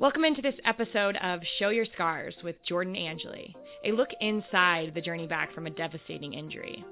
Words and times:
Welcome 0.00 0.24
into 0.24 0.40
this 0.40 0.54
episode 0.64 1.16
of 1.16 1.40
Show 1.58 1.68
Your 1.68 1.84
Scars 1.92 2.34
with 2.42 2.56
Jordan 2.66 2.96
Angeli, 2.96 3.54
a 3.84 3.92
look 3.92 4.08
inside 4.22 4.92
the 4.94 5.00
journey 5.02 5.26
back 5.26 5.54
from 5.54 5.66
a 5.66 5.70
devastating 5.70 6.32
injury. 6.32 6.82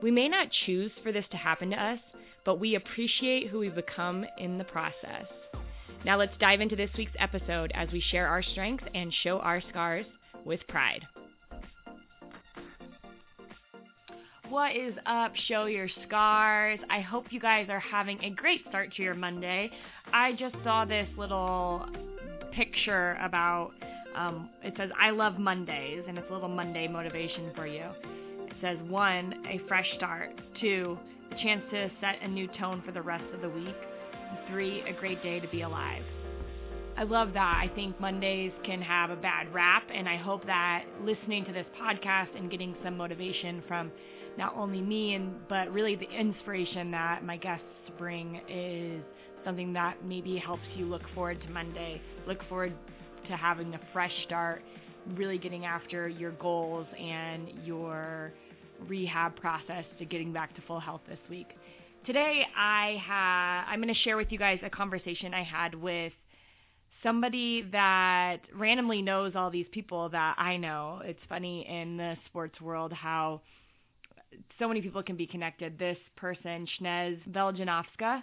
We 0.00 0.12
may 0.12 0.28
not 0.28 0.46
choose 0.64 0.92
for 1.02 1.10
this 1.10 1.24
to 1.32 1.36
happen 1.36 1.70
to 1.70 1.76
us, 1.76 1.98
but 2.44 2.60
we 2.60 2.76
appreciate 2.76 3.48
who 3.48 3.58
we've 3.58 3.74
become 3.74 4.24
in 4.38 4.58
the 4.58 4.64
process. 4.64 5.24
Now 6.04 6.16
let's 6.16 6.38
dive 6.38 6.60
into 6.60 6.76
this 6.76 6.90
week's 6.96 7.10
episode 7.18 7.72
as 7.74 7.88
we 7.90 8.00
share 8.00 8.28
our 8.28 8.44
strengths 8.44 8.86
and 8.94 9.12
show 9.24 9.40
our 9.40 9.60
scars 9.68 10.06
with 10.44 10.60
pride. 10.68 11.04
What 14.48 14.76
is 14.76 14.94
up? 15.06 15.32
Show 15.48 15.64
your 15.64 15.88
scars. 16.06 16.78
I 16.88 17.00
hope 17.00 17.24
you 17.32 17.40
guys 17.40 17.66
are 17.70 17.80
having 17.80 18.22
a 18.22 18.30
great 18.30 18.60
start 18.68 18.94
to 18.94 19.02
your 19.02 19.14
Monday. 19.14 19.68
I 20.12 20.34
just 20.34 20.54
saw 20.62 20.84
this 20.84 21.08
little 21.18 21.86
picture 22.56 23.18
about 23.22 23.72
um, 24.16 24.50
it 24.62 24.74
says 24.76 24.90
I 25.00 25.10
love 25.10 25.38
Mondays 25.38 26.04
and 26.06 26.18
it's 26.18 26.28
a 26.30 26.32
little 26.32 26.48
Monday 26.48 26.86
motivation 26.86 27.50
for 27.56 27.66
you. 27.66 27.86
It 28.46 28.52
says 28.60 28.78
one, 28.88 29.34
a 29.48 29.60
fresh 29.68 29.86
start, 29.96 30.30
two, 30.60 30.98
a 31.30 31.42
chance 31.42 31.62
to 31.70 31.90
set 32.00 32.16
a 32.22 32.28
new 32.28 32.46
tone 32.58 32.82
for 32.84 32.92
the 32.92 33.02
rest 33.02 33.24
of 33.34 33.40
the 33.40 33.48
week, 33.48 33.74
and 34.14 34.38
three, 34.50 34.82
a 34.82 34.92
great 34.92 35.22
day 35.22 35.40
to 35.40 35.48
be 35.48 35.62
alive. 35.62 36.04
I 36.96 37.04
love 37.04 37.32
that. 37.32 37.60
I 37.62 37.74
think 37.74 37.98
Mondays 37.98 38.52
can 38.64 38.82
have 38.82 39.10
a 39.10 39.16
bad 39.16 39.52
rap, 39.52 39.84
and 39.92 40.06
I 40.06 40.16
hope 40.16 40.44
that 40.46 40.84
listening 41.02 41.44
to 41.46 41.52
this 41.52 41.66
podcast 41.80 42.36
and 42.36 42.50
getting 42.50 42.76
some 42.84 42.98
motivation 42.98 43.62
from 43.66 43.90
not 44.36 44.54
only 44.56 44.80
me 44.80 45.14
and 45.14 45.34
but 45.48 45.70
really 45.72 45.94
the 45.94 46.10
inspiration 46.10 46.90
that 46.90 47.24
my 47.24 47.36
guests 47.36 47.64
bring 47.98 48.40
is 48.48 49.02
something 49.44 49.72
that 49.72 50.04
maybe 50.04 50.36
helps 50.38 50.62
you 50.76 50.86
look 50.86 51.02
forward 51.14 51.40
to 51.42 51.50
Monday, 51.50 52.00
look 52.26 52.38
forward 52.48 52.74
to 53.28 53.36
having 53.36 53.74
a 53.74 53.80
fresh 53.92 54.12
start, 54.24 54.62
really 55.14 55.38
getting 55.38 55.64
after 55.64 56.08
your 56.08 56.32
goals 56.32 56.86
and 56.98 57.48
your 57.64 58.32
rehab 58.88 59.36
process 59.36 59.84
to 59.98 60.04
getting 60.04 60.32
back 60.32 60.54
to 60.56 60.62
full 60.62 60.80
health 60.80 61.02
this 61.08 61.18
week. 61.30 61.48
Today 62.06 62.42
I 62.56 63.00
have 63.06 63.66
I'm 63.68 63.80
going 63.80 63.94
to 63.94 64.00
share 64.00 64.16
with 64.16 64.32
you 64.32 64.38
guys 64.38 64.58
a 64.64 64.70
conversation 64.70 65.32
I 65.34 65.44
had 65.44 65.74
with 65.74 66.12
somebody 67.02 67.62
that 67.72 68.38
randomly 68.54 69.02
knows 69.02 69.32
all 69.34 69.50
these 69.50 69.66
people 69.72 70.08
that 70.08 70.34
I 70.38 70.56
know. 70.56 71.00
It's 71.04 71.20
funny 71.28 71.66
in 71.68 71.96
the 71.96 72.16
sports 72.26 72.60
world 72.60 72.92
how 72.92 73.40
so 74.58 74.66
many 74.66 74.80
people 74.80 75.02
can 75.02 75.16
be 75.16 75.26
connected. 75.26 75.78
This 75.78 75.98
person, 76.16 76.66
Snez 76.80 77.18
Veljanovska, 77.30 78.22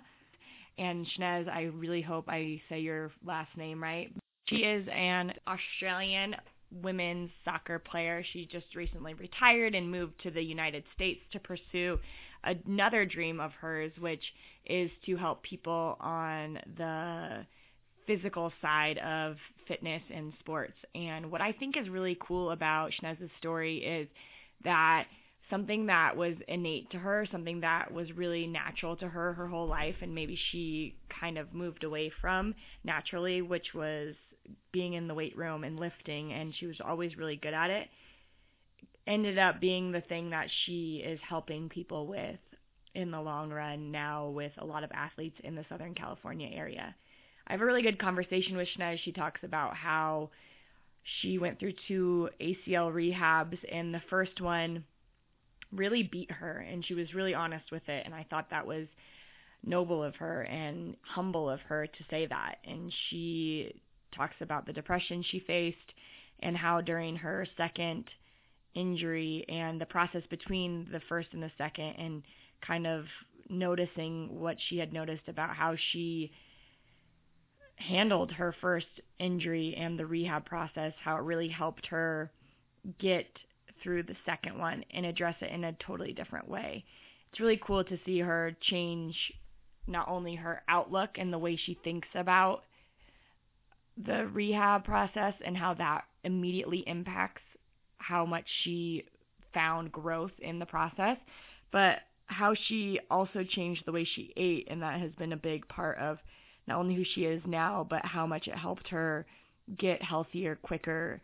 and 0.79 1.05
Snez, 1.17 1.49
I 1.49 1.63
really 1.63 2.01
hope 2.01 2.25
I 2.27 2.61
say 2.69 2.79
your 2.79 3.11
last 3.25 3.55
name 3.57 3.83
right. 3.83 4.11
She 4.47 4.57
is 4.57 4.87
an 4.91 5.33
Australian 5.47 6.35
women's 6.71 7.29
soccer 7.43 7.79
player. 7.79 8.23
She 8.31 8.47
just 8.51 8.75
recently 8.75 9.13
retired 9.13 9.75
and 9.75 9.91
moved 9.91 10.21
to 10.23 10.31
the 10.31 10.41
United 10.41 10.83
States 10.95 11.19
to 11.33 11.39
pursue 11.39 11.99
another 12.43 13.05
dream 13.05 13.39
of 13.39 13.51
hers, 13.53 13.91
which 13.99 14.23
is 14.65 14.89
to 15.05 15.17
help 15.17 15.43
people 15.43 15.97
on 15.99 16.59
the 16.77 17.45
physical 18.07 18.51
side 18.61 18.97
of 18.99 19.35
fitness 19.67 20.01
and 20.13 20.33
sports. 20.39 20.73
And 20.95 21.29
what 21.29 21.41
I 21.41 21.51
think 21.51 21.77
is 21.77 21.89
really 21.89 22.17
cool 22.25 22.51
about 22.51 22.91
Snez's 23.01 23.29
story 23.37 23.77
is 23.79 24.07
that 24.63 25.05
something 25.49 25.87
that 25.87 26.15
was 26.15 26.35
innate 26.47 26.91
to 26.91 26.97
her, 26.99 27.25
something 27.31 27.61
that 27.61 27.91
was 27.91 28.11
really 28.11 28.45
natural 28.47 28.95
to 28.97 29.07
her 29.07 29.33
her 29.33 29.47
whole 29.47 29.67
life, 29.67 29.95
and 30.01 30.13
maybe 30.13 30.37
she 30.51 30.95
kind 31.19 31.37
of 31.37 31.53
moved 31.53 31.83
away 31.83 32.11
from 32.21 32.53
naturally, 32.83 33.41
which 33.41 33.73
was 33.73 34.15
being 34.71 34.93
in 34.93 35.07
the 35.07 35.13
weight 35.13 35.37
room 35.37 35.63
and 35.63 35.79
lifting, 35.79 36.33
and 36.33 36.53
she 36.55 36.65
was 36.65 36.77
always 36.83 37.17
really 37.17 37.35
good 37.35 37.53
at 37.53 37.69
it, 37.69 37.87
ended 39.07 39.37
up 39.37 39.59
being 39.59 39.91
the 39.91 40.01
thing 40.01 40.29
that 40.29 40.47
she 40.65 41.03
is 41.05 41.19
helping 41.27 41.69
people 41.69 42.07
with 42.07 42.39
in 42.95 43.11
the 43.11 43.21
long 43.21 43.49
run 43.51 43.91
now 43.91 44.29
with 44.29 44.51
a 44.57 44.65
lot 44.65 44.83
of 44.83 44.91
athletes 44.91 45.37
in 45.43 45.55
the 45.55 45.65
Southern 45.69 45.93
California 45.93 46.49
area. 46.51 46.95
I 47.47 47.53
have 47.53 47.61
a 47.61 47.65
really 47.65 47.81
good 47.81 47.99
conversation 47.99 48.55
with 48.55 48.67
Snez. 48.77 48.99
She 48.99 49.11
talks 49.11 49.41
about 49.43 49.75
how 49.75 50.29
she 51.21 51.39
went 51.39 51.59
through 51.59 51.73
two 51.87 52.29
ACL 52.39 52.91
rehabs, 52.91 53.57
and 53.71 53.93
the 53.93 54.01
first 54.09 54.41
one 54.41 54.83
really 55.73 56.03
beat 56.03 56.31
her 56.31 56.65
and 56.69 56.85
she 56.85 56.93
was 56.93 57.13
really 57.13 57.33
honest 57.33 57.71
with 57.71 57.87
it 57.87 58.05
and 58.05 58.13
I 58.15 58.25
thought 58.29 58.49
that 58.49 58.65
was 58.65 58.87
noble 59.63 60.03
of 60.03 60.15
her 60.15 60.43
and 60.43 60.95
humble 61.01 61.49
of 61.49 61.59
her 61.61 61.87
to 61.87 62.03
say 62.09 62.25
that. 62.27 62.55
And 62.65 62.91
she 63.09 63.73
talks 64.15 64.35
about 64.41 64.65
the 64.65 64.73
depression 64.73 65.23
she 65.23 65.39
faced 65.39 65.77
and 66.41 66.55
how 66.55 66.81
during 66.81 67.15
her 67.17 67.45
second 67.57 68.05
injury 68.75 69.45
and 69.49 69.79
the 69.79 69.85
process 69.85 70.23
between 70.29 70.87
the 70.91 71.01
first 71.09 71.29
and 71.33 71.43
the 71.43 71.51
second 71.57 71.95
and 71.97 72.23
kind 72.65 72.87
of 72.87 73.05
noticing 73.49 74.39
what 74.39 74.57
she 74.67 74.77
had 74.77 74.93
noticed 74.93 75.27
about 75.27 75.55
how 75.55 75.75
she 75.91 76.31
handled 77.75 78.31
her 78.31 78.53
first 78.61 78.87
injury 79.19 79.75
and 79.77 79.97
the 79.97 80.05
rehab 80.05 80.45
process 80.45 80.93
how 81.03 81.15
it 81.15 81.23
really 81.23 81.47
helped 81.47 81.85
her 81.87 82.29
get 82.99 83.25
through 83.83 84.03
the 84.03 84.15
second 84.25 84.57
one 84.57 84.83
and 84.91 85.05
address 85.05 85.35
it 85.41 85.51
in 85.51 85.63
a 85.63 85.73
totally 85.85 86.13
different 86.13 86.47
way. 86.47 86.83
It's 87.31 87.39
really 87.39 87.59
cool 87.65 87.83
to 87.83 87.99
see 88.05 88.19
her 88.19 88.55
change 88.69 89.15
not 89.87 90.07
only 90.07 90.35
her 90.35 90.61
outlook 90.67 91.11
and 91.15 91.33
the 91.33 91.37
way 91.37 91.55
she 91.55 91.77
thinks 91.83 92.07
about 92.15 92.63
the 94.05 94.27
rehab 94.27 94.85
process 94.85 95.33
and 95.45 95.57
how 95.57 95.73
that 95.73 96.05
immediately 96.23 96.83
impacts 96.87 97.41
how 97.97 98.25
much 98.25 98.45
she 98.63 99.03
found 99.53 99.91
growth 99.91 100.31
in 100.39 100.59
the 100.59 100.65
process, 100.65 101.17
but 101.71 101.99
how 102.27 102.53
she 102.67 102.99
also 103.09 103.43
changed 103.43 103.83
the 103.85 103.91
way 103.91 104.05
she 104.05 104.31
ate 104.37 104.67
and 104.69 104.81
that 104.81 104.99
has 104.99 105.11
been 105.17 105.33
a 105.33 105.37
big 105.37 105.67
part 105.67 105.97
of 105.97 106.17
not 106.67 106.79
only 106.79 106.95
who 106.95 107.03
she 107.15 107.25
is 107.25 107.41
now, 107.45 107.85
but 107.89 108.05
how 108.05 108.27
much 108.27 108.47
it 108.47 108.55
helped 108.55 108.87
her 108.89 109.25
get 109.77 110.01
healthier 110.01 110.55
quicker 110.55 111.21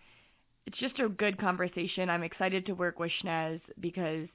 it's 0.66 0.78
just 0.80 1.00
a 1.00 1.10
good 1.10 1.38
conversation. 1.40 2.10
I'm 2.10 2.24
excited 2.24 2.66
to 2.66 2.74
work 2.74 3.00
with 3.00 3.12
Snez 3.24 3.62
because 3.80 4.28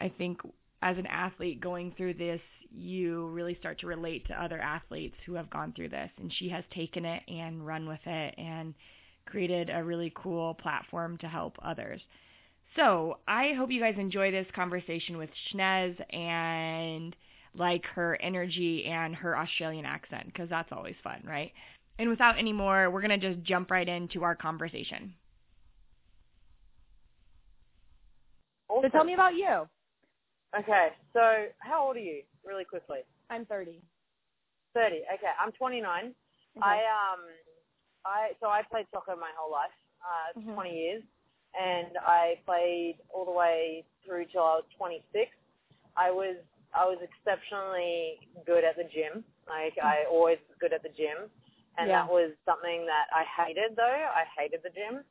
I 0.00 0.08
think 0.16 0.40
as 0.82 0.96
an 0.96 1.06
athlete 1.06 1.60
going 1.60 1.92
through 1.96 2.14
this, 2.14 2.40
you 2.70 3.26
really 3.28 3.56
start 3.58 3.80
to 3.80 3.86
relate 3.86 4.26
to 4.26 4.42
other 4.42 4.60
athletes 4.60 5.16
who 5.26 5.34
have 5.34 5.50
gone 5.50 5.72
through 5.74 5.88
this. 5.90 6.10
And 6.18 6.32
she 6.38 6.48
has 6.50 6.64
taken 6.74 7.04
it 7.04 7.22
and 7.28 7.66
run 7.66 7.88
with 7.88 8.00
it 8.06 8.34
and 8.38 8.74
created 9.26 9.70
a 9.70 9.84
really 9.84 10.12
cool 10.14 10.54
platform 10.54 11.18
to 11.18 11.28
help 11.28 11.56
others. 11.62 12.00
So 12.76 13.18
I 13.26 13.52
hope 13.56 13.70
you 13.70 13.80
guys 13.80 13.96
enjoy 13.98 14.30
this 14.30 14.46
conversation 14.54 15.16
with 15.16 15.30
Snez 15.52 15.96
and 16.14 17.14
like 17.54 17.84
her 17.94 18.16
energy 18.22 18.84
and 18.84 19.14
her 19.16 19.36
Australian 19.36 19.84
accent 19.84 20.26
because 20.26 20.48
that's 20.48 20.70
always 20.72 20.94
fun, 21.02 21.22
right? 21.26 21.52
And 21.98 22.08
without 22.08 22.38
any 22.38 22.52
more, 22.52 22.90
we're 22.90 23.02
going 23.02 23.20
to 23.20 23.34
just 23.34 23.44
jump 23.46 23.70
right 23.70 23.88
into 23.88 24.22
our 24.22 24.36
conversation. 24.36 25.14
So 28.88 28.98
tell 28.98 29.04
me 29.04 29.14
about 29.14 29.34
you. 29.34 29.68
Okay, 30.56 30.88
so 31.12 31.52
how 31.60 31.86
old 31.86 31.96
are 31.96 32.00
you, 32.00 32.22
really 32.44 32.64
quickly? 32.64 33.00
I'm 33.28 33.44
30. 33.44 33.82
30. 34.72 34.96
Okay, 34.96 35.32
I'm 35.36 35.52
29. 35.52 35.84
Okay. 35.84 36.12
I 36.62 36.76
um, 36.88 37.20
I 38.06 38.32
so 38.40 38.48
I 38.48 38.62
played 38.70 38.86
soccer 38.90 39.14
my 39.14 39.28
whole 39.36 39.52
life, 39.52 39.76
uh, 40.00 40.40
mm-hmm. 40.40 40.54
20 40.54 40.72
years, 40.72 41.02
and 41.52 41.98
I 42.00 42.40
played 42.46 42.96
all 43.12 43.26
the 43.26 43.32
way 43.32 43.84
through 44.06 44.24
till 44.32 44.42
I 44.42 44.56
was 44.56 44.64
26. 44.78 45.28
I 45.96 46.10
was 46.10 46.36
I 46.72 46.84
was 46.88 46.96
exceptionally 47.04 48.24
good 48.46 48.64
at 48.64 48.76
the 48.76 48.88
gym. 48.88 49.24
Like 49.44 49.76
mm-hmm. 49.76 49.86
I 49.86 50.08
always 50.10 50.38
was 50.48 50.56
good 50.60 50.72
at 50.72 50.82
the 50.82 50.94
gym, 50.96 51.28
and 51.76 51.92
yeah. 51.92 52.04
that 52.04 52.08
was 52.08 52.32
something 52.48 52.88
that 52.88 53.12
I 53.12 53.28
hated 53.36 53.76
though. 53.76 53.84
I 53.84 54.24
hated 54.32 54.60
the 54.64 54.72
gym 54.72 55.04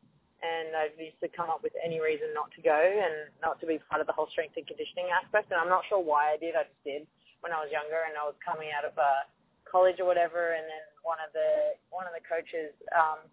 and 0.45 0.77
I 0.77 0.93
used 1.01 1.17
to 1.25 1.29
come 1.33 1.49
up 1.49 1.65
with 1.65 1.73
any 1.81 1.97
reason 1.97 2.29
not 2.37 2.53
to 2.53 2.61
go 2.61 2.77
and 2.77 3.33
not 3.41 3.57
to 3.61 3.65
be 3.65 3.81
part 3.89 4.01
of 4.01 4.07
the 4.07 4.13
whole 4.13 4.29
strength 4.29 4.53
and 4.53 4.65
conditioning 4.69 5.09
aspect. 5.09 5.49
And 5.49 5.57
I'm 5.57 5.71
not 5.71 5.81
sure 5.89 5.97
why 5.97 6.33
I 6.33 6.37
did. 6.37 6.53
I 6.53 6.69
just 6.69 6.83
did 6.85 7.03
when 7.41 7.49
I 7.49 7.61
was 7.61 7.73
younger, 7.73 8.05
and 8.05 8.13
I 8.13 8.25
was 8.25 8.37
coming 8.41 8.69
out 8.69 8.85
of 8.85 8.93
uh, 8.97 9.25
college 9.65 9.97
or 9.97 10.05
whatever. 10.05 10.53
And 10.53 10.65
then 10.69 10.83
one 11.01 11.17
of 11.17 11.33
the 11.33 11.77
one 11.89 12.05
of 12.05 12.13
the 12.13 12.21
coaches, 12.21 12.69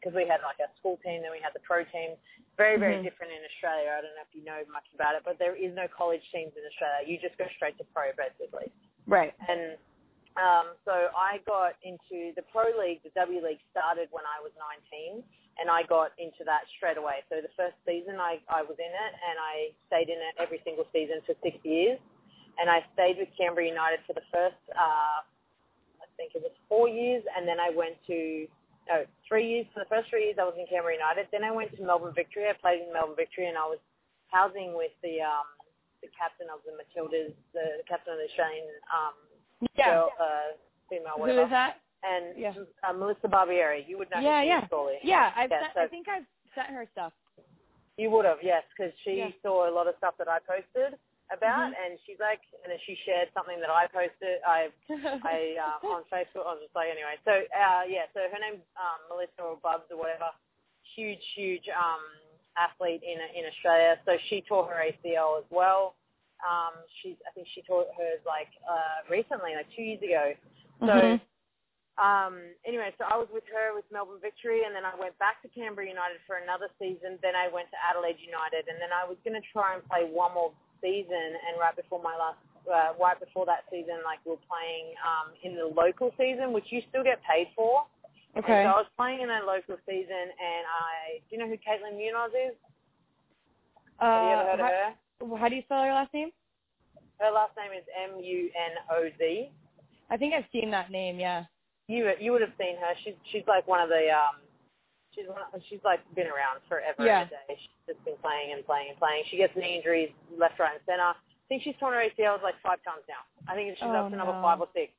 because 0.00 0.14
um, 0.14 0.18
we 0.18 0.24
had 0.24 0.40
like 0.40 0.60
a 0.64 0.72
school 0.80 0.96
team, 1.04 1.20
then 1.20 1.32
we 1.32 1.44
had 1.44 1.52
the 1.52 1.64
pro 1.64 1.84
team. 1.92 2.16
Very 2.56 2.78
very 2.78 3.02
mm-hmm. 3.02 3.10
different 3.10 3.34
in 3.34 3.42
Australia. 3.44 3.92
I 3.92 4.00
don't 4.00 4.14
know 4.16 4.24
if 4.24 4.32
you 4.32 4.46
know 4.46 4.62
much 4.72 4.86
about 4.96 5.18
it, 5.18 5.26
but 5.28 5.36
there 5.36 5.58
is 5.58 5.74
no 5.76 5.90
college 5.90 6.24
teams 6.32 6.56
in 6.56 6.64
Australia. 6.64 7.04
You 7.04 7.20
just 7.20 7.36
go 7.36 7.44
straight 7.58 7.76
to 7.82 7.86
pro 7.92 8.16
basically. 8.16 8.72
Right. 9.04 9.34
And 9.50 9.76
um, 10.40 10.72
so 10.86 11.12
I 11.12 11.42
got 11.44 11.76
into 11.84 12.32
the 12.38 12.46
pro 12.48 12.72
league. 12.74 13.04
The 13.04 13.12
W 13.18 13.42
league 13.42 13.60
started 13.74 14.08
when 14.14 14.24
I 14.24 14.40
was 14.40 14.54
19 14.56 15.20
and 15.60 15.70
I 15.70 15.86
got 15.86 16.12
into 16.18 16.42
that 16.46 16.66
straight 16.76 16.98
away. 16.98 17.22
So 17.30 17.38
the 17.38 17.52
first 17.54 17.78
season 17.86 18.18
I, 18.18 18.42
I 18.50 18.62
was 18.62 18.76
in 18.78 18.92
it 18.92 19.12
and 19.14 19.36
I 19.38 19.70
stayed 19.86 20.10
in 20.10 20.18
it 20.18 20.34
every 20.38 20.60
single 20.66 20.86
season 20.90 21.22
for 21.22 21.34
six 21.42 21.56
years. 21.62 21.98
And 22.58 22.70
I 22.70 22.86
stayed 22.94 23.18
with 23.18 23.30
Canberra 23.34 23.66
United 23.66 24.02
for 24.06 24.14
the 24.14 24.22
first, 24.30 24.58
uh, 24.74 25.22
I 25.98 26.06
think 26.16 26.34
it 26.34 26.42
was 26.42 26.54
four 26.70 26.86
years. 26.86 27.22
And 27.34 27.46
then 27.46 27.58
I 27.58 27.70
went 27.74 27.98
to 28.06 28.46
no, 28.88 29.04
three 29.26 29.48
years. 29.48 29.66
For 29.72 29.80
the 29.80 29.90
first 29.90 30.10
three 30.10 30.30
years, 30.30 30.36
I 30.38 30.44
was 30.44 30.54
in 30.58 30.66
Canberra 30.68 30.94
United. 30.94 31.28
Then 31.32 31.42
I 31.42 31.50
went 31.50 31.74
to 31.76 31.82
Melbourne 31.82 32.14
Victory. 32.14 32.46
I 32.46 32.54
played 32.54 32.84
in 32.84 32.92
Melbourne 32.92 33.16
Victory, 33.16 33.48
and 33.48 33.56
I 33.56 33.64
was 33.64 33.80
housing 34.28 34.76
with 34.76 34.92
the 35.02 35.24
um, 35.24 35.48
the 36.04 36.12
captain 36.12 36.52
of 36.52 36.60
the 36.68 36.76
Matildas, 36.76 37.32
the, 37.56 37.80
the 37.80 37.86
captain 37.88 38.12
of 38.12 38.20
the 38.20 38.28
Australian 38.28 38.68
um, 38.92 39.16
yeah. 39.72 39.88
girl, 39.88 40.12
uh, 40.20 40.52
female, 40.92 41.16
whatever. 41.16 41.40
Who 41.40 41.44
is 41.48 41.50
that? 41.50 41.80
And 42.04 42.36
Yeah. 42.38 42.52
uh, 42.82 42.92
Melissa 42.92 43.28
Barbieri. 43.28 43.86
You 43.88 43.98
would 43.98 44.10
know. 44.10 44.20
Yeah, 44.20 44.42
yeah. 44.42 44.66
Yeah, 45.02 45.32
I've 45.36 45.50
Yeah, 45.50 45.60
sent, 45.62 45.74
so- 45.74 45.80
I 45.82 45.88
think 45.88 46.08
I've 46.08 46.26
sent 46.54 46.68
her 46.70 46.86
stuff. 46.92 47.12
You 47.96 48.10
would 48.10 48.24
have, 48.24 48.42
yes, 48.42 48.64
because 48.76 48.92
she 49.04 49.18
Yeah. 49.18 49.30
saw 49.42 49.68
a 49.68 49.72
lot 49.72 49.86
of 49.86 49.96
stuff 49.98 50.16
that 50.18 50.28
I 50.28 50.40
posted 50.40 50.98
about, 51.30 51.72
Mhm. 51.72 51.78
and 51.86 52.00
she's 52.04 52.18
like, 52.18 52.40
and 52.62 52.70
then 52.72 52.78
she 52.80 52.94
shared 53.06 53.32
something 53.32 53.58
that 53.60 53.70
I 53.70 53.86
posted. 53.86 54.42
I 54.44 54.70
I 55.24 55.56
uh, 55.82 55.86
on 55.86 56.04
Facebook. 56.12 56.44
I 56.46 56.52
was 56.54 56.60
just 56.62 56.74
like, 56.74 56.90
anyway. 56.90 57.16
So 57.24 57.32
uh, 57.32 57.82
yeah, 57.86 58.06
so 58.12 58.20
her 58.28 58.38
name's 58.38 58.62
um, 58.76 58.98
Melissa 59.08 59.42
or 59.42 59.56
Bubs 59.58 59.90
or 59.90 59.96
whatever. 59.96 60.30
Huge, 60.94 61.22
huge 61.34 61.68
um, 61.70 62.02
athlete 62.56 63.02
in 63.02 63.18
in 63.38 63.46
Australia. 63.46 63.98
So 64.04 64.18
she 64.28 64.42
tore 64.42 64.66
her 64.66 64.82
ACL 64.84 65.38
as 65.38 65.44
well. 65.50 65.94
Um, 66.46 66.74
she's 67.00 67.16
I 67.26 67.30
think 67.30 67.46
she 67.54 67.62
tore 67.62 67.86
hers 67.96 68.20
like 68.26 68.48
uh, 68.68 69.06
recently, 69.08 69.54
like 69.54 69.70
two 69.74 69.82
years 69.82 70.02
ago. 70.02 70.34
So 70.80 70.86
Mhm. 70.86 71.20
Um, 71.94 72.42
anyway, 72.66 72.90
so 72.98 73.06
I 73.06 73.14
was 73.14 73.30
with 73.30 73.46
her 73.54 73.70
with 73.70 73.86
Melbourne 73.94 74.18
Victory, 74.18 74.66
and 74.66 74.74
then 74.74 74.82
I 74.82 74.98
went 74.98 75.14
back 75.22 75.38
to 75.46 75.48
Canberra 75.54 75.86
United 75.86 76.18
for 76.26 76.42
another 76.42 76.66
season. 76.82 77.22
Then 77.22 77.38
I 77.38 77.46
went 77.46 77.70
to 77.70 77.78
Adelaide 77.78 78.18
United, 78.18 78.66
and 78.66 78.82
then 78.82 78.90
I 78.90 79.06
was 79.06 79.14
going 79.22 79.38
to 79.38 79.44
try 79.54 79.78
and 79.78 79.82
play 79.86 80.10
one 80.10 80.34
more 80.34 80.50
season. 80.82 81.38
And 81.46 81.54
right 81.62 81.74
before 81.74 82.02
my 82.02 82.18
last, 82.18 82.42
uh, 82.66 82.98
right 82.98 83.14
before 83.22 83.46
that 83.46 83.70
season, 83.70 84.02
like 84.02 84.18
we 84.26 84.34
were 84.34 84.46
playing 84.50 84.98
um, 85.06 85.28
in 85.46 85.54
the 85.54 85.70
local 85.70 86.10
season, 86.18 86.50
which 86.50 86.66
you 86.74 86.82
still 86.90 87.06
get 87.06 87.22
paid 87.22 87.54
for. 87.54 87.86
okay. 88.34 88.66
And 88.66 88.66
so 88.66 88.74
I 88.74 88.78
was 88.82 88.90
playing 88.98 89.22
in 89.22 89.30
a 89.30 89.46
local 89.46 89.78
season, 89.86 90.26
and 90.34 90.62
I, 90.66 91.22
do 91.26 91.30
you 91.30 91.38
know 91.38 91.46
who 91.46 91.54
Caitlin 91.62 91.94
Munoz 91.94 92.34
is? 92.34 92.58
Have 94.02 94.22
you 94.26 94.34
ever 94.34 94.46
heard 94.50 94.60
Uh, 94.60 94.66
of 94.66 94.70
her? 94.70 94.88
how, 95.30 95.46
how 95.46 95.48
do 95.48 95.54
you 95.54 95.62
spell 95.62 95.86
her 95.86 95.94
last 95.94 96.10
name? 96.10 96.34
Her 97.22 97.30
last 97.30 97.54
name 97.54 97.70
is 97.70 97.86
M 97.94 98.18
U 98.18 98.50
N 98.50 98.72
O 98.90 99.06
Z. 99.14 99.50
I 100.10 100.16
think 100.18 100.34
I've 100.34 100.50
seen 100.50 100.70
that 100.74 100.90
name. 100.90 101.20
Yeah. 101.22 101.44
You 101.88 102.10
you 102.20 102.32
would 102.32 102.40
have 102.40 102.56
seen 102.58 102.76
her. 102.80 102.92
She's 103.04 103.14
she's 103.30 103.44
like 103.46 103.66
one 103.68 103.80
of 103.80 103.88
the 103.88 104.08
um 104.10 104.40
she's 105.14 105.28
one 105.28 105.44
she's 105.68 105.82
like 105.84 106.00
been 106.14 106.26
around 106.26 106.60
forever 106.68 107.04
Yeah. 107.04 107.22
and 107.22 107.30
a 107.30 107.34
day. 107.34 107.60
She's 107.60 107.94
just 107.94 108.04
been 108.04 108.16
playing 108.22 108.52
and 108.56 108.64
playing 108.64 108.90
and 108.90 108.98
playing. 108.98 109.24
She 109.30 109.36
gets 109.36 109.54
knee 109.56 109.76
injuries 109.76 110.10
left, 110.32 110.58
right, 110.58 110.74
and 110.74 110.84
center. 110.86 111.12
I 111.12 111.46
think 111.48 111.62
she's 111.62 111.76
torn 111.78 111.92
her 111.92 112.00
ACLs 112.00 112.42
like 112.42 112.56
five 112.64 112.80
times 112.88 113.04
now. 113.08 113.20
I 113.46 113.54
think 113.54 113.76
she's 113.76 113.84
Oh, 113.84 114.08
up 114.08 114.10
to 114.10 114.16
number 114.16 114.32
five 114.40 114.60
or 114.60 114.68
six. 114.72 114.92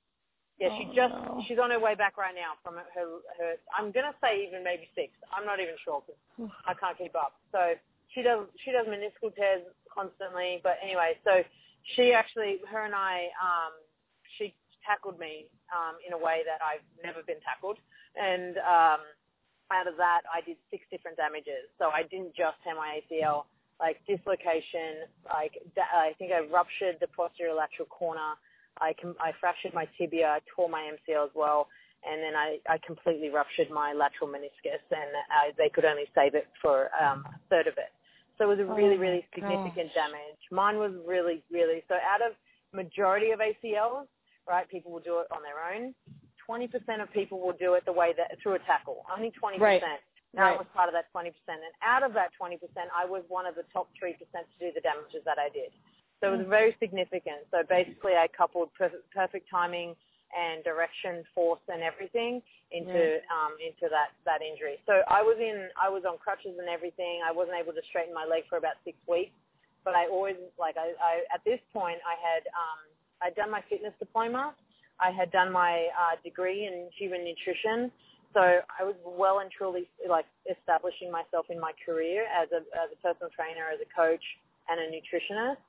Yeah, 0.61 0.69
she 0.77 0.87
Oh, 0.87 0.93
just 0.95 1.13
no. 1.13 1.43
she's 1.49 1.59
on 1.59 1.71
her 1.71 1.79
way 1.81 1.95
back 1.95 2.15
right 2.21 2.35
now 2.37 2.53
from 2.63 2.75
her 2.77 2.85
her. 3.37 3.55
I'm 3.73 3.91
gonna 3.91 4.13
say 4.21 4.45
even 4.45 4.63
maybe 4.63 4.87
six. 4.95 5.11
I'm 5.33 5.43
not 5.45 5.59
even 5.59 5.75
sure 5.83 6.01
'cause 6.05 6.15
I 6.69 6.73
can't 6.77 6.97
keep 6.97 7.15
up. 7.17 7.41
So 7.51 7.73
she 8.13 8.21
does 8.21 8.45
she 8.63 8.71
does 8.71 8.85
meniscal 8.85 9.33
tears 9.35 9.65
constantly. 9.89 10.61
But 10.61 10.77
anyway, 10.85 11.17
so 11.25 11.41
she 11.97 12.13
actually 12.13 12.61
her 12.69 12.85
and 12.85 12.93
I 12.93 13.33
um 13.41 13.73
she 14.37 14.53
tackled 14.85 15.17
me 15.19 15.49
um 15.73 15.97
in 16.05 16.13
a 16.13 16.19
way 16.19 16.43
that 16.45 16.61
I've 16.61 16.85
never 17.03 17.23
been 17.23 17.41
tackled, 17.41 17.77
and 18.15 18.57
um 18.59 19.01
out 19.71 19.87
of 19.87 19.97
that 19.97 20.21
I 20.29 20.41
did 20.45 20.57
six 20.71 20.83
different 20.91 21.17
damages. 21.17 21.69
So 21.79 21.89
I 21.89 22.03
didn't 22.03 22.35
just 22.35 22.57
tear 22.63 22.75
my 22.75 23.01
ACL, 23.01 23.45
like 23.79 24.01
dislocation, 24.05 25.09
like 25.25 25.53
I 25.77 26.13
think 26.19 26.31
I 26.31 26.45
ruptured 26.47 26.97
the 27.01 27.07
posterior 27.15 27.53
lateral 27.55 27.89
corner. 27.89 28.37
I 28.81 28.93
com- 28.99 29.17
I 29.19 29.31
fractured 29.39 29.73
my 29.73 29.87
tibia, 29.97 30.27
I 30.27 30.39
tore 30.55 30.69
my 30.69 30.91
MCL 30.93 31.25
as 31.25 31.35
well, 31.35 31.67
and 32.05 32.21
then 32.21 32.35
I, 32.35 32.59
I 32.69 32.77
completely 32.85 33.29
ruptured 33.29 33.71
my 33.71 33.93
lateral 33.93 34.29
meniscus, 34.29 34.83
and 34.91 35.09
I, 35.31 35.51
they 35.57 35.69
could 35.69 35.85
only 35.85 36.05
save 36.13 36.35
it 36.35 36.47
for 36.61 36.89
um, 37.01 37.25
a 37.25 37.39
third 37.49 37.67
of 37.67 37.75
it. 37.77 37.91
So 38.37 38.45
it 38.45 38.57
was 38.57 38.59
a 38.59 38.69
Oh 38.69 38.75
really, 38.75 38.97
my 38.97 39.01
really 39.01 39.25
significant 39.33 39.89
gosh. 39.95 39.95
damage. 39.95 40.41
Mine 40.51 40.77
was 40.77 40.93
really, 41.07 41.43
really 41.51 41.83
so 41.87 41.95
out 41.95 42.21
of 42.21 42.35
majority 42.73 43.31
of 43.31 43.39
ACLs, 43.39 44.07
right? 44.47 44.67
People 44.69 44.91
will 44.91 45.03
do 45.03 45.19
it 45.19 45.27
on 45.31 45.41
their 45.41 45.59
own. 45.59 45.93
Twenty 46.45 46.67
percent 46.67 47.01
of 47.01 47.11
people 47.11 47.41
will 47.41 47.57
do 47.57 47.73
it 47.73 47.85
the 47.85 47.93
way 47.93 48.13
that 48.17 48.37
through 48.41 48.55
a 48.55 48.63
tackle. 48.69 49.05
Only 49.09 49.33
20%. 49.33 49.59
Right. 49.59 49.81
percent. 49.81 50.01
Now 50.35 50.51
I 50.51 50.57
was 50.59 50.67
part 50.75 50.91
of 50.91 50.93
that 50.93 51.07
twenty 51.15 51.31
percent, 51.31 51.63
and 51.63 51.71
out 51.79 52.03
of 52.03 52.11
that 52.13 52.35
twenty 52.35 52.59
percent, 52.59 52.91
I 52.91 53.07
was 53.07 53.23
one 53.31 53.47
of 53.47 53.55
the 53.55 53.63
top 53.71 53.87
three 53.95 54.19
percent 54.19 54.43
to 54.51 54.55
do 54.59 54.67
the 54.75 54.83
damages 54.83 55.23
that 55.23 55.39
I 55.39 55.47
did. 55.47 55.71
So 56.19 56.33
it 56.33 56.37
was 56.43 56.47
very 56.47 56.75
significant. 56.79 57.47
So 57.51 57.63
basically, 57.67 58.19
I 58.19 58.27
coupled 58.27 58.71
perfect, 58.75 59.07
perfect 59.15 59.47
timing 59.49 59.95
and 60.35 60.63
direction, 60.63 61.23
force, 61.31 61.63
and 61.71 61.79
everything 61.79 62.43
into 62.71 63.23
um, 63.31 63.55
into 63.63 63.87
that 63.87 64.11
that 64.27 64.43
injury. 64.43 64.75
So 64.83 65.07
I 65.07 65.23
was 65.23 65.39
in 65.39 65.71
I 65.79 65.87
was 65.87 66.03
on 66.03 66.19
crutches 66.19 66.59
and 66.59 66.67
everything. 66.67 67.23
I 67.23 67.31
wasn't 67.31 67.55
able 67.55 67.71
to 67.71 67.83
straighten 67.87 68.11
my 68.13 68.27
leg 68.27 68.43
for 68.51 68.59
about 68.59 68.75
six 68.83 68.99
weeks. 69.07 69.35
But 69.87 69.95
I 69.95 70.09
always 70.11 70.35
like 70.59 70.75
I, 70.75 70.91
I 70.99 71.13
at 71.31 71.45
this 71.45 71.63
point 71.71 72.03
I 72.03 72.19
had 72.19 72.43
um, 72.51 72.79
I'd 73.21 73.35
done 73.35 73.51
my 73.51 73.61
fitness 73.69 73.93
diploma. 73.99 74.53
I 74.99 75.11
had 75.11 75.31
done 75.31 75.51
my 75.51 75.87
uh, 75.91 76.15
degree 76.23 76.65
in 76.65 76.89
human 76.97 77.23
nutrition. 77.23 77.91
So 78.33 78.41
I 78.41 78.83
was 78.83 78.95
well 79.05 79.39
and 79.39 79.49
truly 79.51 79.87
like 80.09 80.25
establishing 80.43 81.11
myself 81.11 81.47
in 81.49 81.59
my 81.59 81.71
career 81.85 82.27
as 82.27 82.51
a 82.51 82.67
as 82.75 82.91
a 82.91 82.99
personal 82.99 83.31
trainer, 83.31 83.71
as 83.71 83.79
a 83.79 83.87
coach, 83.95 84.23
and 84.67 84.79
a 84.79 84.87
nutritionist. 84.91 85.63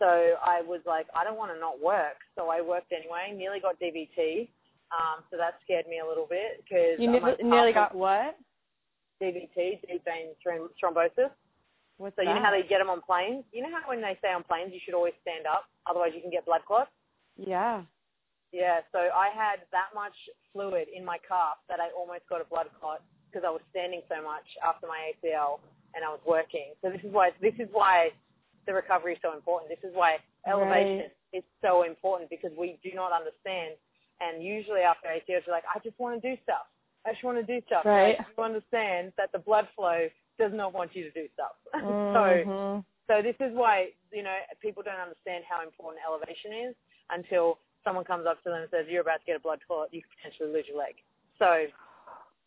So 0.00 0.34
I 0.42 0.62
was 0.62 0.80
like, 0.86 1.06
I 1.14 1.22
don't 1.22 1.36
want 1.36 1.52
to 1.54 1.60
not 1.60 1.78
work. 1.78 2.18
So 2.34 2.48
I 2.48 2.60
worked 2.62 2.90
anyway. 2.90 3.34
Nearly 3.36 3.60
got 3.60 3.78
DVT. 3.78 4.48
Um, 4.90 5.22
so 5.30 5.36
that 5.36 5.60
scared 5.62 5.86
me 5.86 6.00
a 6.02 6.06
little 6.06 6.26
bit 6.26 6.64
because 6.64 6.98
You 6.98 7.06
nearly, 7.12 7.36
nearly 7.44 7.72
got 7.72 7.94
what? 7.94 8.34
DVT, 9.22 9.54
deep 9.86 10.02
vein 10.04 10.34
throm- 10.44 10.72
thrombosis. 10.82 11.30
What's 12.00 12.16
So 12.16 12.24
you 12.24 12.32
know 12.32 12.40
how 12.40 12.50
they 12.50 12.64
get 12.64 12.80
them 12.80 12.88
on 12.88 13.04
planes? 13.04 13.44
You 13.52 13.60
know 13.60 13.68
how 13.68 13.84
when 13.84 14.00
they 14.00 14.16
say 14.24 14.32
on 14.32 14.40
planes 14.40 14.72
you 14.72 14.80
should 14.80 14.96
always 14.96 15.12
stand 15.20 15.44
up, 15.44 15.68
otherwise 15.84 16.16
you 16.16 16.24
can 16.24 16.32
get 16.32 16.48
blood 16.48 16.64
clots? 16.64 16.88
Yeah. 17.36 17.84
Yeah, 18.56 18.80
so 18.90 19.12
I 19.12 19.28
had 19.28 19.68
that 19.70 19.92
much 19.94 20.16
fluid 20.50 20.88
in 20.88 21.04
my 21.04 21.20
calf 21.20 21.60
that 21.68 21.78
I 21.78 21.92
almost 21.92 22.24
got 22.26 22.40
a 22.40 22.48
blood 22.48 22.72
clot 22.80 23.04
because 23.28 23.44
I 23.46 23.52
was 23.52 23.60
standing 23.68 24.00
so 24.08 24.24
much 24.24 24.48
after 24.64 24.88
my 24.88 25.12
ACL 25.12 25.60
and 25.94 26.00
I 26.00 26.08
was 26.08 26.24
working. 26.24 26.72
So 26.80 26.88
this 26.88 27.04
is 27.04 27.12
why 27.12 27.36
this 27.36 27.54
is 27.60 27.68
why 27.70 28.16
the 28.66 28.72
recovery 28.72 29.14
is 29.14 29.20
so 29.20 29.36
important. 29.36 29.68
This 29.68 29.84
is 29.84 29.94
why 29.94 30.24
elevation 30.48 31.12
is 31.36 31.44
so 31.60 31.84
important 31.84 32.32
because 32.32 32.50
we 32.56 32.80
do 32.82 32.96
not 32.96 33.12
understand. 33.12 33.76
And 34.24 34.42
usually 34.42 34.80
after 34.80 35.08
ACLs, 35.12 35.44
you're 35.44 35.54
like, 35.54 35.68
I 35.68 35.78
just 35.84 36.00
want 36.00 36.16
to 36.16 36.24
do 36.24 36.40
stuff. 36.48 36.64
I 37.04 37.12
just 37.12 37.24
want 37.24 37.36
to 37.36 37.44
do 37.44 37.60
stuff. 37.68 37.84
Right. 37.84 38.16
Like, 38.16 38.26
you 38.36 38.44
understand 38.44 39.12
that 39.20 39.32
the 39.32 39.38
blood 39.38 39.68
flow 39.76 40.08
does 40.40 40.52
not 40.56 40.72
want 40.72 40.96
you 40.96 41.04
to 41.04 41.12
do 41.12 41.28
stuff. 41.36 41.54
so 42.16 42.24
Mhm. 42.48 42.82
so 43.06 43.20
this 43.22 43.36
is 43.40 43.52
why, 43.52 43.90
you 44.10 44.22
know, 44.22 44.38
people 44.62 44.82
don't 44.82 44.98
understand 45.02 45.44
how 45.44 45.62
important 45.66 46.00
elevation 46.06 46.70
is 46.70 46.74
until 47.10 47.58
someone 47.82 48.04
comes 48.04 48.24
up 48.24 48.38
to 48.44 48.50
them 48.50 48.62
and 48.62 48.70
says, 48.70 48.86
you're 48.88 49.02
about 49.02 49.18
to 49.18 49.26
get 49.26 49.36
a 49.36 49.42
blood 49.42 49.58
clot, 49.66 49.92
you 49.92 50.00
could 50.00 50.14
potentially 50.16 50.48
lose 50.48 50.64
your 50.70 50.78
leg. 50.78 50.94
So 51.42 51.66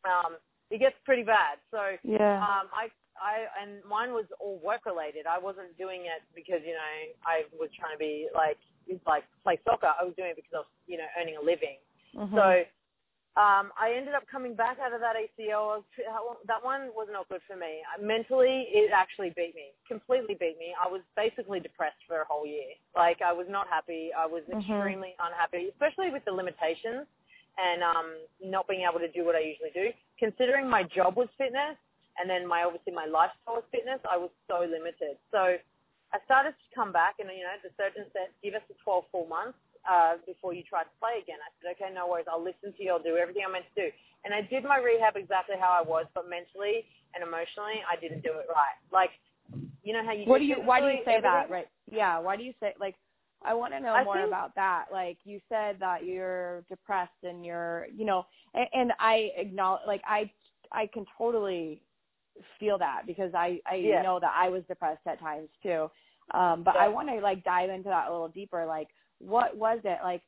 um, 0.08 0.40
it 0.72 0.80
gets 0.80 0.96
pretty 1.04 1.24
bad. 1.24 1.60
So 1.70 2.00
Yeah. 2.04 2.40
um, 2.40 2.72
I, 2.72 2.88
I, 3.20 3.46
and 3.62 3.84
mine 3.84 4.14
was 4.16 4.26
all 4.40 4.58
work 4.64 4.86
related. 4.86 5.28
I 5.28 5.38
wasn't 5.38 5.76
doing 5.78 6.08
it 6.08 6.24
because, 6.34 6.64
you 6.64 6.74
know, 6.80 6.94
I 7.28 7.44
was 7.60 7.70
trying 7.76 7.94
to 7.94 8.00
be 8.00 8.32
like, 8.34 8.58
like 9.06 9.24
play 9.44 9.60
soccer. 9.68 9.92
I 10.00 10.04
was 10.08 10.16
doing 10.16 10.32
it 10.32 10.38
because 10.40 10.56
I 10.56 10.62
was, 10.64 10.72
you 10.88 10.98
know, 10.98 11.10
earning 11.20 11.36
a 11.36 11.44
living. 11.44 11.78
Mhm. 12.16 12.32
So 12.32 12.64
um, 13.34 13.74
I 13.74 13.98
ended 13.98 14.14
up 14.14 14.30
coming 14.30 14.54
back 14.54 14.78
out 14.78 14.94
of 14.94 15.02
that 15.02 15.18
ACL. 15.18 15.84
That 16.46 16.62
one 16.64 16.94
was 16.94 17.10
not 17.10 17.28
good 17.30 17.42
for 17.50 17.58
me. 17.58 17.82
Mentally, 17.98 18.70
it 18.70 18.92
actually 18.94 19.34
beat 19.34 19.56
me, 19.58 19.74
completely 19.90 20.38
beat 20.38 20.62
me. 20.62 20.76
I 20.78 20.86
was 20.86 21.02
basically 21.18 21.60
depressed 21.60 21.98
for 22.08 22.22
a 22.22 22.26
whole 22.30 22.46
year. 22.46 22.78
Like 22.96 23.26
I 23.26 23.34
was 23.34 23.48
not 23.50 23.68
happy. 23.68 24.14
I 24.14 24.28
was 24.28 24.44
Mhm. 24.46 24.62
extremely 24.62 25.16
unhappy, 25.18 25.70
especially 25.70 26.12
with 26.12 26.24
the 26.26 26.32
limitations 26.32 27.08
and 27.58 27.82
um, 27.82 28.18
not 28.42 28.68
being 28.68 28.82
able 28.86 29.00
to 29.00 29.10
do 29.10 29.26
what 29.26 29.36
I 29.36 29.40
usually 29.40 29.72
do. 29.72 29.94
Considering 30.20 30.70
my 30.70 30.84
job 30.84 31.16
was 31.18 31.30
fitness, 31.38 31.78
and 32.20 32.30
then 32.30 32.46
my 32.46 32.64
obviously 32.64 32.94
my 32.94 33.06
lifestyle 33.06 33.56
was 33.56 33.64
fitness, 33.72 34.00
I 34.10 34.18
was 34.18 34.30
so 34.48 34.62
limited. 34.62 35.18
So 35.32 35.58
I 36.14 36.20
started 36.26 36.54
to 36.54 36.76
come 36.76 36.92
back, 36.92 37.18
and 37.18 37.30
you 37.34 37.42
know, 37.42 37.58
the 37.64 37.74
surgeon 37.78 38.06
said, 38.14 38.30
"Give 38.44 38.54
us 38.54 38.62
a 38.70 38.76
12 38.84 39.08
full 39.10 39.26
months 39.26 39.58
uh, 39.90 40.18
before 40.26 40.54
you 40.54 40.64
try 40.64 40.84
to 40.84 40.94
play 41.00 41.22
again." 41.22 41.38
I 41.44 41.50
said, 41.62 41.72
"Okay, 41.76 41.94
no 41.94 42.08
worries. 42.08 42.26
I'll 42.32 42.44
listen 42.44 42.74
to 42.76 42.84
you. 42.84 42.92
I'll 42.92 43.02
do 43.04 43.18
everything 43.18 43.44
I'm 43.46 43.54
meant 43.54 43.66
to 43.76 43.88
do." 43.88 43.90
And 44.26 44.34
I 44.34 44.42
did 44.42 44.64
my 44.64 44.78
rehab 44.78 45.16
exactly 45.18 45.56
how 45.60 45.70
I 45.72 45.82
was, 45.82 46.06
but 46.16 46.30
mentally 46.30 46.86
and 47.14 47.22
emotionally, 47.24 47.84
I 47.90 48.00
didn't 48.00 48.22
do 48.24 48.32
it 48.40 48.48
right. 48.50 48.78
Like, 48.92 49.12
you 49.84 49.92
know 49.94 50.04
how 50.04 50.14
you 50.14 50.26
what 50.26 50.40
do 50.40 50.46
you 50.46 50.56
why 50.64 50.80
do 50.80 50.88
you 50.88 51.00
say 51.06 51.20
that 51.22 51.50
right 51.50 51.68
yeah 51.92 52.18
why 52.18 52.38
do 52.38 52.44
you 52.44 52.54
say 52.62 52.74
like 52.80 52.96
i 53.44 53.54
want 53.54 53.74
to 53.74 53.80
know 53.82 53.94
I 53.94 54.04
more 54.06 54.16
think- 54.16 54.28
about 54.28 54.56
that 54.56 54.86
like 54.92 55.18
you 55.26 55.42
said 55.50 55.76
that 55.82 56.06
you're 56.06 56.62
depressed 56.70 57.12
and 57.24 57.46
you're 57.46 57.88
you 57.94 58.06
know 58.06 58.26
and, 58.54 58.68
and 58.74 58.92
i 59.00 59.30
acknowledge 59.36 59.82
like 59.86 60.02
i 60.08 60.32
i 60.72 60.88
can 60.88 61.06
totally 61.18 61.82
feel 62.60 62.78
that 62.80 63.02
because 63.06 63.34
i 63.36 63.60
i 63.70 63.76
Yeah. 63.76 64.02
know 64.02 64.18
that 64.22 64.34
i 64.36 64.48
was 64.48 64.64
depressed 64.70 65.06
at 65.06 65.20
times 65.20 65.50
too 65.62 65.92
um 66.34 66.64
but 66.64 66.78
i 66.78 66.88
want 66.88 67.10
to 67.10 67.16
like 67.16 67.44
dive 67.44 67.70
into 67.70 67.90
that 67.90 68.08
a 68.08 68.12
little 68.12 68.30
deeper 68.30 68.66
like 68.66 68.88
what 69.26 69.56
was 69.56 69.80
it 69.84 70.00
like 70.04 70.22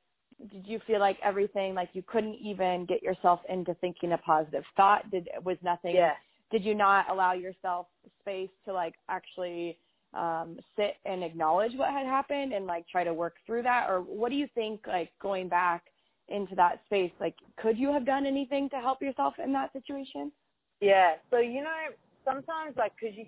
did 0.51 0.67
you 0.67 0.79
feel 0.85 0.99
like 0.99 1.17
everything 1.23 1.73
like 1.73 1.89
you 1.93 2.03
couldn't 2.05 2.35
even 2.35 2.85
get 2.85 3.01
yourself 3.01 3.39
into 3.47 3.73
thinking 3.75 4.11
a 4.11 4.17
positive 4.17 4.63
thought? 4.75 5.09
Did 5.09 5.29
it 5.33 5.43
was 5.43 5.57
nothing? 5.63 5.95
Yeah. 5.95 6.11
Did 6.51 6.63
you 6.63 6.75
not 6.75 7.09
allow 7.09 7.33
yourself 7.33 7.87
space 8.21 8.49
to 8.65 8.73
like 8.73 8.95
actually 9.09 9.77
um 10.13 10.57
sit 10.75 10.95
and 11.05 11.23
acknowledge 11.23 11.73
what 11.75 11.91
had 11.91 12.05
happened 12.05 12.53
and 12.53 12.65
like 12.65 12.87
try 12.87 13.03
to 13.03 13.13
work 13.13 13.35
through 13.45 13.63
that 13.63 13.89
or 13.89 13.99
what 13.99 14.29
do 14.29 14.35
you 14.35 14.47
think 14.55 14.81
like 14.87 15.11
going 15.21 15.49
back 15.49 15.83
into 16.29 16.55
that 16.55 16.79
space 16.85 17.11
like 17.19 17.35
could 17.57 17.77
you 17.77 17.91
have 17.91 18.05
done 18.05 18.25
anything 18.25 18.69
to 18.69 18.77
help 18.77 19.01
yourself 19.01 19.33
in 19.43 19.51
that 19.51 19.73
situation 19.73 20.31
yeah 20.79 21.15
so 21.29 21.39
you 21.39 21.61
know 21.61 21.91
sometimes 22.23 22.75
like 22.77 22.93
because 22.99 23.15
you 23.17 23.25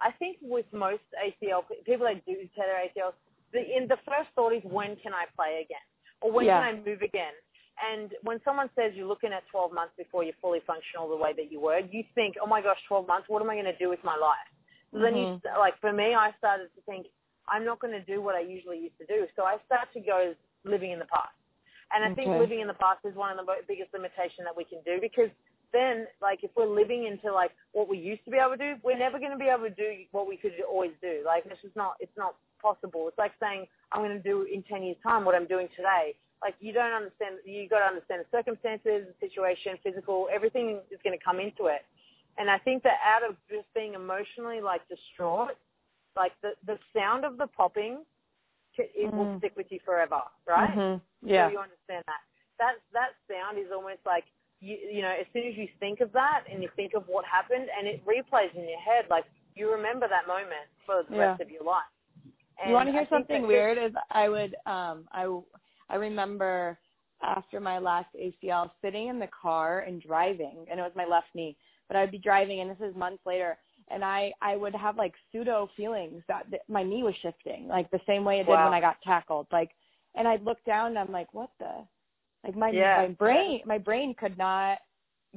i 0.00 0.10
think 0.12 0.38
with 0.40 0.64
most 0.72 1.02
acl 1.22 1.62
people 1.84 2.06
that 2.06 2.24
do 2.24 2.34
tear 2.56 2.66
their 2.66 3.04
acls 3.04 3.12
the 3.52 3.60
in 3.60 3.88
the 3.88 3.98
first 4.06 4.28
thought 4.34 4.52
is 4.52 4.62
when 4.64 4.96
can 4.96 5.12
i 5.14 5.24
play 5.36 5.62
again 5.64 5.84
or 6.20 6.32
when 6.32 6.46
Yeah. 6.46 6.60
can 6.60 6.64
i 6.70 6.72
move 6.88 7.02
again 7.02 7.34
and 7.82 8.12
when 8.22 8.40
someone 8.44 8.68
says 8.76 8.92
you're 8.94 9.08
looking 9.08 9.32
at 9.32 9.42
12 9.50 9.72
months 9.72 9.94
before 9.96 10.24
you're 10.24 10.40
fully 10.40 10.60
functional 10.66 11.08
the 11.08 11.16
way 11.16 11.32
that 11.36 11.50
you 11.52 11.60
were 11.60 11.80
you 11.80 12.04
think 12.14 12.36
oh 12.42 12.46
my 12.46 12.60
gosh 12.60 12.78
12 12.88 13.06
months 13.06 13.28
what 13.28 13.42
am 13.42 13.50
i 13.50 13.54
going 13.54 13.64
to 13.64 13.76
do 13.78 13.88
with 13.88 14.02
my 14.04 14.16
life 14.16 14.48
so 14.92 14.98
then 14.98 15.16
you 15.16 15.26
Mhm. 15.26 15.58
like 15.58 15.78
for 15.80 15.92
me 15.92 16.14
i 16.14 16.32
started 16.38 16.68
to 16.74 16.80
think 16.82 17.06
i'm 17.48 17.64
not 17.64 17.78
going 17.80 17.92
to 17.92 18.04
do 18.04 18.20
what 18.20 18.34
i 18.34 18.40
usually 18.40 18.78
used 18.78 18.98
to 18.98 19.06
do 19.06 19.26
so 19.36 19.44
i 19.44 19.58
start 19.66 19.92
to 19.92 20.00
go 20.00 20.34
living 20.64 20.92
in 20.92 20.98
the 20.98 21.06
past 21.06 21.34
and 21.94 22.02
I 22.04 22.14
think 22.14 22.28
living 22.40 22.60
in 22.60 22.68
the 22.68 22.74
past 22.80 23.04
is 23.04 23.14
one 23.14 23.38
of 23.38 23.44
the 23.44 23.52
biggest 23.68 23.92
limitation 23.92 24.44
that 24.44 24.56
we 24.56 24.64
can 24.64 24.80
do 24.82 24.98
because 24.98 25.28
then, 25.74 26.06
like, 26.22 26.40
if 26.42 26.50
we're 26.56 26.66
living 26.66 27.04
into 27.04 27.32
like 27.32 27.50
what 27.72 27.86
we 27.88 27.98
used 27.98 28.24
to 28.24 28.30
be 28.30 28.38
able 28.38 28.56
to 28.56 28.56
do, 28.56 28.80
we're 28.82 28.96
never 28.96 29.18
going 29.18 29.30
to 29.32 29.36
be 29.36 29.48
able 29.48 29.64
to 29.64 29.76
do 29.76 30.04
what 30.10 30.26
we 30.26 30.36
could 30.38 30.52
always 30.68 30.92
do. 31.02 31.20
Like, 31.24 31.44
this 31.44 31.58
is 31.64 31.72
not, 31.76 31.96
it's 32.00 32.16
not 32.16 32.36
possible. 32.62 33.08
It's 33.08 33.18
like 33.18 33.32
saying 33.40 33.66
I'm 33.90 34.00
going 34.02 34.16
to 34.16 34.22
do 34.22 34.42
in 34.42 34.62
ten 34.62 34.82
years' 34.82 34.96
time 35.02 35.24
what 35.24 35.34
I'm 35.34 35.46
doing 35.46 35.68
today. 35.76 36.14
Like, 36.40 36.54
you 36.60 36.72
don't 36.72 36.92
understand. 36.92 37.36
You 37.44 37.68
got 37.68 37.80
to 37.80 37.86
understand 37.86 38.24
the 38.24 38.30
circumstances, 38.36 39.06
the 39.10 39.14
situation, 39.20 39.78
physical, 39.82 40.28
everything 40.32 40.80
is 40.90 40.98
going 41.04 41.16
to 41.16 41.22
come 41.24 41.38
into 41.38 41.66
it. 41.66 41.82
And 42.38 42.48
I 42.48 42.58
think 42.58 42.82
that 42.84 42.98
out 43.04 43.28
of 43.28 43.36
just 43.50 43.66
being 43.74 43.94
emotionally 43.94 44.60
like 44.60 44.80
distraught, 44.88 45.54
like 46.16 46.32
the 46.42 46.52
the 46.66 46.78
sound 46.96 47.24
of 47.24 47.36
the 47.36 47.46
popping, 47.46 47.98
it 48.78 49.12
will 49.12 49.26
Mhm. 49.26 49.38
stick 49.38 49.52
with 49.56 49.70
you 49.70 49.80
forever, 49.84 50.22
right? 50.46 50.70
Mhm. 50.74 51.00
yeah 51.22 51.46
So 51.46 51.52
you 51.52 51.58
understand 51.58 52.04
that. 52.06 52.22
That 52.58 52.74
that 52.92 53.10
sound 53.28 53.58
is 53.58 53.70
almost 53.70 54.00
like 54.06 54.24
you 54.60 54.76
you 54.76 55.02
know, 55.02 55.10
as 55.10 55.26
soon 55.32 55.44
as 55.46 55.56
you 55.56 55.68
think 55.78 56.00
of 56.00 56.10
that 56.12 56.44
and 56.50 56.62
you 56.62 56.68
think 56.76 56.94
of 56.94 57.06
what 57.08 57.24
happened 57.24 57.68
and 57.76 57.86
it 57.86 58.04
replays 58.06 58.54
in 58.54 58.68
your 58.68 58.78
head, 58.80 59.04
like 59.10 59.26
you 59.54 59.70
remember 59.70 60.08
that 60.08 60.26
moment 60.26 60.68
for 60.86 61.02
the 61.02 61.14
Yeah. 61.14 61.28
rest 61.28 61.40
of 61.42 61.50
your 61.50 61.62
life. 61.64 61.84
You 62.66 62.74
want 62.74 62.88
to 62.88 62.92
hear 62.92 63.00
think 63.02 63.10
something 63.10 63.46
weird? 63.46 63.78
Is 63.78 63.92
I 64.10 64.28
would 64.28 64.54
um 64.66 65.06
I 65.12 65.26
I 65.88 65.96
remember 65.96 66.78
after 67.22 67.60
my 67.60 67.78
last 67.78 68.08
ACL 68.20 68.70
sitting 68.82 69.08
in 69.08 69.18
the 69.18 69.28
car 69.28 69.80
and 69.80 70.02
driving, 70.02 70.66
and 70.70 70.80
it 70.80 70.82
was 70.82 70.92
my 70.96 71.04
left 71.04 71.28
knee, 71.34 71.56
but 71.88 71.96
I'd 71.96 72.10
be 72.10 72.18
driving, 72.18 72.60
and 72.60 72.70
this 72.70 72.80
is 72.80 72.94
months 72.96 73.22
later, 73.24 73.56
and 73.88 74.04
I 74.04 74.32
I 74.40 74.56
would 74.56 74.74
have 74.74 74.96
like 74.96 75.14
pseudo 75.30 75.70
feelings 75.76 76.22
that, 76.28 76.50
that 76.50 76.62
my 76.68 76.82
knee 76.82 77.02
was 77.02 77.14
shifting, 77.22 77.68
like 77.68 77.90
the 77.90 78.00
same 78.06 78.24
way 78.24 78.40
it 78.40 78.44
did 78.44 78.50
Wow. 78.50 78.64
when 78.64 78.74
I 78.74 78.80
got 78.80 79.00
tackled, 79.02 79.46
like, 79.52 79.70
and 80.14 80.26
I'd 80.26 80.42
look 80.44 80.62
down 80.64 80.88
and 80.88 80.98
I'm 80.98 81.12
like, 81.12 81.32
what 81.32 81.50
the, 81.58 81.86
like 82.44 82.56
my 82.56 82.70
Yeah. 82.70 82.96
my 83.02 83.08
brain 83.08 83.60
my 83.64 83.78
brain 83.78 84.14
could 84.14 84.36
not 84.36 84.78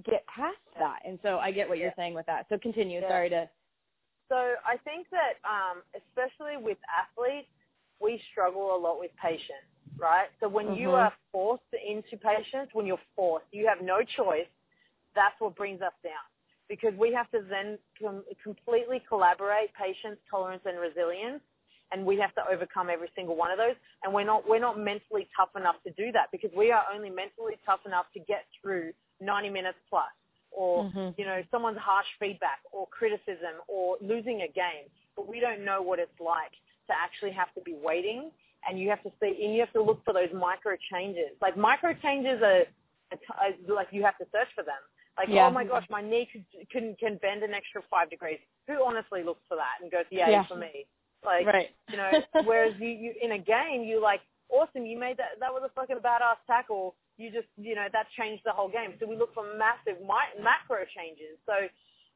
get 0.04 0.26
past 0.28 0.58
that, 0.80 1.00
and 1.06 1.20
so 1.22 1.38
I 1.38 1.52
get 1.52 1.70
what 1.70 1.78
you're 1.78 1.94
saying 1.96 2.14
with 2.16 2.26
that. 2.26 2.48
So 2.50 2.58
continue. 2.58 3.00
Yeah. 3.02 3.10
Sorry 3.10 3.30
to. 3.30 3.50
So 4.30 4.36
I 4.66 4.78
think 4.84 5.08
that 5.12 5.38
um, 5.46 5.84
especially 5.96 6.58
with 6.58 6.78
athletes, 6.90 7.50
we 8.02 8.22
struggle 8.32 8.76
a 8.76 8.80
lot 8.80 9.00
with 9.00 9.12
patience, 9.22 9.70
right? 9.98 10.30
So 10.40 10.50
when 10.50 10.76
you 10.76 10.90
Mhm. 10.90 10.96
are 11.06 11.14
forced 11.32 11.74
into 11.74 12.18
patience, 12.18 12.74
when 12.74 12.86
you're 12.86 13.02
forced, 13.16 13.48
you 13.54 13.68
have 13.68 13.82
no 13.82 14.04
choice. 14.04 14.48
That's 15.14 15.40
what 15.40 15.56
brings 15.56 15.82
us 15.82 15.94
down 16.04 16.26
because 16.68 16.94
we 16.96 17.14
have 17.14 17.30
to 17.32 17.42
then 17.44 17.80
com- 18.00 18.26
completely 18.44 19.00
collaborate 19.02 19.74
patience, 19.76 20.20
tolerance, 20.30 20.66
and 20.66 20.80
resilience, 20.80 21.42
and 21.92 22.06
we 22.06 22.18
have 22.18 22.34
to 22.36 22.48
overcome 22.50 22.90
every 22.90 23.10
single 23.16 23.36
one 23.36 23.52
of 23.52 23.58
those. 23.58 23.76
And 24.04 24.14
we're 24.14 24.26
not 24.26 24.48
we're 24.50 24.60
not 24.60 24.78
mentally 24.80 25.30
tough 25.38 25.56
enough 25.56 25.82
to 25.84 25.92
do 25.92 26.12
that 26.14 26.32
because 26.32 26.52
we 26.54 26.72
are 26.72 26.86
only 26.94 27.10
mentally 27.12 27.58
tough 27.66 27.86
enough 27.86 28.12
to 28.14 28.20
get 28.20 28.46
through 28.62 28.94
90 29.22 29.50
minutes 29.50 29.78
plus 29.90 30.12
or 30.56 30.86
Mhm. 30.86 31.14
you 31.20 31.26
know 31.26 31.40
someone's 31.52 31.78
harsh 31.78 32.08
feedback 32.20 32.60
or 32.72 32.88
criticism 32.88 33.56
or 33.68 33.98
losing 34.02 34.42
a 34.42 34.48
game 34.48 34.86
but 35.16 35.28
we 35.28 35.40
don't 35.40 35.64
know 35.64 35.82
what 35.82 36.00
it's 36.00 36.20
like 36.20 36.54
to 36.88 36.94
actually 37.06 37.32
have 37.32 37.52
to 37.56 37.62
be 37.62 37.74
waiting 37.90 38.32
and 38.68 38.80
you 38.80 38.90
have 38.90 39.04
to 39.04 39.12
see 39.20 39.32
and 39.44 39.54
you 39.54 39.60
have 39.60 39.74
to 39.74 39.82
look 39.82 40.04
for 40.06 40.14
those 40.14 40.32
micro 40.34 40.74
changes 40.92 41.32
like 41.42 41.56
micro 41.58 41.94
changes 42.02 42.42
are, 42.42 42.64
are 43.12 43.20
are 43.42 43.76
like 43.80 43.88
you 43.92 44.04
have 44.04 44.18
to 44.18 44.26
search 44.32 44.52
for 44.56 44.64
them 44.64 44.82
like 45.18 45.30
Yeah. 45.30 45.48
oh 45.48 45.52
my 45.52 45.64
gosh 45.64 45.86
my 45.90 46.02
knee 46.02 46.28
could, 46.32 46.46
can 46.70 46.96
can 46.96 47.18
bend 47.18 47.44
an 47.44 47.54
extra 47.54 47.82
five 47.90 48.10
degrees 48.10 48.40
who 48.68 48.76
honestly 48.86 49.22
looks 49.24 49.44
for 49.48 49.56
that 49.58 49.76
and 49.82 49.92
goes 49.92 50.06
yeah, 50.10 50.30
Yeah. 50.30 50.46
for 50.48 50.56
me 50.56 50.86
like 51.26 51.46
right. 51.46 51.70
you 51.90 51.98
know 51.98 52.12
whereas 52.46 52.74
you, 52.80 52.90
you 52.90 53.14
in 53.22 53.32
a 53.34 53.40
game 53.40 53.84
you 53.84 54.00
like 54.02 54.22
awesome 54.50 54.86
you 54.86 54.98
made 54.98 55.18
that 55.18 55.40
that 55.40 55.52
was 55.52 55.64
a 55.66 55.70
fucking 55.70 55.98
badass 55.98 56.38
tackle 56.48 56.96
you 57.18 57.32
just 57.32 57.48
you 57.58 57.76
know 57.76 57.88
that 57.92 58.08
changed 58.18 58.44
the 58.46 58.52
whole 58.52 58.70
game. 58.70 58.94
So 59.00 59.08
we 59.08 59.16
look 59.16 59.34
for 59.34 59.44
massive 59.58 60.02
mi- 60.02 60.36
macro 60.44 60.84
changes. 60.96 61.38
So 61.46 61.54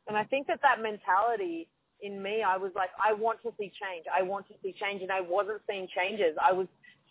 and 0.08 0.18
i 0.18 0.24
think 0.24 0.48
that 0.48 0.60
that 0.62 0.82
mentality 0.82 1.68
in 2.01 2.22
me 2.24 2.41
i 2.41 2.58
was 2.58 2.72
like 2.75 2.89
i 3.03 3.13
want 3.13 3.41
to 3.44 3.51
see 3.60 3.72
change. 3.82 4.06
I 4.13 4.22
want 4.24 4.48
to 4.48 4.53
see 4.63 4.74
change. 4.74 5.01
And 5.01 5.12
i 5.12 5.22
wasn't 5.22 5.62
seeing 5.70 5.88
changes. 5.96 6.36
I 6.41 6.51
was 6.53 6.68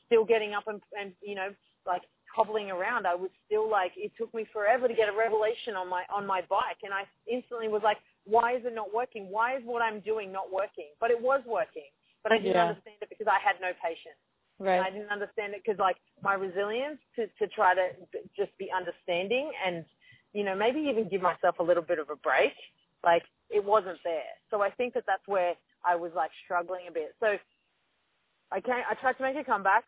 still 0.07 0.25
getting 0.25 0.54
up 0.54 0.64
and, 0.66 0.80
and 0.99 1.12
you 1.23 1.35
know 1.35 1.50
like 1.87 2.02
hobbling 2.35 2.71
around. 2.71 3.07
I 3.07 3.14
was 3.14 3.30
still 3.47 3.68
like 3.71 3.92
it 3.97 4.12
took 4.18 4.33
me 4.35 4.47
forever 4.52 4.87
to 4.88 4.95
get 4.95 5.09
a 5.09 5.16
revelation 5.16 5.75
on 5.76 5.88
my 5.88 6.04
on 6.12 6.26
my 6.26 6.42
bike. 6.49 6.80
And 6.83 6.92
i 6.92 7.04
instantly 7.30 7.68
was 7.68 7.83
like 7.85 7.99
why 8.25 8.57
is 8.57 8.62
it 8.66 8.75
not 8.75 8.92
working? 8.92 9.30
Why 9.30 9.57
is 9.57 9.62
what 9.64 9.80
i'm 9.83 10.00
doing 10.00 10.30
not 10.33 10.52
working? 10.52 10.88
But 11.00 11.11
it 11.11 11.21
was 11.21 11.40
working. 11.47 11.88
But 12.23 12.33
i 12.33 12.38
didn't 12.38 12.57
Yeah. 12.57 12.68
understand 12.68 12.97
it 13.00 13.09
because 13.09 13.28
i 13.28 13.38
had 13.40 13.57
no 13.61 13.73
patience 13.83 14.21
and 14.60 14.68
I 14.84 14.90
didn't 14.90 15.10
understand 15.10 15.54
it 15.54 15.62
because 15.64 15.78
like 15.78 15.96
my 16.22 16.34
resilience 16.34 16.98
to 17.16 17.26
to 17.38 17.46
try 17.48 17.74
to 17.74 17.90
just 18.36 18.56
be 18.58 18.68
understanding 18.74 19.50
and 19.64 19.84
you 20.32 20.44
know 20.44 20.54
maybe 20.54 20.80
even 20.80 21.08
give 21.08 21.22
myself 21.22 21.56
a 21.58 21.62
little 21.62 21.82
bit 21.82 21.98
of 21.98 22.10
a 22.10 22.16
break. 22.16 22.52
Like 23.04 23.22
it 23.50 23.64
wasn't 23.64 23.98
there. 24.04 24.32
So 24.50 24.60
I 24.62 24.70
think 24.70 24.94
that 24.94 25.04
that's 25.06 25.26
where 25.26 25.54
I 25.84 25.94
was 25.96 26.12
like 26.14 26.30
struggling 26.44 26.82
a 26.88 26.92
bit. 26.92 27.14
So 27.20 27.36
I 28.50 28.60
came, 28.60 28.82
I 28.90 28.94
tried 28.94 29.14
to 29.14 29.22
make 29.22 29.36
a 29.36 29.44
comeback. 29.44 29.84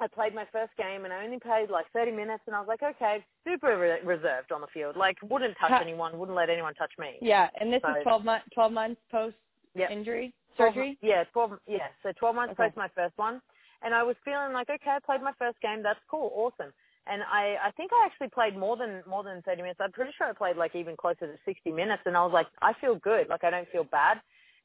I 0.00 0.06
played 0.06 0.34
my 0.34 0.46
first 0.50 0.72
game 0.78 1.04
and 1.04 1.12
I 1.12 1.22
only 1.24 1.38
played 1.38 1.68
like 1.68 1.84
30 1.92 2.12
minutes 2.12 2.42
and 2.46 2.56
I 2.56 2.60
was 2.60 2.68
like, 2.68 2.82
okay, 2.82 3.22
super 3.46 3.76
re- 3.78 4.00
reserved 4.02 4.50
on 4.50 4.62
the 4.62 4.66
field. 4.72 4.96
Like 4.96 5.18
wouldn't 5.22 5.54
touch 5.60 5.72
anyone, 5.78 6.18
wouldn't 6.18 6.36
let 6.36 6.48
anyone 6.48 6.72
touch 6.74 6.92
me. 6.98 7.18
Yeah, 7.20 7.50
and 7.60 7.70
this 7.70 7.82
So- 7.84 7.90
is 7.96 8.02
12 8.04 8.24
months 8.24 8.46
12 8.54 8.72
months 8.72 9.00
post 9.10 9.36
Yep. 9.76 9.90
injury 9.90 10.32
12 10.56 10.72
surgery. 10.74 10.98
Yeah, 11.02 11.24
12, 11.32 11.52
yeah. 11.68 11.88
So 12.02 12.10
12 12.18 12.34
months 12.34 12.52
Okay. 12.52 12.64
post 12.64 12.76
my 12.76 12.88
first 12.88 13.16
one. 13.18 13.40
And 13.82 13.94
I 13.94 14.02
was 14.02 14.16
feeling 14.24 14.52
like, 14.52 14.68
okay, 14.68 14.90
I 14.90 14.98
played 15.04 15.22
my 15.22 15.32
first 15.38 15.60
game. 15.60 15.82
That's 15.82 16.00
cool. 16.10 16.30
Awesome. 16.34 16.72
And 17.06 17.22
I, 17.22 17.56
I 17.64 17.70
think 17.76 17.90
I 17.92 18.06
actually 18.06 18.28
played 18.28 18.56
more 18.56 18.76
than, 18.76 19.02
more 19.08 19.24
than 19.24 19.42
30 19.42 19.62
minutes. 19.62 19.80
I'm 19.82 19.92
pretty 19.92 20.12
sure 20.16 20.28
I 20.28 20.32
played 20.32 20.56
like 20.56 20.76
even 20.76 20.96
closer 20.96 21.26
to 21.26 21.38
60 21.44 21.72
minutes. 21.72 22.02
And 22.06 22.16
I 22.16 22.22
was 22.22 22.32
like, 22.32 22.46
I 22.60 22.72
feel 22.80 22.96
good. 22.96 23.28
Like 23.28 23.42
I 23.42 23.50
don't 23.50 23.68
feel 23.70 23.84
bad. 23.84 24.18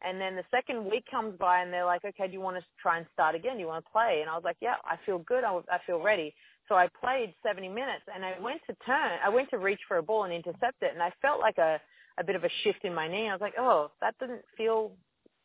And 0.06 0.20
then 0.20 0.36
the 0.36 0.44
second 0.52 0.86
week 0.86 1.06
comes 1.10 1.38
by 1.40 1.62
and 1.62 1.72
they're 1.72 1.86
like, 1.86 2.04
okay, 2.06 2.28
do 2.28 2.34
you 2.34 2.42
want 2.42 2.58
to 2.58 2.64
try 2.82 2.98
and 2.98 3.08
start 3.14 3.34
again? 3.34 3.54
Do 3.54 3.62
you 3.62 3.68
want 3.68 3.86
to 3.86 3.92
play? 3.92 4.20
And 4.22 4.30
I 4.30 4.36
was 4.36 4.44
like, 4.44 4.58
yeah, 4.62 4.76
I 4.86 4.98
feel 5.06 5.20
good. 5.20 5.44
I, 5.44 5.56
I 5.72 5.80
feel 5.88 6.02
ready. 6.02 6.34
So 6.68 6.76
I 6.76 6.88
played 7.02 7.34
70 7.44 7.70
minutes 7.70 8.04
and 8.14 8.26
I 8.26 8.34
went 8.42 8.62
to 8.68 8.76
turn, 8.86 9.20
I 9.24 9.30
went 9.30 9.50
to 9.52 9.58
reach 9.58 9.80
for 9.88 9.98
a 9.98 10.04
ball 10.04 10.24
and 10.26 10.34
intercept 10.34 10.82
it. 10.82 10.92
And 10.94 11.02
I 11.02 11.12
felt 11.22 11.40
like 11.40 11.58
a, 11.58 11.80
a 12.20 12.24
bit 12.24 12.36
of 12.36 12.44
a 12.44 12.50
shift 12.64 12.84
in 12.84 12.94
my 12.94 13.08
knee. 13.08 13.30
I 13.30 13.34
was 13.34 13.42
like, 13.42 13.54
oh, 13.58 13.92
that 14.02 14.16
didn't 14.20 14.42
feel 14.58 14.92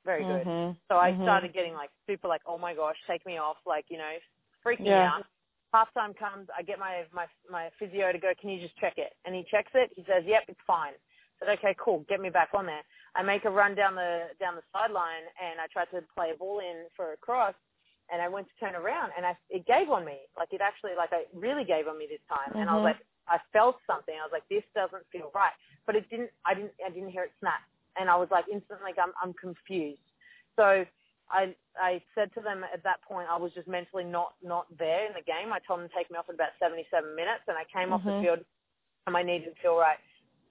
very 0.04 0.24
good. 0.24 0.46
Mhm. 0.46 0.76
So 0.88 0.96
I 0.98 1.12
Mhm. 1.12 1.22
started 1.22 1.52
getting 1.52 1.74
like 1.74 1.90
super 2.06 2.28
like, 2.28 2.42
oh 2.46 2.58
my 2.58 2.74
gosh, 2.74 2.96
take 3.06 3.24
me 3.26 3.38
off, 3.38 3.58
like 3.66 3.86
you 3.90 3.98
know, 3.98 4.18
freaking 4.64 4.86
Yeah. 4.86 5.08
out. 5.18 5.26
Halftime 5.72 6.16
comes, 6.16 6.48
I 6.56 6.62
get 6.62 6.78
my 6.78 7.06
my 7.12 7.26
my 7.48 7.70
physio 7.78 8.10
to 8.12 8.18
go. 8.18 8.34
Can 8.34 8.50
you 8.50 8.60
just 8.60 8.76
check 8.78 8.98
it? 8.98 9.14
And 9.24 9.34
he 9.34 9.44
checks 9.44 9.70
it. 9.74 9.92
He 9.94 10.04
says, 10.04 10.24
yep, 10.26 10.44
it's 10.48 10.60
fine. 10.66 10.94
I 10.94 11.46
said, 11.46 11.58
okay, 11.58 11.74
cool, 11.78 12.00
get 12.08 12.20
me 12.20 12.28
back 12.28 12.50
on 12.54 12.66
there. 12.66 12.82
I 13.14 13.22
make 13.22 13.44
a 13.44 13.50
run 13.50 13.74
down 13.74 13.94
the 13.94 14.28
down 14.38 14.56
the 14.56 14.62
sideline, 14.72 15.24
and 15.40 15.60
I 15.60 15.66
tried 15.68 15.90
to 15.92 16.02
play 16.14 16.30
a 16.30 16.36
ball 16.36 16.58
in 16.60 16.86
for 16.96 17.12
a 17.12 17.16
cross, 17.16 17.54
and 18.10 18.20
I 18.20 18.28
went 18.28 18.48
to 18.48 18.54
turn 18.58 18.74
around, 18.74 19.12
and 19.16 19.24
I 19.24 19.36
it 19.48 19.64
gave 19.66 19.90
on 19.90 20.04
me. 20.04 20.18
Like 20.36 20.52
it 20.52 20.60
actually, 20.60 20.94
like 20.96 21.12
I 21.12 21.24
really 21.34 21.64
gave 21.64 21.86
on 21.88 21.98
me 21.98 22.06
this 22.08 22.20
time, 22.28 22.52
and 22.58 22.68
I 22.68 22.74
was 22.74 22.80
Mhm. 22.80 22.84
like, 22.84 23.00
I 23.28 23.38
felt 23.52 23.80
something. 23.86 24.14
I 24.18 24.22
was 24.24 24.32
like, 24.32 24.46
this 24.48 24.64
doesn't 24.74 25.06
feel 25.10 25.30
right, 25.34 25.54
but 25.86 25.94
it 25.94 26.08
didn't. 26.10 26.30
I 26.44 26.54
didn't. 26.54 26.74
I 26.84 26.90
didn't 26.90 27.10
hear 27.10 27.24
it 27.24 27.32
snap, 27.38 27.62
and 27.98 28.08
I 28.10 28.16
was 28.16 28.28
like 28.30 28.44
instantly, 28.52 28.92
I'm 29.00 29.12
I'm 29.22 29.34
confused. 29.34 30.02
So 30.56 30.84
I 31.30 31.54
I 31.78 32.02
said 32.14 32.32
to 32.34 32.40
them 32.40 32.64
at 32.64 32.82
that 32.84 33.02
point 33.02 33.28
I 33.30 33.38
was 33.38 33.52
just 33.54 33.68
mentally 33.68 34.04
not 34.04 34.34
not 34.42 34.66
there 34.78 35.06
in 35.06 35.12
the 35.14 35.22
game. 35.24 35.52
I 35.52 35.58
told 35.66 35.80
them 35.80 35.88
to 35.88 35.94
take 35.94 36.10
me 36.10 36.18
off 36.18 36.28
in 36.28 36.34
about 36.34 36.54
77 36.60 36.86
minutes, 37.14 37.44
and 37.48 37.56
I 37.56 37.64
came 37.70 37.92
off 37.92 38.04
the 38.04 38.10
Mhm. 38.12 38.22
field 38.22 38.40
and 39.06 39.12
my 39.12 39.22
knee 39.22 39.38
didn't 39.40 39.58
feel 39.58 39.76
right. 39.76 39.98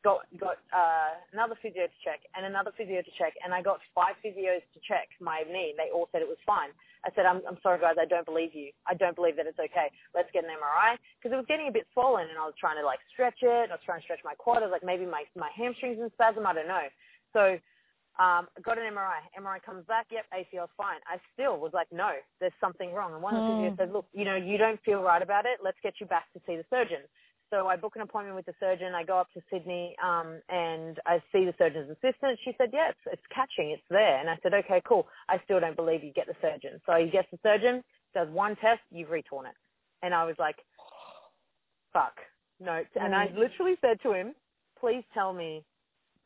got 0.01 0.23
got 0.39 0.55
uh, 0.71 1.11
another 1.35 1.55
physio 1.61 1.83
to 1.83 1.99
check 2.03 2.23
and 2.35 2.45
another 2.45 2.71
physio 2.77 3.01
to 3.01 3.11
check, 3.19 3.35
and 3.43 3.53
I 3.53 3.61
got 3.61 3.81
five 3.93 4.15
physios 4.23 4.63
to 4.71 4.79
check 4.87 5.11
my 5.19 5.43
knee. 5.51 5.75
They 5.75 5.91
all 5.91 6.07
said 6.11 6.21
it 6.21 6.27
was 6.27 6.39
fine. 6.47 6.71
I 7.03 7.11
said, 7.15 7.25
I'm, 7.25 7.41
I'm 7.47 7.59
sorry, 7.63 7.79
guys, 7.79 7.95
I 7.99 8.05
don't 8.07 8.25
believe 8.25 8.55
you. 8.55 8.71
I 8.87 8.93
don't 8.93 9.15
believe 9.15 9.35
that 9.35 9.47
it's 9.47 9.59
okay. 9.59 9.91
Let's 10.15 10.31
get 10.31 10.43
an 10.43 10.51
MRI 10.51 10.95
because 11.19 11.31
it 11.31 11.39
was 11.39 11.47
getting 11.47 11.67
a 11.67 11.71
bit 11.71 11.87
swollen, 11.91 12.27
and 12.31 12.39
I 12.39 12.47
was 12.47 12.55
trying 12.59 12.79
to 12.79 12.85
like 12.87 12.99
stretch 13.11 13.39
it. 13.43 13.67
I 13.71 13.75
was 13.75 13.83
trying 13.83 13.99
to 13.99 14.03
stretch 14.07 14.23
my 14.23 14.35
quad. 14.35 14.63
I 14.63 14.71
was 14.71 14.75
like, 14.75 14.87
maybe 14.87 15.05
my 15.05 15.23
my 15.35 15.51
hamstrings 15.51 15.99
in 15.99 16.07
spasm. 16.15 16.47
I 16.47 16.53
don't 16.55 16.67
know. 16.71 16.87
So 17.33 17.57
um, 18.19 18.47
got 18.63 18.77
an 18.77 18.83
MRI. 18.91 19.23
MRI 19.39 19.63
comes 19.63 19.85
back, 19.87 20.07
yep, 20.11 20.25
ACL's 20.35 20.71
fine. 20.75 20.99
I 21.07 21.17
still 21.33 21.57
was 21.57 21.71
like, 21.73 21.87
no, 21.91 22.11
there's 22.39 22.53
something 22.59 22.91
wrong. 22.91 23.13
And 23.13 23.23
one 23.23 23.35
of 23.35 23.43
the 23.43 23.47
physios 23.47 23.77
said, 23.77 23.93
look, 23.93 24.05
you 24.13 24.25
know, 24.25 24.35
you 24.35 24.57
don't 24.57 24.79
feel 24.83 25.01
right 25.01 25.21
about 25.21 25.45
it. 25.45 25.59
Let's 25.63 25.77
get 25.81 25.93
you 26.01 26.05
back 26.05 26.31
to 26.33 26.41
see 26.45 26.57
the 26.57 26.65
surgeon. 26.69 27.07
So 27.49 27.67
I 27.67 27.77
book 27.77 27.93
an 27.95 28.01
appointment 28.01 28.35
with 28.35 28.45
the 28.45 28.53
surgeon. 28.59 28.93
I 28.93 29.03
go 29.03 29.17
up 29.17 29.31
to 29.33 29.41
Sydney 29.51 29.95
um, 30.03 30.41
and 30.49 30.99
I 31.05 31.23
see 31.31 31.45
the 31.45 31.53
surgeon's 31.57 31.89
assistant. 31.89 32.37
She 32.43 32.51
said, 32.57 32.69
yeah, 32.73 32.89
it's, 32.89 32.99
it's 33.13 33.23
catching. 33.33 33.71
It's 33.71 33.87
there. 33.89 34.19
And 34.19 34.29
I 34.29 34.37
said, 34.43 34.53
okay, 34.53 34.81
cool. 34.85 35.07
I 35.29 35.39
still 35.45 35.59
don't 35.59 35.75
believe 35.75 36.03
you. 36.03 36.11
Get 36.13 36.27
the 36.27 36.35
surgeon. 36.41 36.79
So 36.85 36.93
he 36.93 37.09
gets 37.09 37.27
the 37.31 37.39
surgeon, 37.41 37.83
does 38.13 38.27
one 38.29 38.55
test, 38.57 38.81
you've 38.91 39.09
retorn 39.09 39.47
it. 39.47 39.55
And 40.03 40.13
I 40.13 40.25
was 40.25 40.35
like, 40.37 40.57
fuck. 41.93 42.15
No. 42.59 42.83
And 42.95 43.15
I 43.15 43.31
literally 43.35 43.75
said 43.81 43.99
to 44.03 44.13
him, 44.13 44.35
please 44.79 45.03
tell 45.13 45.33
me 45.33 45.63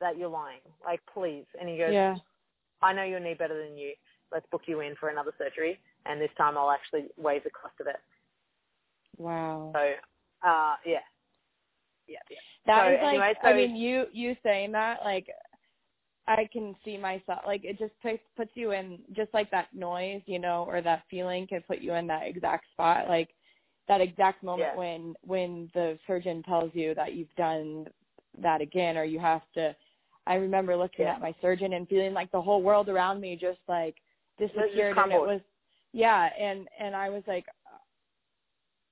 that 0.04 0.18
you're 0.18 0.30
lying. 0.30 0.60
Like, 0.86 1.02
please. 1.14 1.46
And 1.60 1.68
he 1.70 1.78
goes, 1.78 1.94
Yeah. 1.94 2.16
I 2.82 2.94
know 2.94 3.04
your 3.04 3.20
knee 3.20 3.34
better 3.34 3.58
than 3.66 3.78
you. 3.78 3.94
Let's 4.32 4.46
book 4.52 4.64
you 4.66 4.82
in 4.82 4.96
for 5.00 5.10
another 5.10 5.34
surgery. 5.38 5.80
And 6.06 6.20
this 6.20 6.30
time 6.38 6.58
I'll 6.58 6.72
actually 6.72 7.08
waive 7.18 7.44
the 7.44 7.50
cost 7.50 7.76
of 7.80 7.88
it. 7.88 7.96
Wow. 9.18 9.72
So, 9.74 9.80
uh, 10.48 10.76
yeah. 10.86 11.00
Yeah, 12.08 12.20
yeah. 12.30 12.38
That 12.66 12.86
So 12.86 12.94
is 12.94 13.00
like 13.02 13.10
anyway, 13.10 13.34
I 13.44 13.54
mean 13.54 13.76
you 13.76 14.06
you 14.12 14.36
saying 14.44 14.74
that 14.74 15.00
like 15.06 15.28
I 16.28 16.48
can 16.52 16.76
see 16.84 16.98
myself 16.98 17.40
like 17.46 17.64
it 17.64 17.80
just 17.80 17.94
puts 18.02 18.20
puts 18.36 18.52
you 18.56 18.72
in 18.72 19.00
just 19.14 19.34
like 19.34 19.50
that 19.52 19.74
noise, 19.74 20.22
you 20.26 20.40
know, 20.40 20.66
or 20.68 20.82
that 20.82 21.04
feeling 21.10 21.48
can 21.48 21.62
put 21.62 21.80
you 21.80 21.94
in 21.94 22.08
that 22.08 22.28
exact 22.28 22.66
spot 22.74 23.08
like 23.08 23.30
that 23.88 24.02
exact 24.02 24.44
moment 24.44 24.72
Yeah. 24.74 24.78
when 24.78 25.16
when 25.26 25.72
the 25.74 25.98
surgeon 26.08 26.44
tells 26.44 26.72
you 26.74 26.94
that 26.96 27.14
you've 27.14 27.34
done 27.36 27.88
that 28.42 28.62
again 28.62 28.98
or 28.98 29.04
you 29.04 29.20
have 29.20 29.44
to 29.54 29.76
I 30.26 30.36
remember 30.36 30.76
looking 30.76 31.06
Yeah. 31.06 31.14
at 31.16 31.22
my 31.22 31.36
surgeon 31.42 31.74
and 31.74 31.88
feeling 31.88 32.14
like 32.14 32.32
the 32.32 32.42
whole 32.42 32.62
world 32.62 32.90
around 32.90 33.20
me 33.20 33.36
just 33.36 33.60
like 33.68 33.96
just 34.40 34.54
disappeared 34.54 34.98
and 34.98 35.12
it 35.12 35.20
was 35.20 35.42
yeah 35.92 36.30
and 36.40 36.68
and 36.80 36.96
I 36.96 37.10
was 37.10 37.24
like 37.28 37.46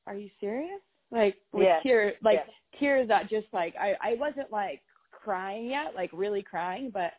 are 0.08 0.16
you 0.16 0.30
serious 0.40 0.82
like 1.12 1.38
with 1.54 1.64
Yeah. 1.64 1.80
tears 1.82 2.16
like 2.22 2.46
Yeah. 2.46 2.80
tears 2.80 3.08
that 3.08 3.30
just 3.30 3.48
like 3.54 3.76
I 3.78 3.96
I 4.02 4.16
wasn't 4.16 4.52
like 4.52 4.82
crying 5.12 5.68
yet 5.70 5.96
like 5.96 6.10
really 6.14 6.42
crying 6.42 6.90
but 6.90 7.14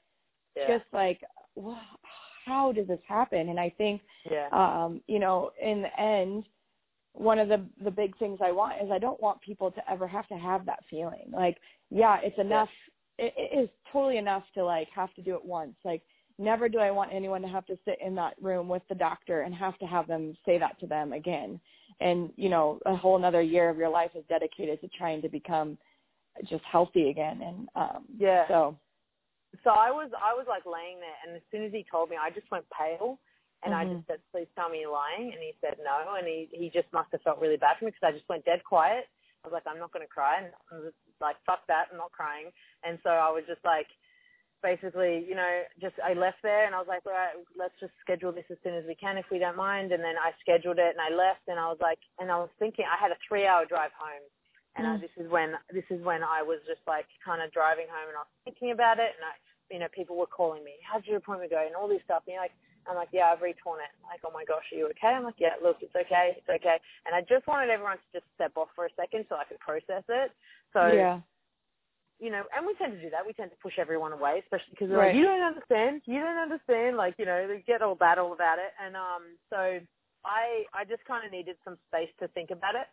just 0.66 0.84
like 0.92 1.22
wow, 1.54 1.78
how 2.44 2.72
does 2.72 2.86
this 2.88 3.00
happen 3.06 3.48
and 3.48 3.58
I 3.58 3.70
think 3.70 4.02
yeah. 4.30 4.48
um 4.52 5.00
you 5.06 5.18
know 5.18 5.52
in 5.60 5.82
the 5.82 6.00
end 6.00 6.44
one 7.14 7.38
of 7.38 7.48
the 7.48 7.64
the 7.84 7.90
big 7.90 8.16
things 8.18 8.38
I 8.42 8.52
want 8.52 8.82
is 8.82 8.90
I 8.90 8.98
don't 8.98 9.20
want 9.20 9.40
people 9.40 9.70
to 9.70 9.90
ever 9.90 10.06
have 10.06 10.26
to 10.28 10.36
have 10.36 10.66
that 10.66 10.80
feeling 10.88 11.30
like 11.32 11.58
yeah 11.90 12.18
it's 12.22 12.38
enough 12.38 12.68
it, 13.22 13.34
it 13.36 13.58
is 13.58 13.68
totally 13.92 14.18
enough 14.18 14.44
to 14.54 14.64
like 14.64 14.88
have 14.94 15.12
to 15.14 15.22
do 15.22 15.34
it 15.34 15.44
once 15.44 15.74
like 15.84 16.02
never 16.38 16.68
do 16.68 16.78
I 16.78 16.90
want 16.90 17.12
anyone 17.12 17.42
to 17.42 17.48
have 17.48 17.66
to 17.66 17.78
sit 17.84 17.98
in 18.04 18.14
that 18.16 18.34
room 18.40 18.68
with 18.68 18.82
the 18.88 18.94
doctor 18.94 19.42
and 19.42 19.54
have 19.54 19.78
to 19.78 19.86
have 19.86 20.06
them 20.06 20.36
say 20.44 20.58
that 20.58 20.78
to 20.80 20.86
them 20.86 21.12
again 21.12 21.60
and 22.00 22.32
you 22.36 22.48
know 22.48 22.80
a 22.86 22.96
whole 22.96 23.16
another 23.16 23.42
year 23.42 23.68
of 23.68 23.76
your 23.76 23.90
life 23.90 24.10
is 24.14 24.24
dedicated 24.28 24.80
to 24.80 24.88
trying 24.88 25.22
to 25.22 25.28
become 25.28 25.78
just 26.48 26.64
healthy 26.64 27.10
again 27.10 27.42
and 27.42 27.68
um 27.76 28.04
Yeah. 28.18 28.46
so 28.48 28.76
So 29.64 29.70
I 29.70 29.90
was 29.90 30.10
I 30.16 30.32
was 30.32 30.46
like 30.48 30.64
laying 30.64 30.98
there, 30.98 31.18
and 31.26 31.36
as 31.36 31.42
soon 31.50 31.62
as 31.64 31.72
he 31.72 31.84
told 31.90 32.08
me, 32.08 32.16
I 32.16 32.30
just 32.30 32.50
went 32.50 32.64
pale, 32.70 33.18
and 33.62 33.74
I 33.74 33.84
Mhm. 33.84 33.94
just 33.94 34.06
said, 34.06 34.20
"Please 34.32 34.48
tell 34.56 34.70
me 34.70 34.80
you're 34.80 34.92
lying," 34.92 35.30
and 35.32 35.40
he 35.42 35.52
said 35.60 35.76
no, 35.84 36.14
and 36.16 36.26
he 36.26 36.48
he 36.52 36.70
just 36.70 36.90
must 36.92 37.12
have 37.12 37.20
felt 37.22 37.38
really 37.38 37.58
bad 37.58 37.76
for 37.78 37.84
me 37.84 37.90
because 37.90 38.08
I 38.08 38.16
just 38.16 38.28
went 38.28 38.44
dead 38.46 38.64
quiet. 38.64 39.08
I 39.42 39.48
was 39.48 39.52
like, 39.52 39.66
"I'm 39.66 39.78
not 39.78 39.92
going 39.92 40.06
to 40.06 40.10
cry," 40.10 40.38
and 40.38 40.54
I 40.70 40.78
was 40.78 40.94
like, 41.20 41.36
"Fuck 41.44 41.66
that, 41.66 41.88
I'm 41.90 41.98
not 41.98 42.12
crying," 42.12 42.50
and 42.86 42.98
so 43.02 43.10
I 43.10 43.30
was 43.30 43.44
just 43.46 43.64
like. 43.64 43.86
Basically, 44.62 45.26
you 45.26 45.34
know, 45.34 45.66
just 45.82 45.98
I 45.98 46.14
left 46.14 46.38
there 46.46 46.62
and 46.66 46.72
I 46.72 46.78
was 46.78 46.86
like, 46.86 47.02
all 47.02 47.10
right, 47.10 47.34
let's 47.58 47.74
just 47.82 47.90
schedule 47.98 48.30
this 48.30 48.46
as 48.46 48.62
soon 48.62 48.78
as 48.78 48.86
we 48.86 48.94
can 48.94 49.18
if 49.18 49.26
we 49.26 49.42
don't 49.42 49.58
mind. 49.58 49.90
And 49.90 49.98
then 49.98 50.14
I 50.14 50.30
scheduled 50.38 50.78
it 50.78 50.94
and 50.94 51.02
I 51.02 51.10
left 51.10 51.50
and 51.50 51.58
I 51.58 51.66
was 51.66 51.82
like, 51.82 51.98
and 52.22 52.30
I 52.30 52.38
was 52.38 52.46
thinking 52.62 52.86
I 52.86 52.94
had 52.94 53.10
a 53.10 53.18
three-hour 53.26 53.66
drive 53.66 53.90
home, 53.98 54.22
and 54.78 54.86
I, 54.86 54.90
Mm. 54.94 55.00
this 55.02 55.10
is 55.18 55.26
when 55.34 55.58
this 55.74 55.82
is 55.90 55.98
when 56.06 56.22
I 56.22 56.46
was 56.46 56.62
just 56.70 56.86
like 56.86 57.10
kind 57.26 57.42
of 57.42 57.50
driving 57.50 57.90
home 57.90 58.06
and 58.06 58.14
I 58.14 58.22
was 58.22 58.34
thinking 58.46 58.70
about 58.70 59.02
it 59.02 59.10
and 59.18 59.26
I 59.26 59.34
you 59.72 59.80
know, 59.80 59.88
people 59.90 60.14
were 60.14 60.30
calling 60.30 60.62
me, 60.62 60.78
how's 60.86 61.02
your 61.06 61.16
appointment 61.16 61.50
go? 61.50 61.58
And 61.58 61.74
all 61.74 61.88
this 61.88 62.04
stuff. 62.04 62.22
And 62.28 62.34
you're 62.34 62.44
like, 62.46 62.54
I'm 62.88 62.96
like, 62.96 63.10
yeah, 63.12 63.30
I've 63.30 63.42
retorn 63.42 63.80
it. 63.80 63.92
Like, 64.04 64.20
oh 64.26 64.32
my 64.34 64.44
gosh, 64.44 64.66
are 64.72 64.76
you 64.76 64.86
okay? 64.96 65.14
I'm 65.14 65.24
like, 65.24 65.38
yeah, 65.38 65.54
look, 65.62 65.78
it's 65.80 65.94
okay, 65.94 66.36
it's 66.36 66.48
okay. 66.48 66.78
And 67.06 67.14
I 67.14 67.22
just 67.22 67.46
wanted 67.46 67.70
everyone 67.70 67.96
to 67.98 68.08
just 68.20 68.26
step 68.34 68.52
off 68.56 68.68
for 68.74 68.86
a 68.86 68.94
second 68.96 69.26
so 69.28 69.36
I 69.36 69.44
could 69.44 69.60
process 69.60 70.02
it. 70.08 70.30
So, 70.72 70.90
yeah 70.90 71.20
you 72.22 72.30
know, 72.30 72.44
and 72.56 72.64
we 72.64 72.72
tend 72.78 72.92
to 72.94 73.02
do 73.02 73.10
that. 73.10 73.26
We 73.26 73.32
tend 73.32 73.50
to 73.50 73.56
push 73.60 73.74
everyone 73.82 74.12
away, 74.12 74.38
especially 74.38 74.70
because 74.70 74.88
they're 74.88 74.98
Right. 74.98 75.06
like, 75.08 75.16
you 75.16 75.24
don't 75.24 75.42
understand, 75.42 76.02
you 76.06 76.20
don't 76.20 76.38
understand. 76.38 76.96
Like, 76.96 77.18
you 77.18 77.26
know, 77.26 77.48
they 77.48 77.58
get 77.66 77.82
all 77.82 77.96
that, 77.96 78.16
all 78.16 78.32
about 78.32 78.60
it. 78.60 78.72
And 78.78 78.94
um, 78.94 79.36
so 79.50 79.80
I, 80.24 80.64
I 80.72 80.84
just 80.84 81.04
kind 81.04 81.26
of 81.26 81.32
needed 81.32 81.56
some 81.64 81.76
space 81.88 82.10
to 82.20 82.28
think 82.28 82.52
about 82.52 82.76
it. 82.76 82.86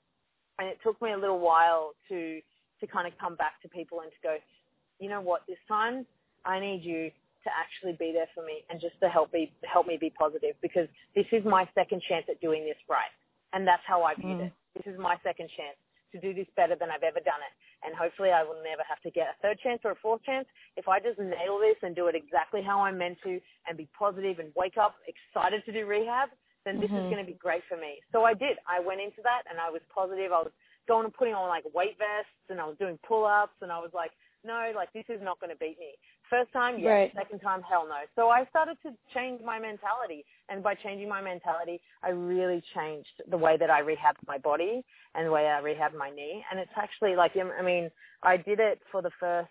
And 0.58 0.68
it 0.68 0.80
took 0.82 1.00
me 1.00 1.12
a 1.12 1.18
little 1.18 1.40
while 1.40 1.94
to, 2.10 2.42
to 2.82 2.88
kind 2.88 3.06
of 3.06 3.14
come 3.20 3.36
back 3.36 3.62
to 3.62 3.70
people 3.70 4.02
and 4.02 4.10
to 4.10 4.18
go, 4.24 4.38
you 5.00 5.10
know 5.10 5.22
what, 5.22 5.46
this 5.48 5.62
time 5.68 6.08
I 6.44 6.60
need 6.60 6.84
you 6.84 7.12
to 7.44 7.50
actually 7.54 7.94
be 8.00 8.12
there 8.12 8.28
for 8.36 8.44
me 8.46 8.66
and 8.70 8.80
just 8.82 9.00
to 9.02 9.10
help 9.10 9.32
me 9.34 9.52
help 9.64 9.88
me 9.88 9.98
be 9.98 10.10
positive 10.12 10.56
because 10.62 10.88
this 11.16 11.28
is 11.32 11.44
my 11.46 11.68
second 11.76 12.02
chance 12.08 12.26
at 12.30 12.40
doing 12.42 12.66
this 12.66 12.78
right. 12.90 13.12
And 13.54 13.68
that's 13.68 13.84
how 13.88 14.04
I 14.04 14.16
viewed 14.16 14.40
Mm. 14.40 14.48
it. 14.48 14.54
This 14.76 14.88
is 14.94 15.00
my 15.00 15.18
second 15.24 15.50
chance 15.58 15.78
to 16.12 16.20
do 16.20 16.34
this 16.34 16.48
better 16.56 16.76
than 16.76 16.90
I've 16.92 17.04
ever 17.04 17.20
done 17.20 17.42
it. 17.42 17.54
And 17.86 17.96
hopefully 17.96 18.32
I 18.32 18.44
will 18.44 18.62
never 18.64 18.84
have 18.84 19.00
to 19.02 19.12
get 19.12 19.30
a 19.30 19.36
third 19.42 19.60
chance 19.60 19.82
or 19.86 19.92
a 19.92 19.96
fourth 19.96 20.24
chance. 20.24 20.48
If 20.76 20.88
I 20.88 21.00
just 21.00 21.20
nail 21.20 21.60
this 21.60 21.78
and 21.82 21.96
do 21.96 22.08
it 22.08 22.16
exactly 22.16 22.62
how 22.62 22.82
I'm 22.82 22.98
meant 22.98 23.22
to 23.24 23.40
and 23.68 23.78
be 23.78 23.88
positive 23.98 24.40
and 24.40 24.54
wake 24.56 24.78
up 24.78 24.96
excited 25.08 25.64
to 25.66 25.72
do 25.72 25.86
rehab, 25.86 26.30
then 26.66 26.80
this 26.80 26.92
is 26.92 27.06
Mhm. 27.06 27.10
going 27.10 27.26
to 27.26 27.32
be 27.32 27.38
great 27.38 27.64
for 27.66 27.78
me. 27.78 28.02
So 28.12 28.26
I 28.26 28.34
did. 28.34 28.60
I 28.68 28.80
went 28.80 29.02
into 29.02 29.22
that 29.24 29.44
and 29.50 29.60
I 29.60 29.70
was 29.70 29.82
positive. 29.90 30.32
I 30.34 30.44
was 30.44 30.52
going 30.88 31.06
and 31.06 31.14
putting 31.14 31.34
on 31.34 31.48
like 31.48 31.64
weight 31.74 31.98
vests 31.98 32.50
and 32.50 32.60
I 32.60 32.66
was 32.66 32.78
doing 32.78 32.98
pull-ups 33.00 33.56
and 33.62 33.72
I 33.72 33.80
was 33.80 33.94
like, 33.94 34.12
no, 34.44 34.72
like 34.76 34.92
this 34.94 35.06
is 35.10 35.22
not 35.22 35.40
going 35.40 35.52
to 35.52 35.56
beat 35.58 35.78
me. 35.80 35.96
First 36.30 36.52
time, 36.54 36.80
yes. 36.80 36.88
Right. 36.88 37.12
Second 37.16 37.40
time, 37.40 37.62
hell 37.64 37.86
no. 37.88 38.02
So 38.16 38.30
I 38.30 38.46
started 38.50 38.78
to 38.84 38.92
change 39.14 39.42
my 39.44 39.60
mentality. 39.60 40.26
And 40.50 40.64
by 40.64 40.76
changing 40.76 41.10
my 41.10 41.22
mentality, 41.22 41.82
I 42.04 42.10
really 42.10 42.62
changed 42.76 43.10
the 43.30 43.38
way 43.38 43.58
that 43.58 43.70
I 43.70 43.82
rehabbed 43.82 44.26
my 44.28 44.38
body 44.38 44.84
and 45.16 45.28
the 45.28 45.32
way 45.32 45.48
I 45.48 45.62
rehabbed 45.62 45.96
my 45.98 46.10
knee. 46.10 46.44
And 46.52 46.60
it's 46.60 46.72
actually 46.76 47.16
like, 47.16 47.32
I 47.36 47.62
mean, 47.62 47.90
I 48.24 48.38
did 48.38 48.60
it 48.60 48.80
for 48.92 49.02
the 49.02 49.12
first 49.20 49.50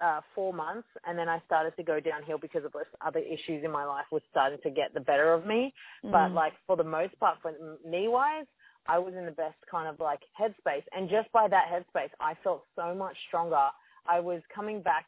uh, 0.00 0.20
four 0.34 0.52
months 0.52 0.86
and 1.06 1.18
then 1.18 1.28
I 1.28 1.42
started 1.46 1.74
to 1.76 1.82
go 1.82 1.98
downhill 2.00 2.38
because 2.38 2.64
of 2.64 2.72
this 2.72 2.86
other 3.04 3.18
issues 3.18 3.64
in 3.64 3.70
my 3.70 3.84
life 3.84 4.06
was 4.12 4.22
starting 4.30 4.58
to 4.62 4.70
get 4.70 4.94
the 4.94 5.00
better 5.00 5.32
of 5.32 5.44
me. 5.44 5.74
But 6.02 6.30
Mm. 6.30 6.34
like 6.34 6.52
for 6.66 6.76
the 6.76 6.84
most 6.84 7.18
part, 7.18 7.40
for 7.42 7.52
knee 7.84 8.08
wise, 8.08 8.46
I 8.86 8.98
was 8.98 9.14
in 9.14 9.26
the 9.26 9.32
best 9.32 9.56
kind 9.70 9.88
of 9.88 9.98
like 10.00 10.22
headspace. 10.38 10.84
And 10.92 11.10
just 11.10 11.30
by 11.32 11.48
that 11.48 11.66
headspace, 11.68 12.10
I 12.20 12.34
felt 12.44 12.64
so 12.76 12.94
much 12.94 13.16
stronger. 13.26 13.68
I 14.06 14.20
was 14.20 14.40
coming 14.54 14.80
back 14.80 15.06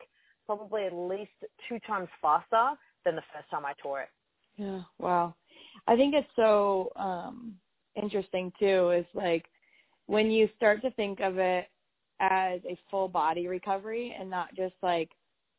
probably 0.56 0.84
at 0.84 0.92
least 0.92 1.30
two 1.68 1.78
times 1.86 2.08
faster 2.20 2.70
than 3.04 3.14
the 3.14 3.22
first 3.32 3.48
time 3.50 3.64
I 3.64 3.72
tore 3.80 4.00
it. 4.00 4.08
Yeah, 4.56 4.80
wow. 4.98 5.32
I 5.86 5.94
think 5.94 6.12
it's 6.12 6.28
so 6.34 6.90
um 6.96 7.54
interesting 7.94 8.52
too 8.58 8.90
is 8.90 9.06
like 9.14 9.44
when 10.06 10.28
you 10.28 10.48
start 10.56 10.82
to 10.82 10.90
think 10.92 11.20
of 11.20 11.38
it 11.38 11.66
as 12.18 12.60
a 12.68 12.76
full 12.90 13.06
body 13.06 13.46
recovery 13.46 14.14
and 14.18 14.28
not 14.28 14.48
just 14.56 14.74
like 14.82 15.10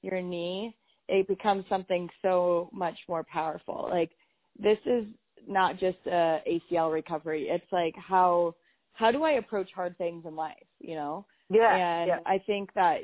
your 0.01 0.21
knee, 0.21 0.75
it 1.07 1.25
becomes 1.25 1.63
something 1.69 2.09
so 2.21 2.69
much 2.73 2.97
more 3.07 3.23
powerful. 3.23 3.87
Like 3.89 4.11
this 4.59 4.77
is 4.85 5.05
not 5.47 5.79
just 5.79 5.99
a 6.05 6.41
ACL 6.51 6.91
recovery. 6.91 7.47
It's 7.47 7.71
like 7.71 7.95
how 7.95 8.55
how 8.91 9.09
do 9.09 9.23
I 9.23 9.31
approach 9.31 9.69
hard 9.73 9.97
things 9.97 10.25
in 10.27 10.35
life, 10.35 10.67
you 10.79 10.95
know? 10.95 11.25
Yeah. 11.49 11.75
and 11.75 12.07
yeah. 12.09 12.19
I 12.25 12.39
think 12.39 12.73
that 12.75 12.99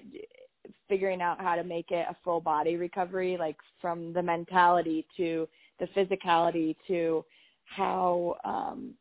figuring 0.87 1.21
out 1.21 1.41
how 1.41 1.55
to 1.55 1.63
make 1.63 1.91
it 1.91 2.05
a 2.09 2.15
full 2.23 2.41
body 2.41 2.75
recovery, 2.75 3.37
like 3.37 3.57
from 3.81 4.13
the 4.13 4.21
mentality 4.21 5.05
to 5.17 5.47
the 5.79 5.87
physicality 5.87 6.75
to 6.87 7.23
how 7.65 8.35
um, 8.45 8.93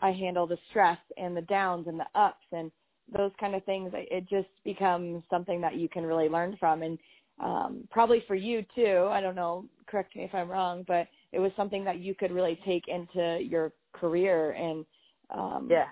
I 0.00 0.10
handle 0.12 0.46
the 0.46 0.58
stress 0.70 0.98
and 1.16 1.36
the 1.36 1.42
downs 1.42 1.86
and 1.86 1.98
the 1.98 2.06
ups 2.14 2.44
and 2.52 2.70
those 3.12 3.32
kind 3.38 3.54
of 3.54 3.64
things, 3.64 3.90
it 3.94 4.28
just 4.28 4.48
becomes 4.64 5.22
something 5.30 5.60
that 5.60 5.76
you 5.76 5.88
can 5.88 6.04
really 6.04 6.28
learn 6.28 6.56
from. 6.58 6.82
And 6.82 6.98
um, 7.38 7.88
probably 7.90 8.24
for 8.26 8.34
you 8.34 8.64
too, 8.74 9.08
I 9.10 9.20
don't 9.20 9.34
know, 9.34 9.66
correct 9.86 10.16
me 10.16 10.24
if 10.24 10.34
I'm 10.34 10.48
wrong, 10.48 10.84
but 10.86 11.08
it 11.32 11.38
was 11.38 11.52
something 11.56 11.84
that 11.84 11.98
you 11.98 12.14
could 12.14 12.32
really 12.32 12.58
take 12.64 12.88
into 12.88 13.40
your 13.42 13.72
career 13.92 14.52
and 14.52 14.84
um, 15.30 15.68
yeah. 15.70 15.86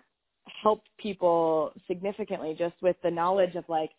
help 0.62 0.82
people 0.98 1.72
significantly 1.87 2.54
just 2.56 2.74
with 2.80 2.96
the 3.02 3.11
knowledge 3.11 3.54
of 3.54 3.64
like 3.68 3.90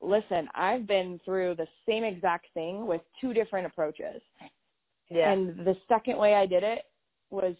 listen, 0.00 0.48
I've 0.54 0.86
been 0.86 1.20
through 1.24 1.56
the 1.56 1.66
same 1.86 2.04
exact 2.04 2.46
thing 2.54 2.86
with 2.86 3.00
two 3.20 3.32
different 3.32 3.66
approaches. 3.66 4.22
Yeah. 5.10 5.32
And 5.32 5.66
the 5.66 5.76
second 5.88 6.18
way 6.18 6.34
I 6.34 6.46
did 6.46 6.62
it 6.62 6.84
was 7.30 7.54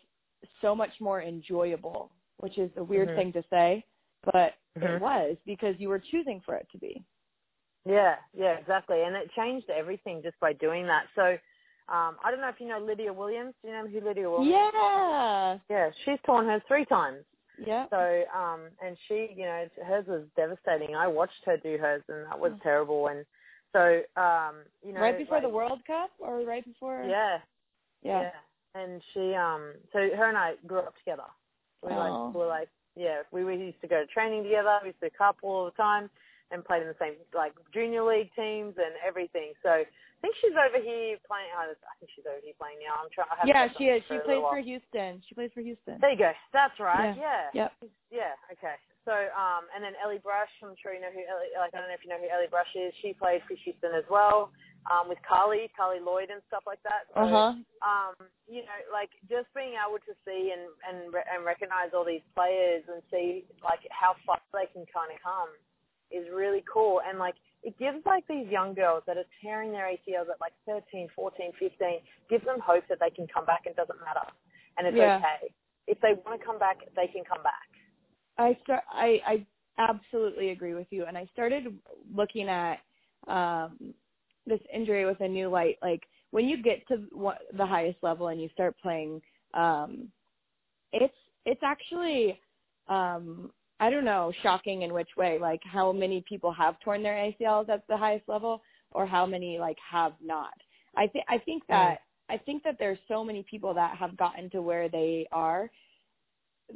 so 0.62 0.74
much 0.74 0.92
more 1.00 1.20
enjoyable, 1.22 2.10
which 2.38 2.58
is 2.58 2.70
a 2.76 2.84
weird 2.84 3.08
Mhm. 3.10 3.14
thing 3.16 3.32
to 3.32 3.44
say, 3.50 3.84
but 4.24 4.54
Mhm. 4.76 4.96
it 4.96 5.00
was 5.00 5.36
because 5.44 5.78
you 5.78 5.88
were 5.88 5.98
choosing 5.98 6.40
for 6.40 6.54
it 6.54 6.68
to 6.70 6.78
be. 6.78 7.04
Yeah, 7.84 8.16
yeah, 8.34 8.52
exactly. 8.58 9.02
And 9.02 9.16
it 9.16 9.30
changed 9.32 9.70
everything 9.70 10.22
just 10.22 10.38
by 10.38 10.52
doing 10.52 10.86
that. 10.86 11.08
So 11.14 11.38
um, 11.88 12.18
I 12.22 12.30
don't 12.30 12.40
know 12.40 12.48
if 12.48 12.60
you 12.60 12.68
know 12.68 12.78
Lydia 12.78 13.12
Williams. 13.12 13.54
Do 13.62 13.68
you 13.68 13.74
know 13.74 13.86
who 13.86 14.00
Lydia 14.00 14.30
Williams? 14.30 14.68
is? 14.68 14.72
Yeah. 14.74 15.58
Yeah, 15.68 15.90
she's 16.04 16.20
torn 16.24 16.46
hers 16.46 16.62
three 16.68 16.84
times. 16.84 17.24
Yeah. 17.66 17.86
So, 17.90 18.24
um, 18.34 18.60
and 18.84 18.96
she, 19.06 19.28
you 19.36 19.44
know, 19.44 19.66
hers 19.86 20.06
was 20.06 20.22
devastating. 20.36 20.94
I 20.96 21.06
watched 21.06 21.44
her 21.44 21.56
do 21.56 21.76
hers, 21.78 22.02
and 22.08 22.26
that 22.26 22.38
was 22.38 22.52
Mm. 22.52 22.62
terrible. 22.62 23.08
And 23.08 23.26
so, 23.72 24.02
um, 24.16 24.64
you 24.82 24.92
know, 24.92 25.00
right 25.00 25.16
before 25.16 25.38
like, 25.38 25.42
the 25.44 25.48
World 25.50 25.84
Cup 25.86 26.10
or 26.18 26.40
right 26.42 26.64
before 26.64 27.04
Yeah, 27.04 27.40
Yeah. 28.02 28.22
yeah. 28.22 28.40
And 28.74 29.02
she, 29.12 29.34
um, 29.34 29.74
so 29.92 29.98
her 29.98 30.28
and 30.28 30.38
I 30.38 30.54
grew 30.66 30.78
up 30.78 30.96
together. 30.98 31.26
We 31.82 31.92
Oh. 31.92 31.96
like, 31.96 32.34
we 32.34 32.40
were 32.40 32.46
like, 32.46 32.68
yeah, 32.96 33.22
we, 33.30 33.44
we 33.44 33.56
used 33.56 33.80
to 33.80 33.88
go 33.88 34.00
to 34.00 34.06
training 34.06 34.42
together. 34.44 34.78
We 34.82 34.88
used 34.88 35.00
to 35.00 35.10
couple 35.10 35.50
all 35.50 35.64
the 35.66 35.70
time 35.72 36.10
and 36.50 36.64
played 36.64 36.82
in 36.82 36.88
the 36.88 36.98
same 36.98 37.14
like 37.34 37.54
junior 37.72 38.02
league 38.02 38.30
teams 38.34 38.74
and 38.76 38.94
everything. 39.06 39.54
So 39.62 39.70
I 39.70 40.18
think 40.20 40.34
she's 40.42 40.54
over 40.58 40.82
here 40.82 41.16
playing. 41.24 41.50
I 41.56 41.72
think 41.98 42.10
she's 42.12 42.26
over 42.26 42.42
here 42.42 42.58
playing 42.58 42.82
now. 42.84 43.00
I'm 43.00 43.08
trying. 43.08 43.30
Yeah, 43.46 43.70
she 43.78 43.88
is. 43.88 44.02
She 44.10 44.18
plays 44.20 44.42
for. 44.42 44.60
Houston. 44.60 45.22
She 45.28 45.32
plays 45.34 45.50
for 45.54 45.62
Houston. 45.62 45.96
There 46.02 46.12
you 46.12 46.18
go. 46.18 46.32
That's 46.52 46.76
right. 46.78 47.16
Yeah. 47.16 47.48
Yep. 47.54 47.70
Yeah. 48.12 48.34
Okay. 48.52 48.76
So, 49.08 49.16
um, 49.32 49.64
and 49.72 49.80
then 49.80 49.96
Ellie 49.96 50.20
Brush. 50.20 50.52
I'm 50.60 50.76
sure 50.76 50.92
you 50.92 51.00
know 51.00 51.08
who 51.08 51.24
Ellie. 51.24 51.56
Like 51.56 51.72
I 51.72 51.80
don't 51.80 51.88
know 51.88 51.96
if 51.96 52.04
you 52.04 52.12
know 52.12 52.20
who 52.20 52.28
Ellie 52.28 52.52
Brush 52.52 52.68
is. 52.76 52.92
She 53.00 53.16
played 53.16 53.40
for 53.48 53.56
Houston 53.64 53.96
as 53.96 54.04
well. 54.12 54.52
Um, 54.88 55.12
with 55.12 55.20
Carli, 55.24 55.68
Carli 55.76 56.00
Lloyd, 56.00 56.32
and 56.32 56.40
stuff 56.48 56.64
like 56.64 56.80
that. 56.88 57.04
So, 57.12 57.20
Uh 57.20 57.28
huh. 57.28 57.52
um, 57.84 58.16
you 58.48 58.64
know, 58.64 58.80
like 58.88 59.12
just 59.28 59.48
being 59.52 59.76
able 59.76 60.00
to 60.04 60.12
see 60.24 60.52
and 60.52 60.68
and 60.84 61.12
re- 61.12 61.24
and 61.32 61.44
recognize 61.44 61.96
all 61.96 62.04
these 62.04 62.24
players 62.36 62.84
and 62.88 63.00
see 63.08 63.44
like 63.64 63.80
how 63.88 64.16
far 64.24 64.40
they 64.52 64.68
can 64.72 64.84
kind 64.92 65.12
of 65.12 65.20
come 65.24 65.52
is 66.10 66.26
really 66.34 66.64
cool. 66.72 67.00
And 67.06 67.18
like 67.18 67.34
it 67.62 67.78
gives 67.78 68.04
like 68.06 68.26
these 68.28 68.46
young 68.48 68.74
girls 68.74 69.02
that 69.06 69.16
are 69.16 69.28
tearing 69.42 69.72
their 69.72 69.86
ACLs 69.86 70.30
at 70.30 70.40
like 70.40 70.54
13, 70.66 71.08
14, 71.14 71.52
15, 71.58 71.70
gives 72.30 72.44
them 72.44 72.58
hope 72.60 72.84
that 72.88 72.98
they 73.00 73.10
can 73.10 73.26
come 73.32 73.44
back. 73.46 73.62
And 73.66 73.72
it 73.72 73.76
doesn't 73.76 74.00
matter, 74.00 74.26
and 74.78 74.86
it's 74.86 74.96
Yeah. 74.96 75.18
okay. 75.18 75.52
If 75.86 76.00
they 76.00 76.14
want 76.24 76.40
to 76.40 76.46
come 76.46 76.58
back, 76.58 76.78
they 76.96 77.06
can 77.08 77.24
come 77.24 77.42
back. 77.42 77.68
I 78.38 78.58
start. 78.64 78.84
I 78.90 79.20
I 79.26 79.46
absolutely 79.78 80.50
agree 80.50 80.74
with 80.74 80.86
you. 80.90 81.04
And 81.06 81.16
I 81.16 81.26
started 81.32 81.78
looking 82.14 82.48
at 82.48 82.80
um 83.28 83.94
this 84.46 84.60
injury 84.72 85.04
with 85.04 85.20
a 85.20 85.28
new 85.28 85.48
light. 85.48 85.78
Like 85.82 86.02
when 86.30 86.48
you 86.48 86.62
get 86.62 86.86
to 86.88 87.06
the 87.56 87.66
highest 87.66 87.98
level 88.02 88.28
and 88.28 88.40
you 88.40 88.48
start 88.50 88.76
playing, 88.82 89.20
um, 89.54 90.08
it's 90.92 91.14
it's 91.44 91.62
actually 91.62 92.40
um 92.88 93.50
I 93.80 93.90
don't 93.90 94.06
know, 94.06 94.32
shocking 94.44 94.82
in 94.82 94.94
which 94.94 95.10
way. 95.18 95.38
Like 95.40 95.62
how 95.64 95.92
many 95.92 96.24
people 96.28 96.52
have 96.52 96.80
torn 96.80 97.02
their 97.02 97.14
ACLs 97.16 97.70
at 97.70 97.86
the 97.88 97.98
highest 97.98 98.28
level, 98.28 98.62
or 98.92 99.06
how 99.06 99.26
many 99.26 99.58
like 99.60 99.78
have 99.90 100.14
not. 100.22 100.54
I 100.96 101.08
think 101.08 101.26
I 101.28 101.38
think 101.38 101.64
that 101.68 102.00
I 102.30 102.38
think 102.38 102.64
that 102.64 102.76
there's 102.80 102.98
so 103.08 103.24
many 103.24 103.44
people 103.50 103.74
that 103.74 103.96
have 103.98 104.16
gotten 104.18 104.50
to 104.52 104.62
where 104.62 104.88
they 104.90 105.28
are 105.32 105.70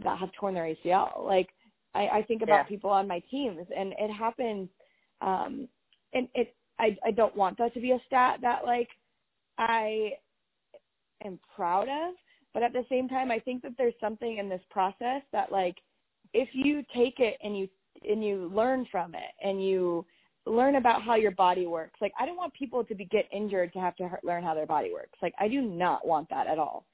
that 0.05 0.19
have 0.19 0.33
torn 0.35 0.55
their 0.55 0.75
ACL. 0.75 1.25
Like 1.25 1.51
I, 1.95 2.09
I 2.09 2.23
think 2.25 2.43
about 2.43 2.63
Yeah. 2.63 2.69
people 2.69 2.91
on 2.91 3.09
my 3.09 3.21
teams, 3.31 3.67
and 3.77 3.95
it 3.99 4.13
happens. 4.13 4.69
Um, 5.21 5.69
and 6.15 6.29
it, 6.35 6.57
I, 6.81 6.97
I 7.05 7.13
don't 7.13 7.37
want 7.37 7.59
that 7.59 7.75
to 7.75 7.81
be 7.81 7.93
a 7.93 8.01
stat 8.07 8.41
that 8.43 8.65
like 8.67 8.89
I 9.59 10.13
am 11.25 11.39
proud 11.57 11.89
of, 11.89 12.15
but 12.55 12.63
at 12.63 12.73
the 12.73 12.85
same 12.91 13.09
time, 13.09 13.31
I 13.31 13.41
think 13.41 13.63
that 13.63 13.73
there's 13.79 13.95
something 14.01 14.39
in 14.39 14.49
this 14.49 14.63
process 14.71 15.23
that 15.33 15.53
like 15.53 15.77
if 16.35 16.49
you 16.53 16.85
take 16.95 17.21
it 17.21 17.39
and 17.43 17.57
you 17.57 17.69
and 18.07 18.23
you 18.23 18.51
learn 18.55 18.87
from 18.91 19.15
it 19.15 19.31
and 19.43 19.65
you 19.65 20.05
learn 20.47 20.75
about 20.75 21.03
how 21.03 21.15
your 21.15 21.31
body 21.31 21.67
works. 21.67 21.99
Like 22.03 22.13
I 22.19 22.27
don't 22.27 22.37
want 22.37 22.53
people 22.53 22.85
to 22.85 22.95
be 22.95 23.07
get 23.07 23.27
injured 23.33 23.73
to 23.73 23.81
have 23.81 23.97
to 23.97 24.11
learn 24.23 24.43
how 24.43 24.53
their 24.53 24.67
body 24.67 24.93
works. 24.93 25.19
Like 25.23 25.33
I 25.39 25.49
do 25.49 25.63
not 25.63 26.07
want 26.07 26.29
that 26.29 26.47
at 26.47 26.59
all. 26.59 26.85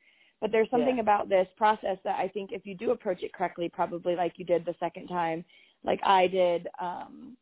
But 0.40 0.52
there's 0.52 0.70
something 0.70 0.96
Yeah. 0.96 1.02
about 1.02 1.28
this 1.28 1.48
process 1.56 1.98
that 2.04 2.18
I 2.18 2.28
think 2.28 2.52
if 2.52 2.64
you 2.64 2.74
do 2.74 2.92
approach 2.92 3.22
it 3.22 3.32
correctly, 3.32 3.68
probably 3.68 4.14
like 4.14 4.38
you 4.38 4.44
did 4.44 4.64
the 4.64 4.76
second 4.78 5.08
time, 5.08 5.44
like 5.84 6.00
I 6.04 6.28
did 6.28 6.68
um 6.78 7.36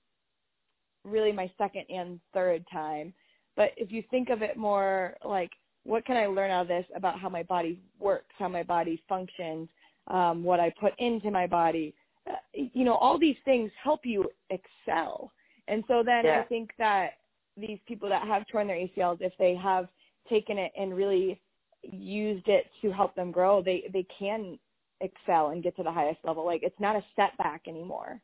really 1.05 1.33
my 1.33 1.51
second 1.59 1.85
and 1.91 2.21
third 2.33 2.65
time. 2.73 3.13
But 3.57 3.73
if 3.77 3.91
you 3.93 4.03
think 4.11 4.31
of 4.31 4.41
it 4.43 4.57
more 4.57 5.17
like 5.25 5.51
what 5.85 6.05
can 6.07 6.17
I 6.17 6.27
learn 6.27 6.51
out 6.51 6.63
of 6.63 6.69
this 6.69 6.87
about 6.95 7.19
how 7.19 7.29
my 7.29 7.43
body 7.43 7.81
works, 7.99 8.35
how 8.39 8.49
my 8.49 8.63
body 8.63 9.03
functions, 9.09 9.69
um, 10.09 10.45
what 10.45 10.61
I 10.61 10.73
put 10.81 10.93
into 10.99 11.31
my 11.31 11.47
body, 11.47 11.95
uh, 12.29 12.35
you 12.55 12.85
know, 12.85 12.95
all 12.95 13.19
these 13.19 13.37
things 13.45 13.71
help 13.83 14.01
you 14.05 14.29
excel. 14.51 15.33
And 15.69 15.85
so 15.89 16.03
then 16.05 16.29
I 16.29 16.43
think 16.43 16.71
that 16.79 17.13
these 17.57 17.79
people 17.87 18.09
that 18.09 18.27
have 18.27 18.47
torn 18.49 18.67
their 18.69 18.77
ACLs, 18.77 19.19
if 19.21 19.33
they 19.39 19.55
have 19.57 19.89
taken 20.29 20.59
it 20.59 20.73
and 20.79 20.95
really 20.97 21.41
used 21.83 22.49
it 22.49 22.67
to 22.83 22.93
help 22.93 23.15
them 23.15 23.31
grow, 23.31 23.63
they 23.63 23.85
they 23.93 24.07
can 24.19 24.59
excel 25.01 25.51
and 25.51 25.63
get 25.63 25.77
to 25.77 25.83
the 25.83 25.93
highest 25.93 26.19
level. 26.25 26.45
Like 26.45 26.63
it's 26.63 26.79
not 26.81 26.97
a 26.97 27.05
setback 27.17 27.63
anymore. 27.69 28.21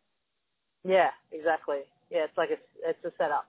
Yeah, 0.84 1.10
exactly. 1.32 1.80
Yeah, 2.10 2.24
it's 2.24 2.36
like 2.36 2.50
a, 2.50 2.88
it's 2.88 3.04
a 3.04 3.12
setup 3.18 3.46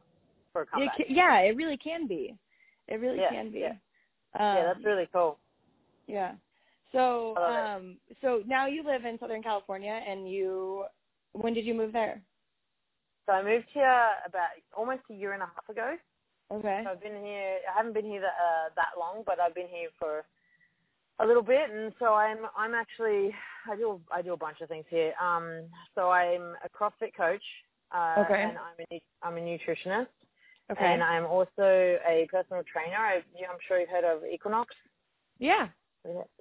for 0.53 0.61
a 0.61 0.65
It 0.65 0.71
comeback. 0.71 0.97
yeah, 1.09 1.39
it 1.41 1.55
really 1.55 1.77
can 1.77 2.07
be. 2.07 2.35
It 2.87 2.95
really 2.95 3.19
Yeah, 3.19 3.29
can 3.29 3.51
be. 3.51 3.59
yeah. 3.59 3.69
Um, 3.69 4.55
yeah, 4.57 4.63
that's 4.73 4.85
really 4.85 5.09
cool. 5.13 5.39
Yeah. 6.07 6.33
So 6.91 7.33
I 7.37 7.41
love 7.41 7.51
it. 7.51 7.85
um 7.87 7.97
so 8.21 8.41
now 8.45 8.67
you 8.67 8.83
live 8.83 9.05
in 9.05 9.17
Southern 9.19 9.43
California 9.43 10.01
and 10.07 10.29
you 10.29 10.85
when 11.33 11.53
did 11.53 11.65
you 11.65 11.73
move 11.73 11.91
there? 11.93 12.21
So 13.25 13.33
I 13.33 13.43
moved 13.43 13.65
here 13.73 14.07
about 14.25 14.49
almost 14.77 15.01
a 15.09 15.13
year 15.13 15.33
and 15.33 15.41
a 15.41 15.47
half 15.47 15.67
ago. 15.69 15.95
Okay. 16.51 16.81
So 16.83 16.91
I've 16.91 17.01
been 17.01 17.23
here. 17.23 17.57
I 17.67 17.75
haven't 17.77 17.93
been 17.93 18.05
here 18.05 18.21
that, 18.21 18.37
uh, 18.39 18.69
that 18.75 18.99
long, 18.99 19.23
but 19.25 19.39
I've 19.39 19.55
been 19.55 19.67
here 19.67 19.89
for 19.97 20.23
a 21.19 21.25
little 21.25 21.41
bit, 21.41 21.71
and 21.71 21.91
so 21.97 22.13
I'm 22.13 22.37
I'm 22.55 22.73
actually 22.75 23.33
I 23.71 23.75
do 23.75 23.99
I 24.13 24.21
do 24.21 24.33
a 24.33 24.37
bunch 24.37 24.61
of 24.61 24.69
things 24.69 24.85
here. 24.89 25.13
Um, 25.19 25.63
so 25.95 26.11
I'm 26.11 26.53
a 26.63 26.69
CrossFit 26.69 27.15
coach. 27.17 27.43
Uh, 27.91 28.15
Okay. 28.19 28.41
And 28.43 28.57
I'm 28.57 28.85
a 28.91 29.01
I'm 29.23 29.37
a 29.37 29.41
nutritionist, 29.41 30.07
Okay. 30.71 30.85
and 30.93 31.01
I'm 31.03 31.25
also 31.25 31.63
a 32.07 32.27
personal 32.31 32.61
trainer. 32.71 32.97
I, 32.97 33.15
I'm 33.15 33.57
sure 33.67 33.79
you've 33.79 33.89
heard 33.89 34.03
of 34.03 34.23
Equinox. 34.25 34.75
yeah. 35.39 35.67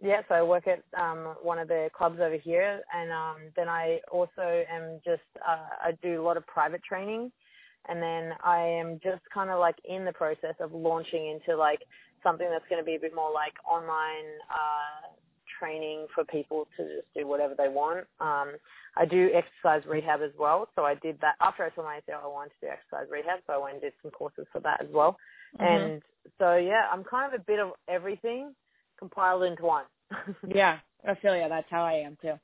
Yeah, 0.03 0.23
so 0.29 0.37
I 0.37 0.43
work 0.43 0.67
at 0.69 0.85
um, 1.01 1.37
one 1.43 1.59
of 1.59 1.69
the 1.69 1.91
clubs 1.97 2.21
over 2.21 2.39
here, 2.39 2.83
and 2.95 3.13
um, 3.13 3.37
then 3.57 3.69
I 3.69 4.01
also 4.13 4.65
am 4.71 5.01
just 5.05 5.23
uh, 5.47 5.67
I 5.83 5.93
do 6.03 6.23
a 6.23 6.25
lot 6.25 6.37
of 6.37 6.47
private 6.47 6.83
training, 6.85 7.33
and 7.89 8.03
then 8.03 8.33
I 8.45 8.61
am 8.61 9.01
just 9.03 9.23
kind 9.35 9.51
of 9.51 9.61
like 9.61 9.77
in 9.85 10.05
the 10.05 10.13
process 10.13 10.55
of 10.61 10.73
launching 10.73 11.29
into 11.29 11.59
like 11.59 11.81
something 12.23 12.49
that's 12.51 12.65
going 12.71 12.83
to 12.83 12.87
be 12.87 12.97
a 12.97 13.01
bit 13.01 13.15
more 13.15 13.33
like 13.33 13.55
online 13.71 14.27
uh, 14.51 15.15
training 15.61 16.07
for 16.15 16.25
people 16.27 16.69
to 16.77 16.85
just 16.85 17.09
do 17.17 17.27
whatever 17.27 17.55
they 17.57 17.69
want. 17.69 18.07
Um, 18.21 18.57
I 18.97 19.07
do 19.07 19.31
exercise 19.35 19.87
rehab 19.89 20.21
as 20.23 20.33
well, 20.39 20.69
so 20.77 20.85
I 20.85 20.95
did 20.97 21.21
that 21.23 21.37
after 21.41 21.65
I 21.65 21.71
told 21.71 21.87
my 21.87 22.01
ACL. 22.09 22.25
I 22.25 22.27
wanted 22.29 22.53
to 22.61 22.67
do 22.67 22.73
exercise 22.73 23.11
rehab, 23.11 23.41
so 23.47 23.55
I 23.55 23.59
went 23.59 23.75
and 23.75 23.83
did 23.83 23.95
some 24.03 24.13
courses 24.13 24.47
for 24.53 24.61
that 24.61 24.83
as 24.83 24.89
well. 24.93 25.17
Mhm. 25.59 25.67
And 25.67 26.03
so 26.39 26.57
yeah, 26.57 26.89
I'm 26.93 27.05
kind 27.05 27.35
of 27.35 27.41
a 27.41 27.45
bit 27.45 27.61
of 27.61 27.73
everything 27.89 28.55
compiled 28.99 29.43
into 29.45 29.65
one. 29.65 29.85
yeah, 30.55 30.79
I 31.07 31.15
feel 31.17 31.37
yeah, 31.37 31.49
that's 31.49 31.71
how 31.71 31.83
I 31.85 31.95
am 31.95 32.17
too. 32.21 32.35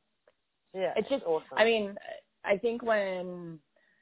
Yeah, 0.74 0.92
It's 0.96 1.08
just- 1.08 1.24
awesome. 1.24 1.56
I 1.56 1.64
mean, 1.64 1.96
I 2.44 2.56
think 2.56 2.82
when 2.82 3.58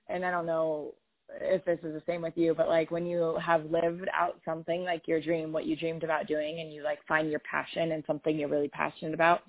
and 0.09 0.25
I 0.25 0.31
don't 0.31 0.47
know 0.47 0.95
if 1.41 1.63
this 1.67 1.79
is 1.83 1.93
the 1.93 2.03
same 2.07 2.23
with 2.23 2.37
you, 2.37 2.55
but 2.55 2.69
like 2.69 2.91
when 2.91 3.05
you 3.05 3.37
have 3.45 3.71
lived 3.71 4.09
out 4.15 4.41
something 4.45 4.85
like 4.85 5.07
your 5.07 5.21
dream, 5.21 5.53
what 5.53 5.67
you 5.67 5.77
dreamed 5.77 6.03
about 6.03 6.27
doing 6.27 6.61
and 6.61 6.73
you 6.73 6.83
like 6.83 6.99
find 7.07 7.31
your 7.31 7.41
passion 7.41 7.93
and 7.93 8.03
something 8.07 8.39
you're 8.39 8.49
really 8.49 8.69
passionate 8.69 9.15
about, 9.15 9.43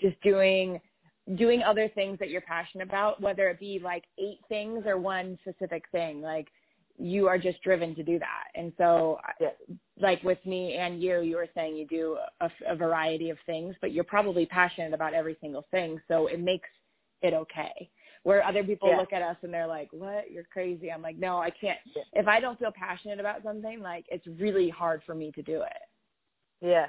just 0.00 0.20
doing 0.22 0.80
doing 1.34 1.60
other 1.64 1.88
things 1.88 2.16
that 2.20 2.30
you're 2.30 2.40
passionate 2.42 2.86
about, 2.86 3.20
whether 3.20 3.48
it 3.48 3.58
be 3.58 3.80
like 3.82 4.04
eight 4.18 4.38
things 4.48 4.84
or 4.86 4.96
one 4.96 5.36
specific 5.42 5.82
thing, 5.90 6.20
like 6.20 6.46
you 6.98 7.28
are 7.28 7.38
just 7.38 7.62
driven 7.62 7.94
to 7.94 8.02
do 8.02 8.18
that. 8.18 8.44
And 8.54 8.72
so 8.78 9.18
Yeah. 9.40 9.50
like 9.98 10.22
with 10.22 10.44
me 10.46 10.74
and 10.74 11.02
you, 11.02 11.20
you 11.20 11.36
were 11.36 11.48
saying 11.54 11.76
you 11.76 11.86
do 11.86 12.16
a, 12.40 12.50
a 12.66 12.74
variety 12.74 13.30
of 13.30 13.38
things, 13.46 13.74
but 13.80 13.92
you're 13.92 14.04
probably 14.04 14.46
passionate 14.46 14.94
about 14.94 15.14
every 15.14 15.36
single 15.40 15.66
thing. 15.70 16.00
So 16.08 16.26
it 16.26 16.40
makes 16.40 16.68
it 17.22 17.34
okay. 17.34 17.90
Where 18.22 18.42
other 18.44 18.64
people 18.64 18.88
Yeah. 18.88 18.96
look 18.98 19.12
at 19.12 19.22
us 19.22 19.36
and 19.42 19.52
they're 19.52 19.66
like, 19.66 19.88
what? 19.92 20.30
You're 20.30 20.44
crazy. 20.44 20.90
I'm 20.90 21.02
like, 21.02 21.16
no, 21.16 21.38
I 21.38 21.50
can't. 21.50 21.78
Yeah. 21.94 22.02
If 22.14 22.26
I 22.28 22.40
don't 22.40 22.58
feel 22.58 22.72
passionate 22.72 23.20
about 23.20 23.42
something, 23.42 23.80
like 23.80 24.06
it's 24.08 24.26
really 24.26 24.68
hard 24.68 25.02
for 25.04 25.14
me 25.14 25.30
to 25.32 25.42
do 25.42 25.62
it. 25.62 25.82
Yeah. 26.60 26.86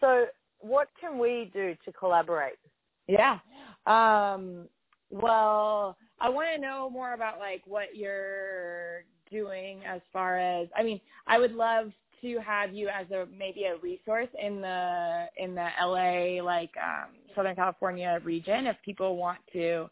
So 0.00 0.26
what 0.58 0.88
can 1.00 1.18
we 1.18 1.50
do 1.52 1.74
to 1.84 1.92
collaborate? 1.92 2.58
Yeah. 3.06 3.38
Um, 3.86 4.68
well, 5.10 5.96
I 6.20 6.28
want 6.28 6.48
to 6.54 6.60
know 6.60 6.88
more 6.90 7.14
about 7.14 7.38
like 7.38 7.62
what 7.66 7.96
you're 7.96 9.04
doing 9.30 9.80
as 9.86 10.00
far 10.12 10.38
as 10.38 10.68
I 10.76 10.82
mean, 10.82 11.00
I 11.26 11.38
would 11.38 11.52
love 11.52 11.92
to 12.22 12.38
have 12.44 12.74
you 12.74 12.88
as 12.88 13.10
a 13.10 13.26
maybe 13.36 13.64
a 13.64 13.76
resource 13.78 14.28
in 14.40 14.60
the 14.60 15.26
in 15.36 15.54
the 15.54 15.68
LA 15.80 16.42
like 16.44 16.70
um 16.82 17.10
Southern 17.34 17.56
California 17.56 18.20
region 18.24 18.66
if 18.66 18.76
people 18.84 19.16
want 19.16 19.38
to. 19.52 19.88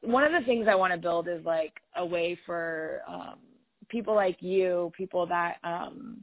One 0.00 0.24
of 0.24 0.32
the 0.32 0.46
things 0.46 0.66
I 0.68 0.74
want 0.74 0.92
to 0.92 0.98
build 0.98 1.28
is 1.28 1.44
like 1.44 1.74
a 1.96 2.04
way 2.04 2.38
for 2.46 3.02
um 3.08 3.38
people 3.88 4.14
like 4.14 4.38
you, 4.40 4.90
people 4.96 5.26
that 5.26 5.56
um 5.64 6.22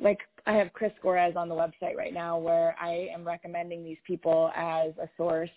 like 0.00 0.18
I 0.46 0.52
have 0.54 0.72
Chris 0.72 0.92
Gorez 1.02 1.36
on 1.36 1.48
the 1.48 1.54
website 1.54 1.96
right 1.96 2.14
now 2.14 2.38
where 2.38 2.74
I 2.80 3.08
am 3.12 3.26
recommending 3.26 3.84
these 3.84 3.98
people 4.06 4.50
as 4.56 4.92
a 5.02 5.08
source 5.16 5.50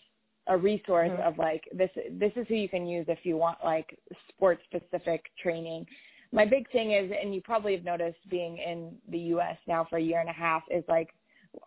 a 0.50 0.58
resource 0.58 1.12
mm-hmm. 1.12 1.28
of 1.28 1.38
like 1.38 1.64
this 1.74 1.90
this 2.12 2.32
is 2.36 2.46
who 2.48 2.56
you 2.56 2.68
can 2.68 2.86
use 2.86 3.06
if 3.08 3.20
you 3.24 3.38
want 3.38 3.58
like 3.64 3.98
sports 4.30 4.62
specific 4.66 5.26
training 5.42 5.86
my 6.32 6.44
big 6.44 6.70
thing 6.72 6.92
is 6.92 7.12
and 7.22 7.34
you 7.34 7.42
probably 7.42 7.76
have 7.76 7.86
noticed 7.86 8.18
being 8.30 8.58
in 8.58 8.92
the 9.10 9.20
US 9.36 9.58
now 9.68 9.86
for 9.90 9.98
a 9.98 10.02
year 10.02 10.20
and 10.20 10.30
a 10.30 10.34
half 10.34 10.64
is 10.70 10.84
like 10.88 11.10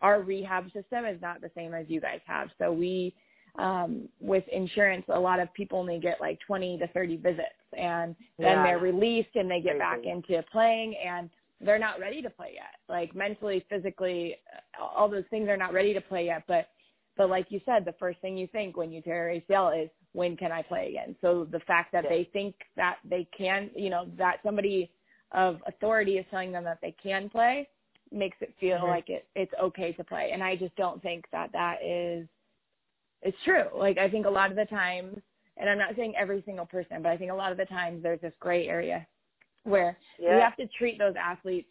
our 0.03 0.21
rehab 0.21 0.65
system 0.73 1.05
is 1.05 1.21
not 1.23 1.41
the 1.41 1.51
same 1.55 1.75
as 1.75 1.87
you 1.89 2.01
guys 2.01 2.21
have 2.27 2.49
so 2.59 2.73
we 2.73 3.15
um 3.59 4.09
with 4.21 4.45
insurance 4.49 5.05
a 5.09 5.19
lot 5.19 5.39
of 5.39 5.53
people 5.55 5.79
only 5.79 5.99
get 5.99 6.21
like 6.21 6.39
20 6.47 6.79
to 6.79 6.89
30 6.89 7.17
visits 7.19 7.47
and 7.77 8.17
then 8.39 8.49
yeah. 8.49 8.63
they're 8.65 8.79
released 8.79 9.35
and 9.35 9.51
they 9.51 9.61
get 9.61 9.79
back 9.79 10.01
into 10.05 10.43
playing 10.51 10.95
and 10.97 11.31
they're 11.61 11.79
not 11.79 12.01
ready 12.01 12.21
to 12.21 12.31
play 12.31 12.53
yet 12.55 12.81
like 12.89 13.15
mentally 13.15 13.65
physically 13.69 14.37
all 14.81 15.09
those 15.09 15.25
things 15.31 15.49
are 15.49 15.57
not 15.57 15.73
ready 15.73 15.95
to 15.95 16.01
play 16.01 16.27
yet 16.27 16.43
but 16.49 16.69
but 17.17 17.29
like 17.29 17.47
you 17.51 17.61
said, 17.65 17.85
the 17.85 17.95
first 17.99 18.21
thing 18.21 18.37
you 18.37 18.47
think 18.47 18.77
when 18.77 18.91
you 18.91 19.03
tear 19.03 19.35
ACL 19.51 19.85
is 19.85 19.91
when 20.13 20.37
can 20.37 20.53
I 20.53 20.63
play 20.63 20.89
again? 20.89 21.17
So 21.21 21.47
the 21.51 21.61
fact 21.61 21.93
that 21.93 22.05
yeah. 22.05 22.11
they 22.11 22.31
think 22.33 22.55
that 22.77 22.97
they 23.05 23.27
can, 23.37 23.71
you 23.75 23.91
know, 23.91 24.07
that 24.19 24.39
somebody 24.45 24.91
of 25.33 25.61
authority 25.67 26.19
is 26.19 26.27
telling 26.31 26.53
them 26.53 26.65
that 26.65 26.79
they 26.83 26.95
can 27.03 27.29
play 27.29 27.69
makes 28.11 28.37
it 28.41 28.55
feel 28.61 28.79
mm-hmm. 28.79 28.89
like 28.89 29.09
it 29.09 29.27
it's 29.35 29.53
okay 29.63 29.93
to 29.93 30.05
play. 30.05 30.31
And 30.33 30.43
I 30.43 30.57
just 30.57 30.75
don't 30.77 31.03
think 31.03 31.25
that 31.33 31.51
that 31.53 31.83
is 31.85 32.27
it's 33.23 33.37
true. 33.45 33.67
Like 33.75 33.99
I 33.99 34.09
think 34.09 34.27
a 34.27 34.31
lot 34.31 34.51
of 34.51 34.57
the 34.57 34.67
times, 34.67 35.19
and 35.57 35.69
I'm 35.69 35.79
not 35.79 35.95
saying 35.97 36.15
every 36.19 36.43
single 36.45 36.67
person, 36.67 37.03
but 37.03 37.11
I 37.11 37.17
think 37.17 37.31
a 37.31 37.35
lot 37.35 37.53
of 37.53 37.59
the 37.59 37.67
times 37.67 38.03
there's 38.03 38.21
this 38.21 38.33
gray 38.41 38.69
area 38.69 39.07
where 39.65 39.97
yeah. 40.19 40.35
we 40.35 40.41
have 40.41 40.57
to 40.57 40.67
treat 40.79 40.99
those 40.99 41.15
athletes 41.21 41.69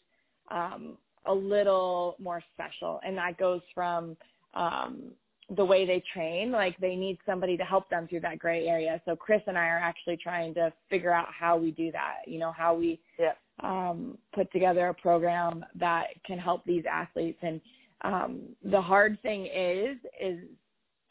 um, 0.49 0.97
a 1.25 1.34
little 1.34 2.15
more 2.19 2.41
special, 2.54 2.99
and 3.06 3.17
that 3.17 3.38
goes 3.38 3.62
from 3.75 4.15
um, 4.54 5.12
the 5.55 5.65
way 5.65 5.85
they 5.85 6.01
train, 6.13 6.51
like 6.51 6.77
they 6.77 6.95
need 6.95 7.17
somebody 7.25 7.57
to 7.57 7.63
help 7.63 7.89
them 7.89 8.07
through 8.07 8.21
that 8.21 8.39
gray 8.39 8.67
area. 8.67 9.01
So 9.05 9.15
Chris 9.15 9.41
and 9.47 9.57
I 9.57 9.67
are 9.67 9.79
actually 9.79 10.17
trying 10.17 10.53
to 10.53 10.71
figure 10.89 11.11
out 11.11 11.27
how 11.37 11.57
we 11.57 11.71
do 11.71 11.91
that, 11.91 12.19
you 12.25 12.39
know, 12.39 12.53
how 12.53 12.73
we 12.73 12.99
yeah. 13.19 13.33
um, 13.61 14.17
put 14.33 14.51
together 14.53 14.87
a 14.87 14.93
program 14.93 15.65
that 15.75 16.07
can 16.25 16.39
help 16.39 16.63
these 16.63 16.85
athletes. 16.89 17.39
And 17.41 17.59
um, 18.03 18.41
the 18.63 18.81
hard 18.81 19.21
thing 19.21 19.45
is, 19.45 19.97
is, 20.21 20.39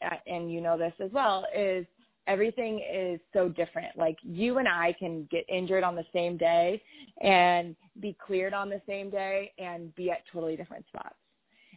uh, 0.03 0.15
and 0.25 0.51
you 0.51 0.59
know 0.59 0.75
this 0.75 0.93
as 0.99 1.11
well, 1.11 1.45
is 1.55 1.85
everything 2.25 2.83
is 2.91 3.19
so 3.33 3.47
different. 3.47 3.95
Like 3.95 4.17
you 4.23 4.57
and 4.57 4.67
I 4.67 4.95
can 4.97 5.27
get 5.29 5.47
injured 5.49 5.83
on 5.83 5.95
the 5.95 6.05
same 6.11 6.35
day 6.37 6.81
and 7.21 7.75
be 7.99 8.17
cleared 8.25 8.55
on 8.55 8.69
the 8.69 8.81
same 8.87 9.11
day 9.11 9.51
and 9.59 9.93
be 9.95 10.09
at 10.09 10.23
totally 10.33 10.55
different 10.55 10.85
spots 10.87 11.15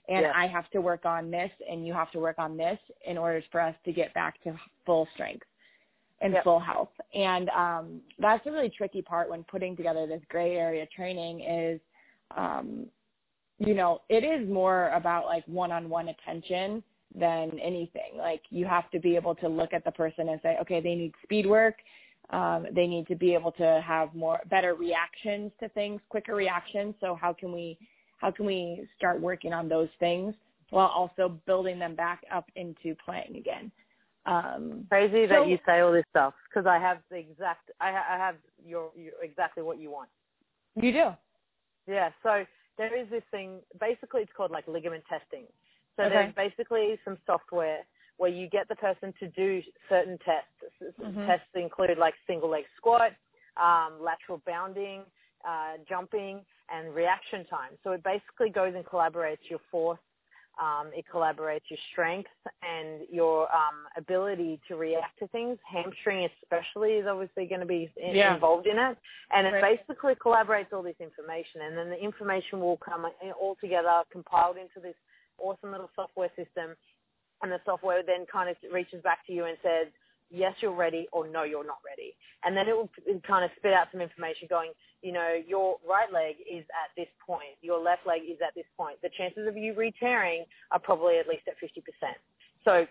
and 0.09 0.23
yeah. 0.23 0.33
I 0.35 0.47
have 0.47 0.71
to 0.71 0.81
work 0.81 1.07
on 1.07 1.31
this 1.31 1.51
and 1.71 1.87
you 1.87 1.93
have 1.93 2.11
to 2.13 2.19
work 2.19 2.39
on 2.39 2.57
this 2.57 2.79
in 3.07 3.17
order 3.17 3.43
for 3.51 3.61
us 3.61 3.75
to 3.85 3.93
get 3.93 4.13
back 4.15 4.43
to 4.45 4.55
full 4.85 5.09
strength 5.15 5.47
and 6.21 6.35
yep. 6.35 6.45
full 6.45 6.61
health. 6.61 6.91
And 7.15 7.49
um, 7.51 8.01
that's 8.19 8.47
a 8.47 8.51
really 8.51 8.71
tricky 8.71 9.03
part 9.03 9.31
when 9.31 9.45
putting 9.45 9.77
together 9.77 10.07
this 10.07 10.23
gray 10.29 10.57
area 10.57 10.87
training 10.95 11.41
is, 11.41 11.81
um, 12.37 12.87
you 13.59 13.75
know, 13.75 14.03
it 14.09 14.25
is 14.25 14.49
more 14.49 14.91
about 14.91 15.25
like 15.27 15.45
one-on-one 15.47 16.09
attention 16.09 16.83
than 17.15 17.59
anything. 17.61 18.17
Like 18.19 18.43
you 18.51 18.67
have 18.67 18.91
to 18.91 19.01
be 19.01 19.17
able 19.17 19.35
to 19.37 19.49
look 19.49 19.73
at 19.73 19.85
the 19.85 19.93
person 19.93 20.29
and 20.29 20.41
say, 20.43 20.59
okay, 20.61 20.81
they 20.81 20.95
need 20.95 21.13
speed 21.23 21.47
work. 21.47 21.77
Um, 22.31 22.67
they 22.73 22.87
need 22.87 23.07
to 23.09 23.15
be 23.15 23.35
able 23.35 23.53
to 23.53 23.83
have 23.87 24.15
more 24.15 24.41
better 24.51 24.75
reactions 24.75 25.53
to 25.61 25.69
things, 25.71 26.01
quicker 26.09 26.35
reactions. 26.35 26.95
So 27.01 27.17
how 27.21 27.33
can 27.33 27.53
we 27.53 27.79
how 28.25 28.31
can 28.31 28.47
we 28.47 28.89
start 28.97 29.21
working 29.21 29.53
on 29.53 29.69
those 29.69 29.91
things 30.01 30.35
while 30.71 30.87
also 30.87 31.39
building 31.45 31.79
them 31.79 31.95
back 31.95 32.23
up 32.33 32.47
into 32.57 32.97
playing 33.05 33.37
again? 33.37 33.71
Um, 34.25 34.87
Crazy 34.89 35.27
so, 35.29 35.35
that 35.35 35.49
you 35.49 35.59
say 35.67 35.81
all 35.81 35.93
this 35.93 36.07
stuff 36.09 36.33
because 36.49 36.67
I 36.67 36.79
have 36.79 37.01
the 37.11 37.19
exact, 37.19 37.71
I, 37.83 37.91
I 37.91 38.17
have 38.17 38.37
your, 38.67 38.89
your 38.97 39.13
exactly 39.23 39.63
what 39.63 39.79
you 39.79 39.91
want. 39.91 40.09
You 40.75 40.91
do. 40.91 41.11
Yeah. 41.87 42.09
So 42.23 42.45
there 42.79 42.99
is 42.99 43.11
this 43.11 43.23
thing. 43.31 43.59
Basically, 43.79 44.23
it's 44.23 44.33
called 44.35 44.51
like 44.51 44.67
ligament 44.67 45.05
testing. 45.07 45.45
So 45.99 46.05
okay. 46.05 46.15
there's 46.15 46.35
basically 46.35 46.99
some 47.05 47.19
software 47.27 47.81
where 48.17 48.31
you 48.31 48.49
get 48.49 48.67
the 48.69 48.77
person 48.77 49.13
to 49.21 49.29
do 49.29 49.61
certain 49.91 50.17
tests. 50.25 50.97
Mm-hmm. 50.99 51.27
Tests 51.27 51.45
include 51.55 51.99
like 51.99 52.15
single 52.27 52.49
leg 52.49 52.65
squat, 52.79 53.13
um, 53.63 53.99
lateral 54.01 54.41
bounding, 54.47 55.03
uh, 55.47 55.75
jumping, 55.87 56.41
and 56.73 56.95
reaction 56.95 57.45
time. 57.47 57.73
So 57.83 57.93
it 57.93 58.03
basically 58.03 58.51
goes 58.51 58.75
and 58.75 58.85
collaborates 58.85 59.49
your 59.49 59.61
force, 59.71 59.99
um, 60.61 60.91
it 60.95 61.05
collaborates 61.13 61.67
your 61.69 61.79
strength 61.91 62.31
and 62.63 63.01
your 63.11 63.43
um, 63.53 63.87
ability 63.97 64.61
to 64.69 64.77
react 64.77 65.19
to 65.19 65.27
things. 65.29 65.59
Hamstring 65.69 66.29
especially 66.43 66.93
is 66.93 67.07
obviously 67.09 67.47
going 67.47 67.61
to 67.61 67.67
be 67.67 67.91
in, 67.97 68.15
yeah. 68.15 68.35
involved 68.35 68.67
in 68.67 68.79
it. 68.79 68.97
And 69.35 69.47
it 69.47 69.61
basically 69.61 70.15
collaborates 70.15 70.73
all 70.73 70.83
this 70.83 70.95
information 71.01 71.63
and 71.63 71.77
then 71.77 71.91
the 71.91 71.99
information 71.99 72.61
will 72.61 72.77
come 72.77 73.07
all 73.41 73.57
together 73.61 74.03
compiled 74.13 74.57
into 74.57 74.81
this 74.81 74.95
awesome 75.39 75.73
little 75.73 75.91
software 75.97 76.31
system 76.37 76.77
and 77.43 77.51
the 77.51 77.61
software 77.65 78.03
then 78.07 78.25
kind 78.31 78.49
of 78.49 78.57
reaches 78.73 79.03
back 79.03 79.27
to 79.27 79.33
you 79.33 79.47
and 79.47 79.57
says, 79.63 79.89
yes, 80.35 80.55
you're 80.61 80.75
ready 80.75 81.07
or 81.13 81.29
no, 81.29 81.45
you're 81.45 81.67
not 81.67 81.79
ready. 81.87 82.15
And 82.45 82.57
then 82.57 82.69
it 82.69 82.77
will 82.77 82.91
kind 83.27 83.45
of 83.45 83.51
spit 83.57 83.73
out 83.73 83.89
some 83.93 84.01
information 84.01 84.49
going, 84.51 84.73
you 85.03 85.13
know, 85.13 85.37
your 85.47 85.77
right 85.89 86.13
leg 86.13 86.37
is 86.51 86.65
at 86.73 86.91
this 86.97 87.09
point, 87.25 87.57
your 87.63 87.83
left 87.83 88.07
leg 88.07 88.23
is 88.29 88.39
at 88.47 88.55
this 88.55 88.67
point. 88.77 88.97
The 89.03 89.11
chances 89.17 89.47
of 89.47 89.57
you 89.57 89.75
re-tearing 89.75 90.45
are 90.73 90.79
probably 90.79 91.19
at 91.19 91.29
least 91.29 91.45
at 91.49 91.55
50%. 91.63 91.83
So 92.65 92.87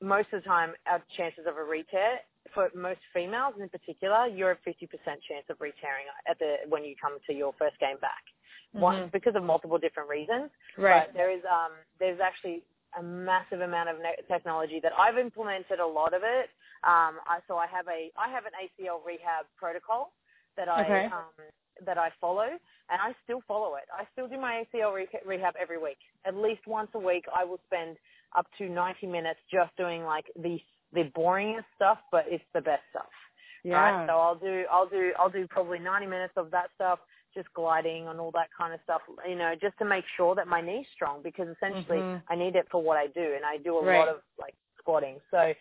most 0.00 0.28
of 0.32 0.42
the 0.42 0.48
time, 0.48 0.72
our 0.86 1.02
chances 1.16 1.44
of 1.46 1.56
a 1.56 1.64
re-tear, 1.64 2.18
for 2.54 2.70
most 2.74 3.00
females 3.12 3.54
in 3.60 3.68
particular, 3.68 4.26
you're 4.26 4.52
at 4.52 4.64
50% 4.64 4.88
chance 5.28 5.44
of 5.50 5.60
re-tearing 5.60 6.06
at 6.28 6.38
the, 6.38 6.56
when 6.68 6.84
you 6.84 6.94
come 7.00 7.18
to 7.26 7.32
your 7.32 7.52
first 7.58 7.78
game 7.80 7.98
back. 8.00 8.22
Mm-hmm. 8.74 8.80
One, 8.80 9.10
because 9.12 9.34
of 9.36 9.42
multiple 9.42 9.78
different 9.78 10.08
reasons. 10.08 10.50
Right. 10.78 11.06
But 11.06 11.14
there 11.14 11.30
is, 11.30 11.42
um, 11.50 11.72
there's 11.98 12.20
actually 12.20 12.62
a 12.98 13.02
massive 13.02 13.60
amount 13.60 13.88
of 13.88 13.96
technology 14.28 14.80
that 14.82 14.92
I've 14.98 15.18
implemented 15.18 15.80
a 15.80 15.86
lot 15.86 16.14
of 16.14 16.22
it. 16.24 16.48
Um, 16.84 17.18
I, 17.26 17.40
so 17.48 17.56
I 17.56 17.66
have 17.66 17.86
a 17.88 18.10
I 18.16 18.28
have 18.30 18.44
an 18.44 18.52
ACL 18.56 19.04
rehab 19.04 19.46
protocol 19.56 20.12
that 20.56 20.68
I 20.68 20.82
okay. 20.84 21.04
um, 21.06 21.32
that 21.84 21.98
I 21.98 22.10
follow, 22.20 22.48
and 22.48 23.00
I 23.00 23.12
still 23.24 23.42
follow 23.46 23.76
it. 23.76 23.84
I 23.92 24.04
still 24.12 24.28
do 24.28 24.40
my 24.40 24.64
ACL 24.64 24.94
re- 24.94 25.08
rehab 25.26 25.54
every 25.60 25.78
week. 25.78 25.98
At 26.24 26.36
least 26.36 26.66
once 26.66 26.88
a 26.94 26.98
week, 26.98 27.24
I 27.34 27.44
will 27.44 27.60
spend 27.66 27.96
up 28.36 28.46
to 28.58 28.68
90 28.68 29.06
minutes 29.06 29.40
just 29.50 29.76
doing 29.76 30.04
like 30.04 30.26
the 30.36 30.58
the 30.92 31.10
boringest 31.16 31.66
stuff, 31.74 31.98
but 32.10 32.24
it's 32.28 32.44
the 32.54 32.60
best 32.60 32.82
stuff. 32.90 33.10
Yeah. 33.64 33.74
Right? 33.74 34.06
So 34.08 34.14
I'll 34.14 34.36
do 34.36 34.64
I'll 34.70 34.88
do 34.88 35.12
I'll 35.18 35.30
do 35.30 35.46
probably 35.48 35.78
90 35.78 36.06
minutes 36.06 36.34
of 36.36 36.50
that 36.52 36.70
stuff 36.74 37.00
just 37.34 37.52
gliding 37.52 38.08
and 38.08 38.18
all 38.18 38.30
that 38.32 38.48
kind 38.56 38.72
of 38.72 38.80
stuff, 38.82 39.02
you 39.28 39.36
know, 39.36 39.54
just 39.60 39.76
to 39.78 39.84
make 39.84 40.04
sure 40.16 40.34
that 40.34 40.48
my 40.48 40.62
knee's 40.62 40.86
strong 40.94 41.20
because 41.22 41.46
essentially 41.48 41.98
mm-hmm. 41.98 42.32
I 42.32 42.34
need 42.34 42.56
it 42.56 42.66
for 42.70 42.82
what 42.82 42.96
I 42.96 43.08
do 43.08 43.20
and 43.20 43.44
I 43.44 43.58
do 43.58 43.76
a 43.76 43.84
right. 43.84 43.98
lot 43.98 44.08
of 44.08 44.20
like 44.40 44.54
squatting. 44.78 45.18
So 45.30 45.52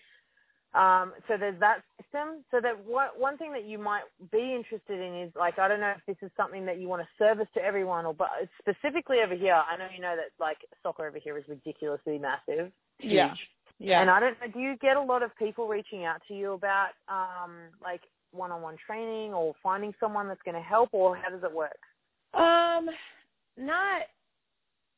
um, 0.75 1.13
so 1.27 1.37
there's 1.37 1.59
that 1.61 1.83
system. 2.01 2.43
So 2.51 2.59
that 2.61 2.85
one, 2.85 3.07
one 3.17 3.37
thing 3.37 3.53
that 3.53 3.65
you 3.65 3.77
might 3.77 4.03
be 4.31 4.53
interested 4.53 4.99
in 4.99 5.23
is 5.23 5.31
like, 5.35 5.57
I 5.57 5.67
don't 5.67 5.79
know 5.79 5.93
if 5.97 6.05
this 6.05 6.17
is 6.21 6.31
something 6.35 6.65
that 6.65 6.79
you 6.79 6.87
want 6.87 7.01
to 7.01 7.07
service 7.17 7.47
to 7.53 7.63
everyone 7.63 8.05
or, 8.05 8.13
but 8.13 8.29
specifically 8.59 9.17
over 9.23 9.35
here, 9.35 9.55
I 9.55 9.77
know 9.77 9.87
you 9.93 10.01
know 10.01 10.15
that 10.15 10.31
like 10.39 10.57
soccer 10.83 11.07
over 11.07 11.17
here 11.17 11.37
is 11.37 11.45
ridiculously 11.47 12.19
massive. 12.19 12.71
Huge. 12.99 13.13
Yeah. 13.13 13.33
Yeah. 13.79 14.01
And 14.01 14.09
I 14.09 14.19
don't 14.19 14.39
know, 14.39 14.47
do 14.53 14.59
you 14.59 14.75
get 14.81 14.95
a 14.97 15.01
lot 15.01 15.23
of 15.23 15.35
people 15.37 15.67
reaching 15.67 16.05
out 16.05 16.21
to 16.27 16.33
you 16.33 16.53
about, 16.53 16.89
um, 17.09 17.55
like 17.83 18.01
one-on-one 18.31 18.75
training 18.85 19.33
or 19.33 19.53
finding 19.63 19.93
someone 19.99 20.27
that's 20.27 20.41
going 20.43 20.55
to 20.55 20.61
help 20.61 20.89
or 20.91 21.15
how 21.15 21.29
does 21.29 21.43
it 21.43 21.51
work? 21.51 21.77
Um, 22.33 22.89
not 23.57 24.03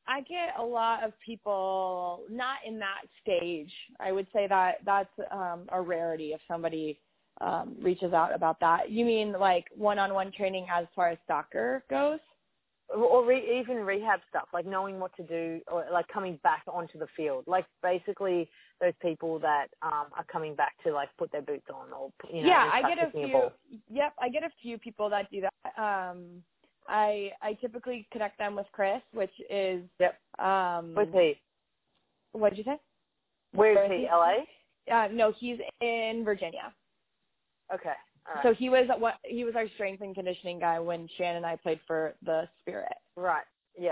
I 0.08 0.22
get 0.22 0.56
a 0.60 0.63
lot 0.63 1.04
of 1.04 1.13
people 1.26 2.22
not 2.30 2.58
in 2.65 2.80
that 2.80 3.02
stage. 3.22 3.72
I 4.00 4.12
would 4.12 4.28
say 4.34 4.48
that 4.48 4.78
that's 4.86 5.10
um, 5.32 5.67
a 5.72 5.82
rarity 5.82 6.32
if 6.34 6.41
somebody 6.48 7.00
um, 7.41 7.76
reaches 7.82 8.13
out 8.13 8.34
about 8.34 8.60
that. 8.62 8.89
You 8.89 9.06
mean 9.06 9.34
like 9.34 9.65
one-on-one 9.76 10.32
training 10.32 10.67
as 10.74 10.86
far 10.96 11.10
as 11.10 11.17
soccer 11.28 11.84
goes? 11.89 12.20
or 12.96 13.26
re- 13.26 13.60
even 13.60 13.78
rehab 13.78 14.20
stuff, 14.30 14.48
like 14.54 14.65
knowing 14.65 15.00
what 15.00 15.15
to 15.17 15.24
do, 15.24 15.60
or 15.70 15.86
like 15.91 16.08
coming 16.08 16.39
back 16.43 16.63
onto 16.67 16.98
the 16.98 17.08
field, 17.17 17.43
like 17.46 17.65
basically 17.84 18.50
those 18.80 18.93
people 19.02 19.39
that 19.39 19.67
um, 19.82 20.06
are 20.15 20.26
coming 20.32 20.56
back 20.56 20.74
to 20.86 20.93
like 20.93 21.10
put 21.17 21.32
their 21.32 21.41
boots 21.41 21.67
on 21.74 21.91
or 21.91 22.12
you 22.32 22.43
know. 22.43 22.48
Yeah, 22.48 22.70
I 22.72 22.82
get 22.82 23.08
a 23.08 23.12
few. 23.12 23.38
A 23.38 23.52
yep, 23.89 24.13
I 24.22 24.30
get 24.30 24.43
a 24.43 24.50
few 24.62 24.78
people 24.78 25.10
that 25.10 25.30
do 25.32 25.41
that. 25.41 25.82
Um, 25.82 26.43
I 26.88 27.32
I 27.41 27.54
typically 27.54 28.08
connect 28.12 28.38
them 28.38 28.56
with 28.56 28.67
Chris, 28.71 29.02
which 29.13 29.32
is 29.50 29.84
yep. 30.00 30.19
Um, 30.39 30.93
Where's 30.93 31.13
he? 31.13 31.34
What 32.34 32.50
did 32.50 32.60
you 32.60 32.63
say? 32.63 32.78
Where 33.54 33.86
is 33.86 33.91
he? 33.91 34.08
LA. 34.12 34.45
Uh, 34.93 35.08
no, 35.12 35.34
he's 35.38 35.58
in 35.82 36.23
Virginia. 36.23 36.73
Okay. 37.73 37.89
Right. 37.89 38.43
So 38.43 38.54
he 38.54 38.69
was 38.69 38.88
what 39.00 39.15
he 39.23 39.43
was 39.43 39.56
our 39.56 39.67
strength 39.76 40.02
and 40.02 40.13
conditioning 40.13 40.60
guy 40.60 40.80
when 40.80 41.08
Shannon 41.17 41.38
and 41.38 41.45
I 41.45 41.56
played 41.56 41.80
for 41.88 42.13
the 42.26 42.47
Spirit. 42.62 42.93
Right. 43.15 43.43
Yeah. 43.80 43.91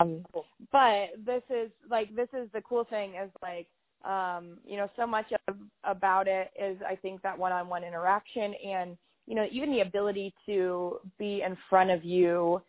Um, 0.00 0.24
cool. 0.32 0.46
but 0.72 1.08
this 1.24 1.42
is 1.50 1.70
like 1.90 2.14
this 2.14 2.28
is 2.32 2.48
the 2.52 2.62
cool 2.62 2.84
thing 2.84 3.14
is 3.14 3.30
like 3.42 3.66
um, 4.04 4.58
you 4.66 4.76
know 4.76 4.88
so 4.96 5.06
much 5.06 5.26
of, 5.48 5.56
about 5.84 6.26
it 6.26 6.50
is 6.60 6.78
I 6.86 6.96
think 6.96 7.22
that 7.22 7.38
one-on-one 7.38 7.84
interaction 7.84 8.54
and 8.54 8.96
you 9.26 9.34
know 9.34 9.46
even 9.50 9.70
the 9.72 9.80
ability 9.80 10.34
to 10.46 10.98
be 11.18 11.42
in 11.42 11.56
front 11.68 11.90
of 11.90 12.04
you 12.04 12.62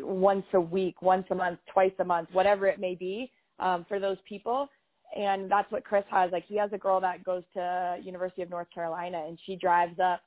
once 0.00 0.44
a 0.54 0.60
week, 0.60 1.00
once 1.00 1.26
a 1.30 1.34
month, 1.34 1.58
twice 1.72 1.92
a 2.00 2.04
month, 2.04 2.28
whatever 2.32 2.66
it 2.66 2.78
may 2.78 2.94
be 2.94 3.30
um, 3.58 3.86
for 3.88 3.98
those 3.98 4.18
people 4.28 4.68
and 5.14 5.50
that's 5.50 5.70
what 5.70 5.84
Chris 5.84 6.04
has. 6.10 6.32
Like 6.32 6.44
he 6.46 6.56
has 6.56 6.70
a 6.72 6.78
girl 6.78 7.00
that 7.00 7.24
goes 7.24 7.42
to 7.54 7.98
University 8.02 8.42
of 8.42 8.50
North 8.50 8.68
Carolina, 8.72 9.24
and 9.26 9.38
she 9.46 9.56
drives 9.56 9.98
up 10.00 10.20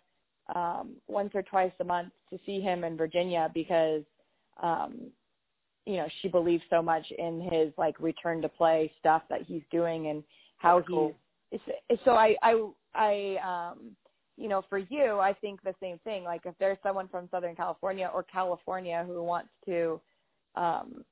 um, 0.56 0.96
once 1.08 1.32
or 1.34 1.44
twice 1.44 1.72
a 1.80 1.84
month 1.84 2.12
to 2.32 2.40
see 2.46 2.60
him 2.60 2.84
in 2.84 2.98
Virginia 2.98 3.50
because, 3.54 4.04
um, 4.62 5.12
you 5.86 5.98
know, 5.98 6.08
she 6.22 6.28
believes 6.28 6.64
so 6.70 6.82
much 6.82 7.06
in 7.18 7.42
his 7.52 7.72
like 7.78 8.00
return 8.00 8.42
to 8.42 8.50
play 8.50 8.92
stuff 9.00 9.24
that 9.30 9.42
he's 9.44 9.64
doing 9.72 10.08
and 10.08 10.24
how 10.58 10.78
That's 10.78 10.88
cool. 10.88 11.16
he's. 11.52 11.60
It's, 11.90 12.02
so 12.06 12.12
I 12.12 12.36
I 12.44 12.70
I 12.96 13.70
um 13.72 13.96
you 14.40 14.48
know 14.48 14.64
for 14.70 14.78
you 14.78 15.20
I 15.20 15.34
think 15.34 15.62
the 15.62 15.76
same 15.82 16.00
thing. 16.04 16.24
Like 16.24 16.42
if 16.46 16.56
there's 16.60 16.78
someone 16.82 17.08
from 17.08 17.28
Southern 17.32 17.56
California 17.56 18.10
or 18.14 18.24
California 18.24 19.04
who 19.08 19.24
wants 19.24 19.50
to 19.66 20.00
um 20.56 21.04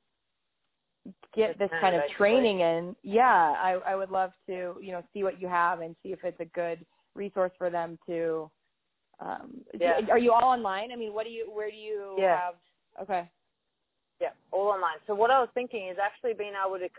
get 1.36 1.58
this 1.60 1.70
kind 1.80 1.96
of 1.96 2.02
training 2.18 2.60
in, 2.62 2.96
yeah, 3.04 3.54
I, 3.58 3.80
I 3.86 3.96
would 3.96 4.12
love 4.12 4.32
to, 4.48 4.76
you 4.82 4.92
know, 4.92 5.04
see 5.14 5.24
what 5.24 5.42
you 5.42 5.48
have 5.48 5.82
and 5.82 5.96
see 6.04 6.10
if 6.10 6.20
it's 6.24 6.40
a 6.40 6.46
good 6.46 6.86
resource 7.16 7.52
for 7.58 7.70
them 7.70 7.98
to. 8.08 8.50
Um, 9.20 9.62
yeah. 9.80 10.00
Are 10.12 10.20
you 10.20 10.32
all 10.32 10.44
online? 10.44 10.92
I 10.92 10.96
mean, 10.96 11.14
what 11.14 11.26
do 11.26 11.32
you, 11.32 11.50
where 11.52 11.72
do 11.72 11.78
you 11.78 12.16
yeah. 12.20 12.40
have? 12.40 12.56
Okay. 13.02 13.30
Yeah, 14.22 14.30
all 14.52 14.68
online. 14.68 14.98
So 15.08 15.16
what 15.16 15.32
I 15.32 15.40
was 15.40 15.50
thinking 15.54 15.88
is 15.90 15.98
actually 16.02 16.34
being 16.34 16.54
able 16.54 16.78
to, 16.78 16.90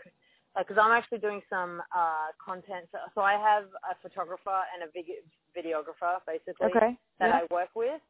because 0.57 0.77
uh, 0.77 0.81
I'm 0.81 0.91
actually 0.91 1.19
doing 1.19 1.41
some 1.49 1.81
uh, 1.95 2.27
content. 2.43 2.87
So, 2.91 2.97
so 3.15 3.21
I 3.21 3.33
have 3.33 3.65
a 3.89 3.95
photographer 4.01 4.63
and 4.73 4.87
a 4.87 4.91
video, 4.91 5.15
videographer 5.57 6.19
basically 6.27 6.67
okay. 6.67 6.97
that 7.19 7.27
yeah. 7.27 7.39
I 7.49 7.53
work 7.53 7.69
with. 7.75 8.01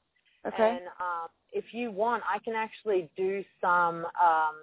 Okay. 0.47 0.69
And 0.69 0.87
um, 0.99 1.27
if 1.51 1.65
you 1.73 1.91
want, 1.91 2.23
I 2.23 2.39
can 2.39 2.53
actually 2.55 3.09
do 3.17 3.43
some 3.59 4.05
um, 4.05 4.55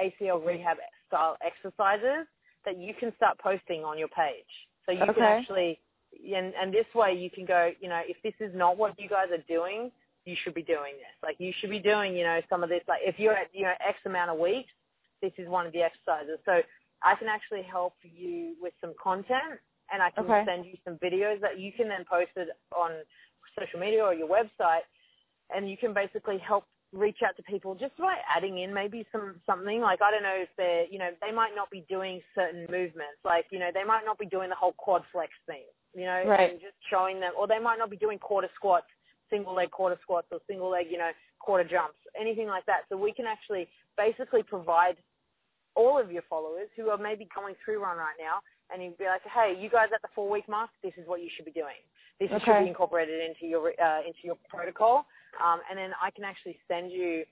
ACL 0.00 0.44
rehab 0.44 0.76
style 1.08 1.36
exercises 1.44 2.26
that 2.64 2.78
you 2.78 2.94
can 2.98 3.12
start 3.16 3.38
posting 3.38 3.84
on 3.84 3.98
your 3.98 4.08
page. 4.08 4.44
So 4.86 4.92
you 4.92 5.02
okay. 5.02 5.14
can 5.14 5.22
actually, 5.22 5.80
and, 6.34 6.52
and 6.60 6.72
this 6.72 6.86
way 6.94 7.14
you 7.14 7.30
can 7.30 7.44
go, 7.44 7.72
you 7.80 7.88
know, 7.88 8.00
if 8.06 8.16
this 8.22 8.34
is 8.40 8.54
not 8.54 8.76
what 8.76 8.98
you 8.98 9.08
guys 9.08 9.28
are 9.32 9.44
doing, 9.48 9.90
you 10.24 10.36
should 10.42 10.54
be 10.54 10.62
doing 10.62 10.94
this. 10.96 11.14
Like 11.22 11.36
you 11.38 11.52
should 11.60 11.70
be 11.70 11.80
doing, 11.80 12.16
you 12.16 12.24
know, 12.24 12.40
some 12.48 12.62
of 12.62 12.68
this. 12.68 12.80
Like 12.88 13.00
if 13.02 13.18
you're 13.18 13.34
at, 13.34 13.48
you 13.52 13.64
know, 13.64 13.74
X 13.86 13.98
amount 14.06 14.30
of 14.30 14.38
weeks, 14.38 14.70
this 15.20 15.32
is 15.36 15.48
one 15.48 15.66
of 15.66 15.72
the 15.72 15.82
exercises. 15.82 16.38
So 16.44 16.60
I 17.02 17.14
can 17.16 17.28
actually 17.28 17.62
help 17.62 17.94
you 18.02 18.54
with 18.60 18.72
some 18.80 18.94
content 19.02 19.60
and 19.92 20.02
I 20.02 20.10
can 20.10 20.24
okay. 20.24 20.44
send 20.46 20.66
you 20.66 20.76
some 20.84 20.94
videos 20.96 21.40
that 21.40 21.58
you 21.58 21.72
can 21.72 21.88
then 21.88 22.04
post 22.08 22.30
it 22.36 22.48
on 22.76 22.92
social 23.58 23.78
media 23.78 24.02
or 24.02 24.14
your 24.14 24.28
website 24.28 24.86
and 25.54 25.70
you 25.70 25.76
can 25.76 25.92
basically 25.92 26.38
help 26.38 26.64
reach 26.92 27.18
out 27.26 27.36
to 27.36 27.42
people 27.42 27.74
just 27.74 27.96
by 27.98 28.14
adding 28.30 28.58
in 28.58 28.72
maybe 28.72 29.04
some 29.10 29.34
something 29.46 29.80
like 29.80 30.00
I 30.00 30.10
don't 30.10 30.22
know 30.22 30.38
if 30.38 30.48
they're 30.56 30.86
you 30.86 30.98
know 30.98 31.10
they 31.20 31.32
might 31.32 31.54
not 31.54 31.68
be 31.70 31.84
doing 31.88 32.20
certain 32.34 32.66
movements 32.70 33.18
like 33.24 33.46
you 33.50 33.58
know 33.58 33.70
they 33.74 33.82
might 33.82 34.04
not 34.04 34.18
be 34.18 34.26
doing 34.26 34.48
the 34.48 34.54
whole 34.54 34.74
quad 34.78 35.02
flex 35.10 35.32
thing 35.46 35.66
you 35.92 36.04
know 36.04 36.22
right. 36.26 36.52
and 36.52 36.60
just 36.60 36.78
showing 36.88 37.18
them 37.18 37.32
or 37.38 37.48
they 37.48 37.58
might 37.58 37.78
not 37.78 37.90
be 37.90 37.96
doing 37.96 38.18
quarter 38.18 38.48
squats 38.54 38.86
single 39.28 39.54
leg 39.54 39.70
quarter 39.72 39.98
squats 40.02 40.28
or 40.30 40.38
single 40.46 40.70
leg 40.70 40.86
you 40.88 40.98
know 40.98 41.10
quarter 41.40 41.68
jumps 41.68 41.98
anything 42.18 42.46
like 42.46 42.64
that 42.66 42.82
so 42.88 42.96
we 42.96 43.12
can 43.12 43.26
actually 43.26 43.66
basically 43.98 44.42
provide 44.42 44.96
all 45.74 45.98
of 45.98 46.12
your 46.12 46.22
followers 46.30 46.68
who 46.76 46.90
are 46.90 46.98
maybe 46.98 47.26
going 47.34 47.54
through 47.64 47.82
run 47.82 47.98
right 47.98 48.14
now 48.20 48.38
and 48.72 48.82
you'd 48.82 48.98
be 48.98 49.04
like 49.04 49.22
hey 49.32 49.56
you 49.58 49.68
guys 49.68 49.88
at 49.94 50.02
the 50.02 50.08
four 50.14 50.28
week 50.30 50.48
mark 50.48 50.70
this 50.82 50.92
is 50.96 51.06
what 51.06 51.22
you 51.22 51.28
should 51.34 51.44
be 51.44 51.52
doing 51.52 51.80
this 52.20 52.30
okay. 52.30 52.44
should 52.44 52.60
be 52.60 52.68
incorporated 52.68 53.20
into 53.20 53.46
your 53.46 53.72
uh, 53.82 54.00
into 54.00 54.22
your 54.22 54.36
protocol 54.48 55.06
um, 55.42 55.60
and 55.70 55.78
then 55.78 55.90
I 56.00 56.10
can 56.10 56.24
actually 56.24 56.58
send 56.68 56.92
you 56.92 57.24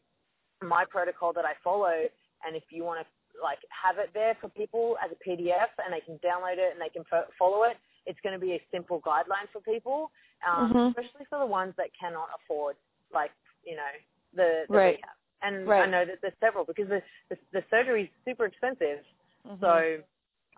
my 0.62 0.85
protocol 0.85 1.33
that 1.35 1.45
I 1.45 1.55
follow. 1.62 2.07
And 2.47 2.57
if 2.57 2.64
you 2.71 2.85
want 2.85 3.01
to 3.01 3.07
like 3.42 3.59
have 3.71 3.99
it 3.99 4.11
there 4.14 4.37
for 4.40 4.49
people 4.49 4.97
as 5.03 5.11
a 5.11 5.18
PDF 5.18 5.71
and 5.83 5.92
they 5.92 6.01
can 6.01 6.18
download 6.18 6.59
it 6.59 6.73
and 6.73 6.81
they 6.81 6.88
can 6.88 7.05
fo- 7.09 7.31
follow 7.38 7.64
it, 7.64 7.77
it's 8.07 8.18
going 8.23 8.35
to 8.35 8.45
be 8.45 8.53
a 8.53 8.62
simple 8.73 9.01
guideline 9.01 9.47
for 9.53 9.61
people, 9.61 10.11
um, 10.47 10.71
mm-hmm. 10.71 10.88
especially 10.90 11.27
for 11.31 11.38
the 11.38 11.47
ones 11.47 11.75
that 11.77 11.88
cannot 11.99 12.29
afford 12.42 12.77
like 13.14 13.31
you 13.64 13.77
know 13.77 13.92
the, 14.35 14.64
the 14.68 14.75
right. 14.75 14.97
rehab. 14.97 15.16
And 15.42 15.66
right. 15.66 15.88
I 15.88 15.90
know 15.90 16.05
that 16.05 16.18
there's 16.23 16.35
several 16.40 16.64
because 16.64 16.88
the 16.88 17.03
the, 17.31 17.37
the 17.53 17.62
surgery 17.71 18.05
is 18.05 18.11
super 18.25 18.47
expensive. 18.47 19.03
Mm-hmm. 19.47 19.62
So 19.62 19.99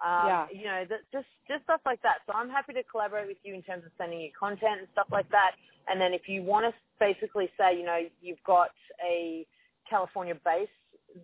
um, 0.02 0.26
yeah. 0.26 0.46
you 0.50 0.64
know, 0.64 0.84
that, 0.88 1.00
just 1.12 1.28
just 1.46 1.62
stuff 1.64 1.80
like 1.86 2.02
that. 2.02 2.24
So 2.26 2.32
I'm 2.34 2.50
happy 2.50 2.72
to 2.72 2.82
collaborate 2.82 3.28
with 3.28 3.38
you 3.44 3.54
in 3.54 3.62
terms 3.62 3.84
of 3.84 3.92
sending 3.98 4.20
you 4.20 4.30
content 4.38 4.80
and 4.80 4.88
stuff 4.92 5.06
like 5.12 5.28
that. 5.30 5.52
And 5.88 6.00
then 6.00 6.12
if 6.12 6.28
you 6.28 6.42
want 6.42 6.66
to 6.66 6.72
basically 6.98 7.50
say, 7.58 7.76
you 7.76 7.84
know, 7.84 8.00
you've 8.20 8.42
got 8.44 8.70
a 9.04 9.46
California 9.88 10.34
base 10.34 10.72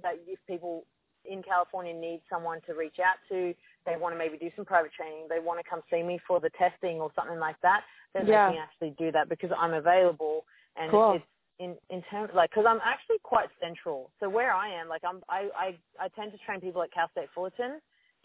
that 0.02 0.20
if 0.26 0.38
people 0.46 0.84
in 1.24 1.42
California 1.42 1.92
need 1.92 2.20
someone 2.30 2.60
to 2.66 2.74
reach 2.74 2.96
out 3.00 3.16
to, 3.28 3.54
they 3.86 3.96
want 3.96 4.14
to 4.14 4.18
maybe 4.18 4.38
do 4.38 4.50
some 4.56 4.64
private 4.64 4.92
training, 4.92 5.26
they 5.28 5.40
want 5.40 5.58
to 5.58 5.68
come 5.68 5.80
see 5.90 6.02
me 6.02 6.20
for 6.26 6.40
the 6.40 6.50
testing 6.50 7.00
or 7.00 7.10
something 7.16 7.38
like 7.38 7.56
that, 7.62 7.82
then 8.14 8.26
yeah. 8.26 8.48
they 8.48 8.54
can 8.54 8.62
actually 8.62 8.94
do 8.98 9.12
that 9.12 9.28
because 9.28 9.50
I'm 9.56 9.74
available 9.74 10.44
and 10.76 10.90
cool. 10.90 11.12
it's 11.14 11.24
in 11.58 11.76
in 11.90 12.02
terms 12.10 12.30
like 12.34 12.50
because 12.50 12.64
I'm 12.66 12.80
actually 12.84 13.18
quite 13.22 13.48
central. 13.60 14.10
So 14.18 14.28
where 14.28 14.52
I 14.52 14.68
am, 14.80 14.88
like 14.88 15.02
I'm 15.04 15.22
I 15.28 15.48
I, 15.54 15.78
I 16.00 16.08
tend 16.08 16.32
to 16.32 16.38
train 16.38 16.60
people 16.60 16.82
at 16.82 16.92
Cal 16.92 17.10
State 17.12 17.28
Fullerton. 17.34 17.80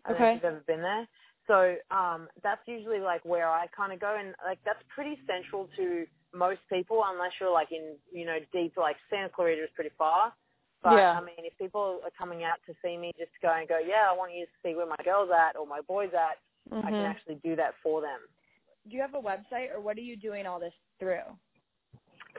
I 0.05 0.11
don't 0.11 0.21
know 0.21 0.27
if 0.27 0.35
you've 0.35 0.45
ever 0.45 0.63
been 0.67 0.81
there. 0.81 1.07
So 1.47 1.75
um, 1.91 2.27
that's 2.41 2.61
usually 2.65 2.99
like 2.99 3.23
where 3.23 3.47
I 3.49 3.67
kind 3.75 3.93
of 3.93 3.99
go, 3.99 4.15
and 4.17 4.33
like 4.45 4.59
that's 4.65 4.81
pretty 4.93 5.17
central 5.27 5.69
to 5.77 6.05
most 6.33 6.61
people, 6.71 7.03
unless 7.05 7.31
you're 7.39 7.53
like 7.53 7.71
in 7.71 7.95
you 8.11 8.25
know 8.25 8.37
deep 8.51 8.73
like 8.77 8.95
Santa 9.09 9.29
Clarita 9.29 9.63
is 9.63 9.69
pretty 9.75 9.91
far. 9.97 10.33
But 10.83 10.97
yeah. 10.97 11.17
I 11.17 11.21
mean, 11.21 11.41
if 11.45 11.57
people 11.57 12.01
are 12.03 12.13
coming 12.17 12.43
out 12.43 12.57
to 12.67 12.73
see 12.83 12.97
me 12.97 13.11
just 13.17 13.33
to 13.33 13.47
go 13.47 13.53
and 13.57 13.67
go, 13.67 13.79
yeah, 13.81 14.05
I 14.09 14.15
want 14.15 14.33
you 14.33 14.45
to 14.45 14.51
see 14.61 14.75
where 14.75 14.85
my 14.85 14.97
girl's 15.03 15.29
at 15.33 15.57
or 15.57 15.65
my 15.65 15.81
boy's 15.81 16.13
at, 16.13 16.37
mm-hmm. 16.69 16.85
I 16.85 16.91
can 16.91 17.05
actually 17.05 17.41
do 17.43 17.55
that 17.55 17.73
for 17.81 18.01
them. 18.01 18.21
Do 18.87 18.95
you 18.95 19.01
have 19.01 19.15
a 19.15 19.21
website, 19.21 19.73
or 19.73 19.81
what 19.81 19.97
are 19.97 20.05
you 20.05 20.15
doing 20.15 20.45
all 20.45 20.59
this 20.59 20.73
through? 20.99 21.25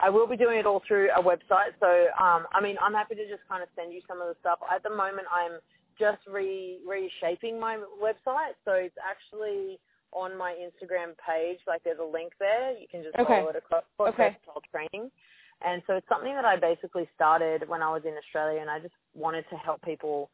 I 0.01 0.11
will 0.11 0.27
be 0.27 0.37
doing 0.37 0.59
it 0.59 0.67
all 0.67 0.83
through 0.87 1.09
a 1.17 1.23
website. 1.23 1.75
So, 1.81 1.89
um, 2.23 2.47
I 2.53 2.61
mean, 2.63 2.77
I'm 2.81 2.93
happy 2.93 3.15
to 3.15 3.27
just 3.27 3.43
kind 3.49 3.63
of 3.63 3.69
send 3.75 3.93
you 3.93 4.01
some 4.07 4.21
of 4.21 4.29
the 4.29 4.37
stuff. 4.41 4.59
At 4.71 4.83
the 4.83 4.91
moment, 4.91 5.27
I'm 5.33 5.59
just 5.99 6.19
re 6.27 6.79
reshaping 6.87 7.59
my 7.59 7.79
website, 8.03 8.55
so 8.65 8.73
it's 8.73 8.97
actually 9.03 9.79
on 10.13 10.37
my 10.37 10.53
Instagram 10.53 11.15
page. 11.27 11.59
Like 11.67 11.83
there's 11.85 11.99
a 12.01 12.05
link 12.05 12.33
there. 12.39 12.73
You 12.73 12.87
can 12.91 13.03
just 13.03 13.17
okay. 13.17 13.41
follow 13.41 13.49
it 13.49 13.57
across 13.57 13.85
okay. 14.01 14.37
training. 14.71 15.11
And 15.65 15.83
so 15.87 15.95
it's 15.95 16.09
something 16.09 16.35
that 16.35 16.45
I 16.45 16.57
basically 16.57 17.09
started 17.15 17.67
when 17.69 17.83
I 17.83 17.91
was 17.91 18.03
in 18.05 18.15
Australia, 18.15 18.61
and 18.61 18.71
I 18.71 18.79
just 18.79 18.95
wanted 19.15 19.45
to 19.51 19.57
help 19.57 19.81
people, 19.83 20.31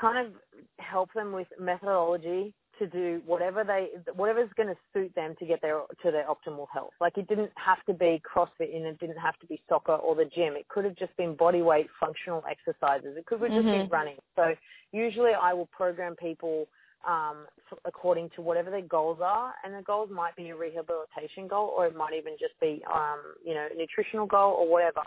kind 0.00 0.26
of 0.26 0.32
help 0.78 1.12
them 1.14 1.32
with 1.32 1.46
methodology 1.60 2.52
to 2.78 2.86
do 2.86 3.22
whatever 3.26 3.64
they 3.64 3.88
whatever's 4.14 4.50
going 4.56 4.68
to 4.68 4.76
suit 4.92 5.14
them 5.14 5.34
to 5.38 5.46
get 5.46 5.60
their 5.62 5.80
to 6.02 6.10
their 6.10 6.26
optimal 6.26 6.66
health. 6.72 6.92
Like 7.00 7.18
it 7.18 7.28
didn't 7.28 7.50
have 7.56 7.84
to 7.86 7.94
be 7.94 8.20
CrossFit 8.24 8.74
and 8.74 8.84
it 8.86 8.98
didn't 8.98 9.18
have 9.18 9.38
to 9.40 9.46
be 9.46 9.60
soccer 9.68 9.94
or 9.94 10.14
the 10.14 10.24
gym. 10.24 10.54
It 10.56 10.68
could 10.68 10.84
have 10.84 10.96
just 10.96 11.16
been 11.16 11.34
body 11.34 11.62
weight 11.62 11.86
functional 11.98 12.42
exercises. 12.48 13.16
It 13.16 13.26
could 13.26 13.40
have 13.40 13.50
just 13.50 13.66
mm-hmm. 13.66 13.82
been 13.82 13.88
running. 13.88 14.16
So 14.34 14.54
usually 14.92 15.32
I 15.40 15.52
will 15.52 15.66
program 15.66 16.16
people 16.16 16.66
um, 17.06 17.46
according 17.84 18.30
to 18.36 18.42
whatever 18.42 18.70
their 18.70 18.82
goals 18.82 19.18
are, 19.22 19.54
and 19.64 19.74
the 19.74 19.82
goals 19.82 20.10
might 20.12 20.34
be 20.36 20.50
a 20.50 20.56
rehabilitation 20.56 21.46
goal, 21.48 21.72
or 21.76 21.86
it 21.86 21.96
might 21.96 22.14
even 22.14 22.34
just 22.38 22.58
be 22.60 22.82
um, 22.92 23.20
you 23.44 23.54
know 23.54 23.68
nutritional 23.76 24.26
goal 24.26 24.54
or 24.58 24.70
whatever. 24.70 25.02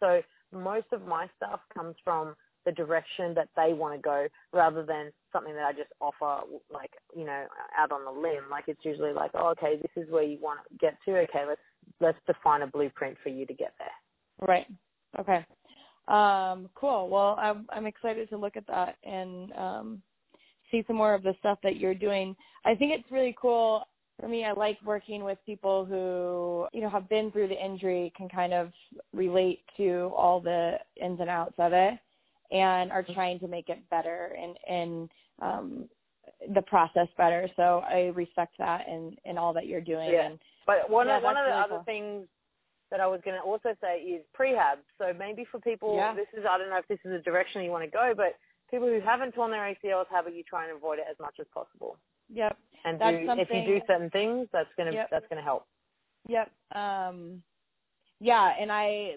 So 0.00 0.22
most 0.52 0.86
of 0.92 1.06
my 1.06 1.28
stuff 1.36 1.60
comes 1.74 1.96
from 2.04 2.34
the 2.68 2.72
direction 2.72 3.32
that 3.34 3.48
they 3.56 3.72
want 3.72 3.94
to 3.94 4.00
go 4.00 4.26
rather 4.52 4.84
than 4.84 5.10
something 5.32 5.54
that 5.54 5.64
I 5.64 5.72
just 5.72 5.90
offer 6.02 6.42
like, 6.70 6.90
you 7.16 7.24
know, 7.24 7.46
out 7.78 7.92
on 7.92 8.04
the 8.04 8.10
limb. 8.10 8.44
Like 8.50 8.64
it's 8.66 8.84
usually 8.84 9.14
like, 9.14 9.30
oh, 9.34 9.48
okay, 9.48 9.76
this 9.80 10.04
is 10.04 10.10
where 10.12 10.22
you 10.22 10.38
want 10.42 10.60
to 10.68 10.76
get 10.78 10.98
to. 11.06 11.16
Okay, 11.20 11.44
let's 11.48 11.60
let's 12.00 12.18
define 12.26 12.60
a 12.60 12.66
blueprint 12.66 13.16
for 13.22 13.30
you 13.30 13.46
to 13.46 13.54
get 13.54 13.72
there. 13.78 14.46
Right. 14.46 14.66
Okay. 15.18 15.44
Um, 16.08 16.68
cool. 16.74 17.08
Well, 17.08 17.36
I'm 17.40 17.66
I'm 17.70 17.86
excited 17.86 18.28
to 18.28 18.36
look 18.36 18.56
at 18.58 18.66
that 18.66 18.96
and 19.02 19.50
um, 19.52 20.02
see 20.70 20.84
some 20.86 20.96
more 20.96 21.14
of 21.14 21.22
the 21.22 21.34
stuff 21.38 21.58
that 21.62 21.76
you're 21.76 21.94
doing. 21.94 22.36
I 22.66 22.74
think 22.74 22.92
it's 22.92 23.10
really 23.10 23.34
cool. 23.40 23.84
For 24.20 24.28
me, 24.28 24.44
I 24.44 24.52
like 24.52 24.78
working 24.84 25.22
with 25.24 25.38
people 25.46 25.84
who, 25.84 26.66
you 26.76 26.82
know, 26.82 26.90
have 26.90 27.08
been 27.08 27.30
through 27.30 27.48
the 27.48 27.64
injury, 27.64 28.12
can 28.16 28.28
kind 28.28 28.52
of 28.52 28.72
relate 29.14 29.60
to 29.76 30.10
all 30.16 30.40
the 30.40 30.76
ins 31.00 31.20
and 31.20 31.30
outs 31.30 31.54
of 31.58 31.72
it, 31.72 32.00
and 32.50 32.90
are 32.90 33.02
trying 33.14 33.38
to 33.40 33.48
make 33.48 33.68
it 33.68 33.78
better 33.90 34.36
and 34.40 34.56
and 34.68 35.10
um, 35.40 35.88
the 36.54 36.62
process 36.62 37.08
better. 37.16 37.48
So 37.56 37.82
I 37.88 38.12
respect 38.14 38.54
that 38.58 38.88
and 38.88 39.16
and 39.24 39.38
all 39.38 39.52
that 39.54 39.66
you're 39.66 39.80
doing. 39.80 40.10
Yeah. 40.12 40.26
And 40.26 40.38
But 40.66 40.88
one 40.90 41.08
Yeah, 41.08 41.18
of 41.18 41.22
one 41.22 41.36
of 41.36 41.44
the 41.44 41.50
really 41.50 41.62
other 41.62 41.74
cool. 41.76 41.84
things 41.84 42.28
that 42.90 43.00
I 43.00 43.06
was 43.06 43.20
going 43.24 43.36
to 43.36 43.42
also 43.42 43.74
say 43.82 44.00
is 44.00 44.24
prehab. 44.38 44.78
So 44.96 45.12
maybe 45.12 45.44
for 45.50 45.60
people, 45.60 45.94
Yeah. 45.94 46.14
this 46.14 46.28
is 46.32 46.44
I 46.48 46.56
don't 46.58 46.70
know 46.70 46.78
if 46.78 46.88
this 46.88 47.00
is 47.04 47.12
a 47.12 47.22
direction 47.22 47.62
you 47.62 47.70
want 47.70 47.84
to 47.84 47.90
go, 47.90 48.14
but 48.16 48.36
people 48.70 48.88
who 48.88 49.00
haven't 49.00 49.32
torn 49.32 49.50
their 49.50 49.62
ACLs, 49.74 50.06
how 50.10 50.20
about 50.20 50.34
you 50.34 50.42
try 50.42 50.64
and 50.66 50.76
avoid 50.76 50.98
it 50.98 51.06
as 51.10 51.18
much 51.20 51.36
as 51.40 51.46
possible? 51.52 51.98
yep, 52.30 52.56
And 52.84 52.98
do, 52.98 53.06
if 53.40 53.48
you 53.50 53.64
do 53.64 53.80
certain 53.86 54.10
things, 54.10 54.48
that's 54.52 54.68
gonna 54.76 54.92
Yep. 54.92 55.10
that's 55.10 55.26
gonna 55.28 55.42
help. 55.42 55.66
Yep. 56.28 56.50
Um 56.72 57.42
yeah, 58.20 58.54
and 58.58 58.72
I 58.72 59.16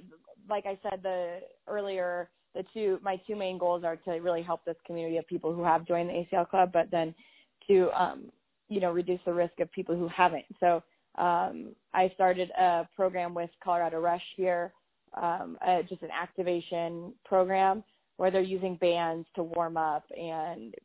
like 0.49 0.65
I 0.65 0.77
said 0.83 1.01
the 1.03 1.41
earlier 1.67 2.29
the 2.55 2.63
two 2.73 2.99
my 3.01 3.17
two 3.27 3.35
main 3.35 3.57
goals 3.57 3.83
are 3.83 3.97
to 3.97 4.11
really 4.13 4.41
help 4.41 4.65
this 4.65 4.75
community 4.85 5.17
of 5.17 5.27
people 5.27 5.53
who 5.53 5.63
have 5.63 5.87
joined 5.87 6.09
the 6.09 6.25
ACL 6.31 6.49
club, 6.49 6.71
but 6.73 6.91
then 6.91 7.13
to 7.67 7.89
um 7.99 8.31
you 8.69 8.79
know 8.79 8.91
reduce 8.91 9.19
the 9.25 9.33
risk 9.33 9.59
of 9.59 9.71
people 9.71 9.95
who 9.95 10.07
haven't. 10.07 10.45
So 10.59 10.83
um 11.17 11.75
I 11.93 12.11
started 12.15 12.51
a 12.51 12.87
program 12.95 13.33
with 13.33 13.49
Colorado 13.63 13.99
Rush 13.99 14.23
here, 14.35 14.73
um 15.21 15.57
uh, 15.65 15.83
just 15.83 16.01
an 16.03 16.11
activation 16.11 17.13
program 17.25 17.83
where 18.17 18.31
they're 18.31 18.41
using 18.41 18.75
bands 18.75 19.27
to 19.35 19.43
warm 19.43 19.77
up 19.77 20.03
and 20.17 20.75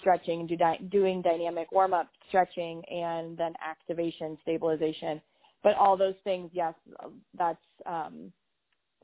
stretching 0.00 0.40
and 0.40 0.48
do 0.48 0.56
dy- 0.56 0.80
doing 0.90 1.20
dynamic 1.22 1.70
warm 1.72 1.92
up 1.94 2.08
stretching 2.28 2.82
and 2.86 3.36
then 3.36 3.52
activation 3.64 4.38
stabilization 4.42 5.20
but 5.62 5.76
all 5.76 5.96
those 5.96 6.14
things, 6.24 6.50
yes, 6.52 6.74
that's 7.38 7.58
um, 7.86 8.32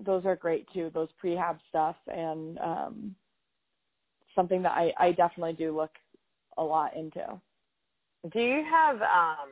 those 0.05 0.25
are 0.25 0.37
great 0.37 0.67
too. 0.73 0.91
Those 0.95 1.09
prehab 1.23 1.59
stuff 1.69 1.97
and 2.07 2.59
um, 2.59 3.15
something 4.35 4.63
that 4.63 4.73
I, 4.73 4.93
I 4.99 5.13
definitely 5.13 5.55
do 5.55 5.77
look 5.77 5.91
a 6.57 6.63
lot 6.63 6.97
into. 6.97 7.25
Do 8.33 8.41
you 8.41 8.65
have 8.69 8.97
um 9.03 9.51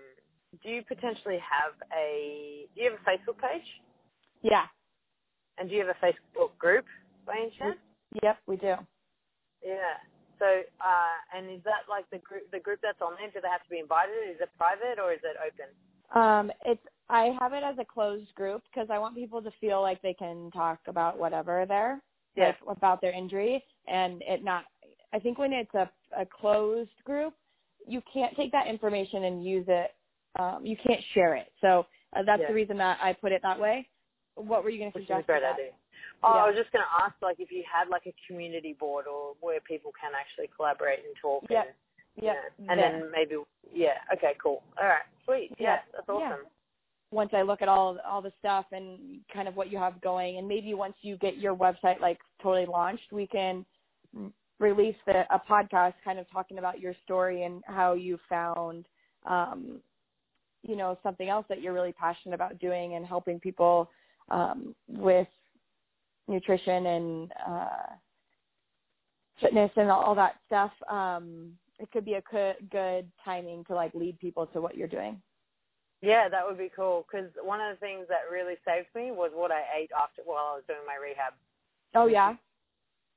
do 0.63 0.69
you 0.69 0.83
potentially 0.83 1.39
have 1.39 1.73
a 1.97 2.67
do 2.75 2.83
you 2.83 2.91
have 2.91 2.99
a 3.01 3.11
Facebook 3.11 3.39
page? 3.41 3.67
Yeah. 4.43 4.67
And 5.59 5.69
do 5.69 5.75
you 5.75 5.87
have 5.87 5.95
a 5.95 6.05
Facebook 6.05 6.57
group 6.59 6.85
by 7.27 7.35
any 7.43 7.53
chance? 7.59 7.79
Yep, 8.23 8.39
we 8.47 8.57
do. 8.57 8.75
Yeah. 9.65 9.99
So, 10.39 10.45
uh, 10.45 11.17
and 11.35 11.49
is 11.49 11.65
that 11.65 11.89
like 11.89 12.05
the 12.13 12.19
group, 12.19 12.45
the 12.53 12.61
group 12.61 12.81
that's 12.83 13.01
on 13.01 13.17
there? 13.17 13.33
Do 13.33 13.41
they 13.41 13.49
have 13.49 13.65
to 13.65 13.73
be 13.73 13.81
invited? 13.81 14.13
Is 14.29 14.37
it 14.41 14.53
private 14.59 15.01
or 15.01 15.13
is 15.13 15.25
it 15.25 15.37
open? 15.41 15.73
Um, 16.15 16.51
it's 16.65 16.83
I 17.09 17.37
have 17.39 17.53
it 17.53 17.63
as 17.63 17.77
a 17.79 17.85
closed 17.85 18.35
group 18.35 18.63
because 18.73 18.89
I 18.91 18.99
want 18.99 19.15
people 19.15 19.41
to 19.43 19.51
feel 19.61 19.81
like 19.81 20.03
they 20.03 20.15
can 20.15 20.51
talk 20.51 20.81
about 20.87 21.19
whatever 21.19 21.65
there, 21.67 22.01
Yeah. 22.35 22.47
like 22.47 22.77
about 22.77 23.01
their 23.01 23.13
injury, 23.13 23.65
and 23.87 24.23
it 24.23 24.43
not. 24.43 24.65
I 25.13 25.19
think 25.19 25.39
when 25.39 25.53
it's 25.53 25.75
a 25.75 25.89
a 26.17 26.27
closed 26.27 26.91
group, 27.05 27.35
you 27.87 28.01
can't 28.13 28.35
take 28.37 28.51
that 28.53 28.67
information 28.67 29.25
and 29.25 29.45
use 29.45 29.67
it. 29.69 29.95
Um, 30.39 30.65
you 30.67 30.77
can't 30.77 31.03
share 31.15 31.35
it. 31.35 31.53
So 31.61 31.87
uh, 32.15 32.23
that's 32.25 32.41
Yeah. 32.41 32.49
the 32.49 32.55
reason 32.55 32.77
that 32.79 32.99
I 33.03 33.13
put 33.13 33.33
it 33.33 33.43
that 33.43 33.59
way. 33.59 33.89
What 34.35 34.65
were 34.65 34.71
you 34.71 34.79
going 34.79 34.93
to 34.93 34.99
Which 34.99 35.05
is 35.05 35.11
a 35.11 35.15
suggest? 35.15 35.27
great 35.27 35.43
idea. 35.45 35.73
Oh, 36.23 36.35
Yeah. 36.35 36.45
I 36.45 36.47
was 36.49 36.57
just 36.57 36.71
going 36.73 36.85
to 36.85 37.05
ask, 37.05 37.15
like, 37.23 37.41
if 37.41 37.51
you 37.51 37.63
had 37.71 37.89
like 37.89 38.07
a 38.07 38.15
community 38.27 38.73
board 38.73 39.07
or 39.07 39.35
where 39.41 39.61
people 39.61 39.93
can 39.99 40.13
actually 40.15 40.49
collaborate 40.55 41.05
and 41.05 41.15
talk. 41.21 41.45
Yep. 41.49 41.67
And. 41.67 41.75
Yeah. 42.21 42.35
And 42.69 42.79
then 42.79 43.11
maybe, 43.13 43.37
yeah. 43.73 43.99
Okay, 44.15 44.33
cool. 44.43 44.63
All 44.81 44.87
right, 44.87 45.03
sweet. 45.25 45.51
Yeah. 45.59 45.79
That's 45.93 46.09
awesome. 46.09 46.21
Yeah. 46.43 46.49
once 47.11 47.31
I 47.33 47.43
look 47.43 47.63
at 47.63 47.69
all 47.69 47.99
all 48.07 48.23
the 48.23 48.33
stuff 48.39 48.67
and 48.73 49.21
kind 49.33 49.49
of 49.49 49.57
what 49.57 49.71
you 49.71 49.79
have 49.79 50.01
going, 50.01 50.39
and 50.39 50.49
maybe 50.49 50.75
once 50.75 50.95
you 51.03 51.17
get 51.17 51.39
your 51.39 51.55
website 51.55 52.01
like 52.01 52.19
totally 52.43 52.67
launched, 52.67 53.13
we 53.13 53.27
can 53.27 53.65
release 54.59 54.97
the, 55.07 55.23
a 55.31 55.41
podcast 55.51 55.95
kind 56.05 56.19
of 56.19 56.29
talking 56.31 56.59
about 56.59 56.81
your 56.81 56.95
story 57.05 57.45
and 57.45 57.63
how 57.67 57.93
you 57.93 58.19
found, 58.29 58.87
um, 59.27 59.81
you 60.63 60.77
know, 60.77 60.99
something 61.03 61.29
else 61.29 61.45
that 61.49 61.61
you're 61.61 61.75
really 61.75 61.93
passionate 61.93 62.35
about 62.35 62.59
doing 62.59 62.95
and 62.95 63.05
helping 63.05 63.39
people 63.39 63.91
um, 64.31 64.75
with 64.89 65.29
nutrition 66.27 66.87
and 66.87 67.33
uh, 67.47 67.87
fitness 69.41 69.71
and 69.77 69.91
all 69.91 70.15
that 70.15 70.37
stuff. 70.47 70.73
Um, 70.91 71.53
it 71.79 71.91
could 71.93 72.05
be 72.05 72.15
a 72.15 72.23
good, 72.23 72.57
good 72.71 73.11
timing 73.25 73.65
to 73.67 73.75
like 73.75 73.95
lead 73.95 74.19
people 74.19 74.47
to 74.49 74.61
what 74.61 74.77
you're 74.77 74.89
doing. 74.89 75.21
Yeah, 76.03 76.29
that 76.29 76.47
would 76.47 76.59
be 76.59 76.71
cool. 76.75 77.07
Because 77.11 77.31
one 77.43 77.61
of 77.61 77.75
the 77.75 77.81
things 77.81 78.07
that 78.09 78.31
really 78.31 78.55
saved 78.65 78.89
me 78.95 79.11
was 79.13 79.31
what 79.35 79.51
I 79.51 79.63
ate 79.79 79.91
after 79.99 80.23
while 80.25 80.53
I 80.53 80.55
was 80.57 80.65
doing 80.67 80.81
my 80.87 80.97
rehab. 81.03 81.33
Oh 81.95 82.07
yeah. 82.07 82.35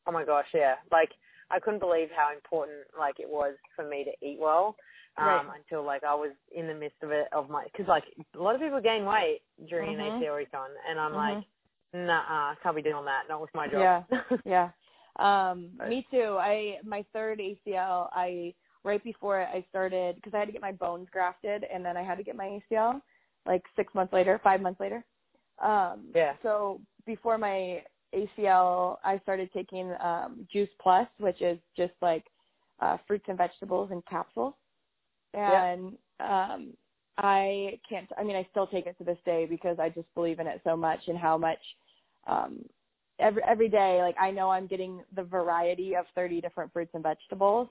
Oh 0.07 0.11
my 0.11 0.23
gosh, 0.25 0.47
yeah. 0.53 0.75
Like 0.91 1.09
I 1.51 1.59
couldn't 1.59 1.79
believe 1.79 2.09
how 2.15 2.33
important 2.33 2.79
like 2.97 3.19
it 3.19 3.29
was 3.29 3.55
for 3.75 3.87
me 3.87 4.05
to 4.05 4.25
eat 4.25 4.39
well. 4.39 4.75
Um, 5.17 5.25
Right. 5.25 5.45
until 5.57 5.83
like 5.83 6.03
I 6.05 6.15
was 6.15 6.31
in 6.55 6.67
the 6.67 6.73
midst 6.73 7.03
of 7.03 7.11
it 7.11 7.27
of 7.33 7.49
my 7.49 7.65
because 7.65 7.87
like 7.87 8.05
a 8.35 8.41
lot 8.41 8.55
of 8.55 8.61
people 8.61 8.79
gain 8.79 9.05
weight 9.05 9.41
during 9.67 9.91
Mhm. 9.97 9.99
an 9.99 10.21
ACL 10.21 10.35
recon, 10.37 10.69
and 10.87 10.99
I'm 10.99 11.11
Mhm. 11.11 11.15
like, 11.15 11.43
nah, 11.93 12.55
can't 12.63 12.75
be 12.75 12.81
doing 12.81 13.03
that. 13.05 13.27
Not 13.27 13.41
with 13.41 13.53
my 13.53 13.67
job. 13.67 13.81
Yeah. 13.81 14.03
yeah. 14.45 14.69
Um, 15.19 15.71
Right. 15.77 15.89
me 15.89 16.07
too. 16.09 16.37
I 16.39 16.79
my 16.83 17.03
third 17.13 17.39
ACL. 17.39 18.09
I 18.13 18.53
right 18.83 19.03
before 19.03 19.41
I 19.41 19.65
started 19.69 20.15
because 20.15 20.33
I 20.33 20.39
had 20.39 20.45
to 20.45 20.51
get 20.53 20.61
my 20.61 20.71
bones 20.71 21.09
grafted, 21.11 21.65
and 21.65 21.83
then 21.85 21.97
I 21.97 22.03
had 22.03 22.17
to 22.17 22.23
get 22.23 22.35
my 22.35 22.59
ACL 22.71 23.01
like 23.45 23.63
six 23.75 23.93
months 23.93 24.13
later, 24.13 24.39
five 24.43 24.61
months 24.61 24.79
later. 24.79 25.03
Um, 25.59 26.07
Yeah. 26.15 26.33
So 26.43 26.81
before 27.05 27.37
my 27.37 27.83
ACL, 28.15 28.97
I 29.03 29.19
started 29.19 29.51
taking 29.53 29.93
um, 30.01 30.47
Juice 30.51 30.69
Plus, 30.81 31.07
which 31.19 31.41
is 31.41 31.59
just 31.75 31.93
like 32.01 32.25
uh, 32.79 32.97
fruits 33.07 33.25
and 33.27 33.37
vegetables 33.37 33.91
in 33.91 34.01
capsules, 34.09 34.53
Yeah. 35.33 35.63
and 35.63 35.97
um, 36.19 36.73
I 37.17 37.79
can't. 37.87 38.09
I 38.17 38.23
mean, 38.23 38.37
I 38.37 38.47
still 38.51 38.67
take 38.67 38.85
it 38.85 38.97
to 38.99 39.03
this 39.03 39.17
day 39.25 39.45
because 39.45 39.77
I 39.79 39.89
just 39.89 40.13
believe 40.15 40.39
in 40.39 40.47
it 40.47 40.61
so 40.63 40.77
much 40.77 41.01
and 41.07 41.17
how 41.17 41.37
much 41.37 41.59
um, 42.27 42.63
every 43.19 43.43
every 43.47 43.69
day. 43.69 44.01
Like 44.01 44.15
I 44.19 44.31
know 44.31 44.49
I'm 44.49 44.67
getting 44.67 45.03
the 45.15 45.23
variety 45.23 45.95
of 45.95 46.05
30 46.15 46.41
different 46.41 46.73
fruits 46.73 46.91
and 46.93 47.03
vegetables 47.03 47.69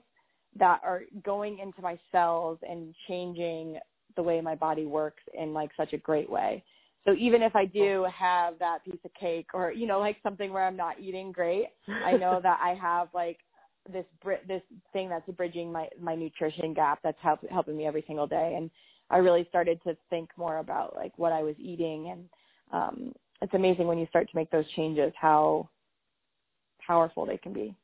that 0.57 0.81
are 0.83 1.03
going 1.23 1.59
into 1.59 1.81
my 1.81 1.99
cells 2.11 2.59
and 2.67 2.95
changing 3.07 3.79
the 4.15 4.23
way 4.23 4.41
my 4.41 4.55
body 4.55 4.85
works 4.85 5.23
in 5.37 5.53
like 5.53 5.71
such 5.77 5.93
a 5.93 5.97
great 5.97 6.29
way. 6.29 6.63
So 7.05 7.13
even 7.19 7.41
if 7.41 7.55
I 7.55 7.65
do 7.65 8.05
have 8.13 8.59
that 8.59 8.83
piece 8.83 8.99
of 9.05 9.13
cake 9.13 9.47
or 9.53 9.71
you 9.71 9.87
know 9.87 9.99
like 9.99 10.17
something 10.23 10.51
where 10.53 10.65
I'm 10.65 10.77
not 10.77 10.99
eating 10.99 11.31
great, 11.31 11.67
I 12.03 12.13
know 12.17 12.39
that 12.43 12.59
I 12.63 12.75
have 12.75 13.09
like 13.13 13.39
this 13.91 14.05
this 14.47 14.61
thing 14.93 15.09
that's 15.09 15.29
bridging 15.37 15.71
my 15.71 15.89
my 15.99 16.15
nutrition 16.15 16.73
gap 16.73 16.99
that's 17.03 17.17
help, 17.21 17.39
helping 17.49 17.77
me 17.77 17.87
every 17.87 18.03
single 18.07 18.27
day 18.27 18.55
and 18.57 18.69
I 19.09 19.17
really 19.17 19.45
started 19.49 19.81
to 19.83 19.97
think 20.09 20.29
more 20.37 20.57
about 20.59 20.95
like 20.95 21.17
what 21.17 21.31
I 21.31 21.43
was 21.43 21.55
eating 21.59 22.09
and 22.11 22.29
um 22.71 23.13
it's 23.41 23.53
amazing 23.53 23.87
when 23.87 23.97
you 23.97 24.07
start 24.07 24.29
to 24.29 24.35
make 24.35 24.49
those 24.51 24.65
changes 24.75 25.13
how 25.19 25.69
powerful 26.85 27.25
they 27.25 27.37
can 27.37 27.53
be. 27.53 27.75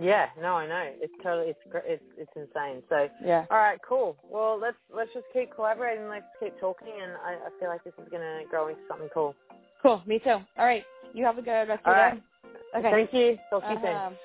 Yeah, 0.00 0.26
no, 0.40 0.54
I 0.54 0.66
know. 0.66 0.90
It's 1.00 1.12
totally, 1.22 1.48
it's 1.48 1.60
gr- 1.70 1.78
it's 1.84 2.02
it's 2.16 2.30
insane. 2.36 2.82
So, 2.88 3.08
Yeah. 3.24 3.44
all 3.50 3.58
right, 3.58 3.78
cool. 3.86 4.16
Well, 4.22 4.58
let's 4.60 4.76
let's 4.94 5.12
just 5.12 5.26
keep 5.32 5.54
collaborating. 5.54 6.08
Let's 6.08 6.26
keep 6.38 6.58
talking, 6.60 6.92
and 7.02 7.12
I, 7.24 7.34
I 7.34 7.60
feel 7.60 7.68
like 7.68 7.82
this 7.84 7.94
is 8.00 8.08
gonna 8.10 8.42
grow 8.48 8.68
into 8.68 8.80
something 8.88 9.08
cool. 9.12 9.34
Cool. 9.82 10.02
Me 10.06 10.18
too. 10.18 10.30
All 10.30 10.64
right. 10.64 10.84
You 11.12 11.24
have 11.24 11.38
a 11.38 11.42
good 11.42 11.68
rest 11.68 11.84
of 11.84 11.86
your 11.86 11.94
right. 11.94 12.14
day. 12.14 12.78
Okay. 12.78 12.90
Thank 12.90 13.12
you. 13.12 13.38
Talk 13.50 13.62
to 13.64 13.70
you 13.70 13.78
soon. 13.82 13.96
Um, 13.96 14.16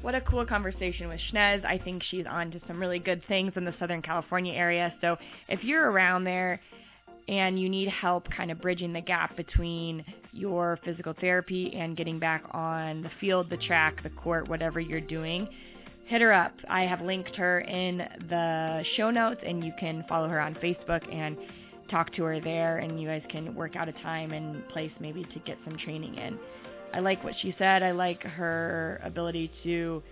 What 0.00 0.14
a 0.14 0.20
cool 0.22 0.46
conversation 0.46 1.08
with 1.08 1.20
Schnez. 1.30 1.64
I 1.64 1.78
think 1.84 2.02
she's 2.10 2.24
on 2.30 2.50
to 2.52 2.60
some 2.68 2.78
really 2.78 3.00
good 3.00 3.20
things 3.26 3.52
in 3.56 3.64
the 3.64 3.74
Southern 3.80 4.00
California 4.00 4.54
area. 4.54 4.94
So 5.00 5.16
if 5.48 5.64
you're 5.64 5.90
around 5.90 6.24
there 6.24 6.60
and 7.28 7.60
you 7.60 7.68
need 7.68 7.88
help 7.88 8.26
kind 8.34 8.50
of 8.50 8.60
bridging 8.60 8.92
the 8.92 9.00
gap 9.00 9.36
between 9.36 10.04
your 10.32 10.78
physical 10.84 11.14
therapy 11.20 11.72
and 11.74 11.96
getting 11.96 12.18
back 12.18 12.42
on 12.52 13.02
the 13.02 13.10
field, 13.20 13.50
the 13.50 13.56
track, 13.58 14.02
the 14.02 14.10
court, 14.10 14.48
whatever 14.48 14.80
you're 14.80 15.00
doing, 15.00 15.46
hit 16.06 16.22
her 16.22 16.32
up. 16.32 16.52
I 16.70 16.82
have 16.82 17.02
linked 17.02 17.36
her 17.36 17.60
in 17.60 17.98
the 18.28 18.82
show 18.96 19.10
notes 19.10 19.40
and 19.46 19.62
you 19.62 19.72
can 19.78 20.04
follow 20.08 20.28
her 20.28 20.40
on 20.40 20.54
Facebook 20.54 21.06
and 21.14 21.36
talk 21.90 22.12
to 22.14 22.22
her 22.24 22.40
there 22.40 22.78
and 22.78 23.00
you 23.00 23.08
guys 23.08 23.22
can 23.30 23.54
work 23.54 23.76
out 23.76 23.88
a 23.88 23.92
time 23.92 24.32
and 24.32 24.66
place 24.68 24.92
maybe 24.98 25.24
to 25.24 25.38
get 25.40 25.58
some 25.64 25.76
training 25.76 26.14
in. 26.14 26.38
I 26.94 27.00
like 27.00 27.22
what 27.22 27.34
she 27.42 27.54
said. 27.58 27.82
I 27.82 27.90
like 27.90 28.22
her 28.22 29.00
ability 29.04 29.50
to 29.64 30.02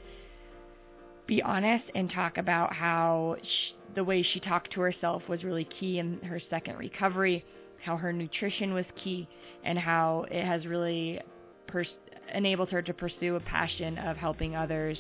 be 1.27 1.43
honest 1.43 1.85
and 1.95 2.11
talk 2.11 2.39
about 2.39 2.72
how 2.72 3.37
she, 3.43 3.74
the 3.95 4.05
way 4.05 4.22
she 4.22 4.41
talked 4.41 4.72
to 4.72 4.81
herself 4.81 5.22
was 5.29 5.43
really 5.45 5.68
key 5.81 5.99
in 5.99 6.20
her 6.20 6.41
second 6.51 6.79
recovery, 6.79 7.45
how 7.85 7.97
her 7.97 8.12
nutrition 8.12 8.74
was 8.74 8.85
key, 9.03 9.29
and 9.64 9.79
how 9.79 10.24
it 10.31 10.45
has 10.45 10.66
really 10.66 11.20
pers- 11.66 11.87
enabled 12.35 12.70
her 12.70 12.83
to 12.83 12.95
pursue 12.95 13.37
a 13.37 13.41
passion 13.41 13.99
of 13.99 14.16
helping 14.16 14.55
others 14.55 14.99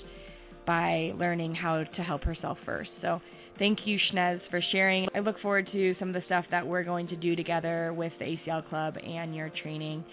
by 0.66 1.12
learning 1.16 1.54
how 1.54 1.84
to 1.84 2.02
help 2.02 2.24
herself 2.24 2.58
first. 2.64 2.90
So 3.00 3.20
thank 3.58 3.86
you, 3.86 3.98
Shnez, 4.10 4.40
for 4.50 4.60
sharing. 4.72 5.08
I 5.14 5.20
look 5.20 5.40
forward 5.40 5.68
to 5.72 5.94
some 5.98 6.08
of 6.08 6.14
the 6.14 6.22
stuff 6.26 6.44
that 6.50 6.66
we're 6.66 6.84
going 6.84 7.06
to 7.08 7.16
do 7.16 7.36
together 7.36 7.92
with 7.96 8.12
the 8.18 8.24
ACL 8.24 8.68
Club 8.68 8.96
and 9.04 9.34
your 9.34 9.50
training. 9.50 10.04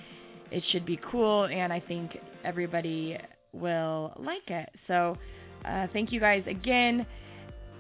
It 0.52 0.64
should 0.72 0.86
be 0.86 1.00
cool, 1.12 1.46
and 1.46 1.74
I 1.74 1.80
think 1.80 2.18
everybody 2.44 3.18
will 3.54 4.14
like 4.20 4.50
it. 4.50 4.70
So 4.88 5.18
uh, 5.66 5.88
thank 5.94 6.12
you 6.12 6.20
guys 6.20 6.44
again. 6.48 7.06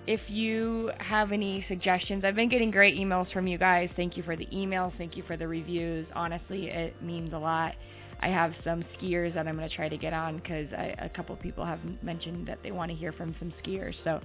If 0.06 0.20
you 0.28 0.92
have 1.00 1.32
any 1.32 1.64
suggestions, 1.70 2.26
I've 2.26 2.36
been 2.36 2.50
getting 2.50 2.72
great 2.72 2.98
emails 2.98 3.32
from 3.32 3.48
you 3.48 3.58
guys. 3.58 3.90
Thank 3.96 4.18
you 4.18 4.24
for 4.24 4.36
the 4.36 4.46
emails. 4.48 4.92
Thank 4.98 5.16
you 5.16 5.24
for 5.24 5.38
the 5.38 5.48
reviews. 5.48 6.06
Honestly, 6.14 6.68
it 6.68 7.02
means 7.02 7.32
a 7.34 7.38
lot. 7.38 7.76
I 8.20 8.28
have 8.28 8.54
some 8.64 8.84
skiers 8.96 9.34
that 9.34 9.48
I'm 9.48 9.58
going 9.58 9.70
to 9.70 9.76
try 9.76 9.90
to 9.90 9.98
get 9.98 10.14
on 10.14 10.38
because 10.38 10.68
a 10.74 11.10
couple 11.14 11.36
people 11.38 11.66
have 11.66 11.80
mentioned 12.02 12.48
that 12.48 12.60
they 12.64 12.72
want 12.72 12.92
to 12.92 12.98
hear 12.98 13.12
from 13.12 13.36
some 13.40 13.54
skiers. 13.64 13.96
So 14.04 14.22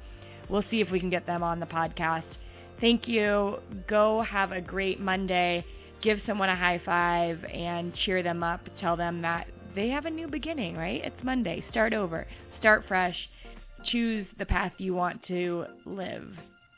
we'll 0.48 0.64
see 0.70 0.80
if 0.80 0.90
we 0.90 1.00
can 1.00 1.10
get 1.10 1.26
them 1.26 1.42
on 1.42 1.60
the 1.60 1.66
podcast. 1.66 2.24
Thank 2.80 3.08
you. 3.08 3.58
Go 3.88 4.22
have 4.22 4.52
a 4.52 4.60
great 4.60 5.00
Monday. 5.00 5.64
Give 6.00 6.18
someone 6.26 6.48
a 6.48 6.56
high 6.56 6.80
five 6.84 7.44
and 7.52 7.92
cheer 8.04 8.22
them 8.22 8.44
up. 8.44 8.60
Tell 8.80 8.96
them 8.96 9.20
that 9.22 9.48
they 9.74 9.88
have 9.88 10.06
a 10.06 10.10
new 10.10 10.28
beginning, 10.28 10.76
right? 10.76 11.00
It's 11.04 11.24
Monday. 11.24 11.64
Start 11.70 11.92
over. 11.92 12.26
Start 12.60 12.84
fresh. 12.86 13.16
Choose 13.90 14.26
the 14.38 14.46
path 14.46 14.72
you 14.78 14.94
want 14.94 15.22
to 15.28 15.64
live. 15.86 16.28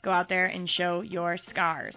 Go 0.02 0.10
out 0.10 0.28
there 0.28 0.46
and 0.46 0.68
show 0.76 1.00
your 1.02 1.38
scars. 1.50 1.94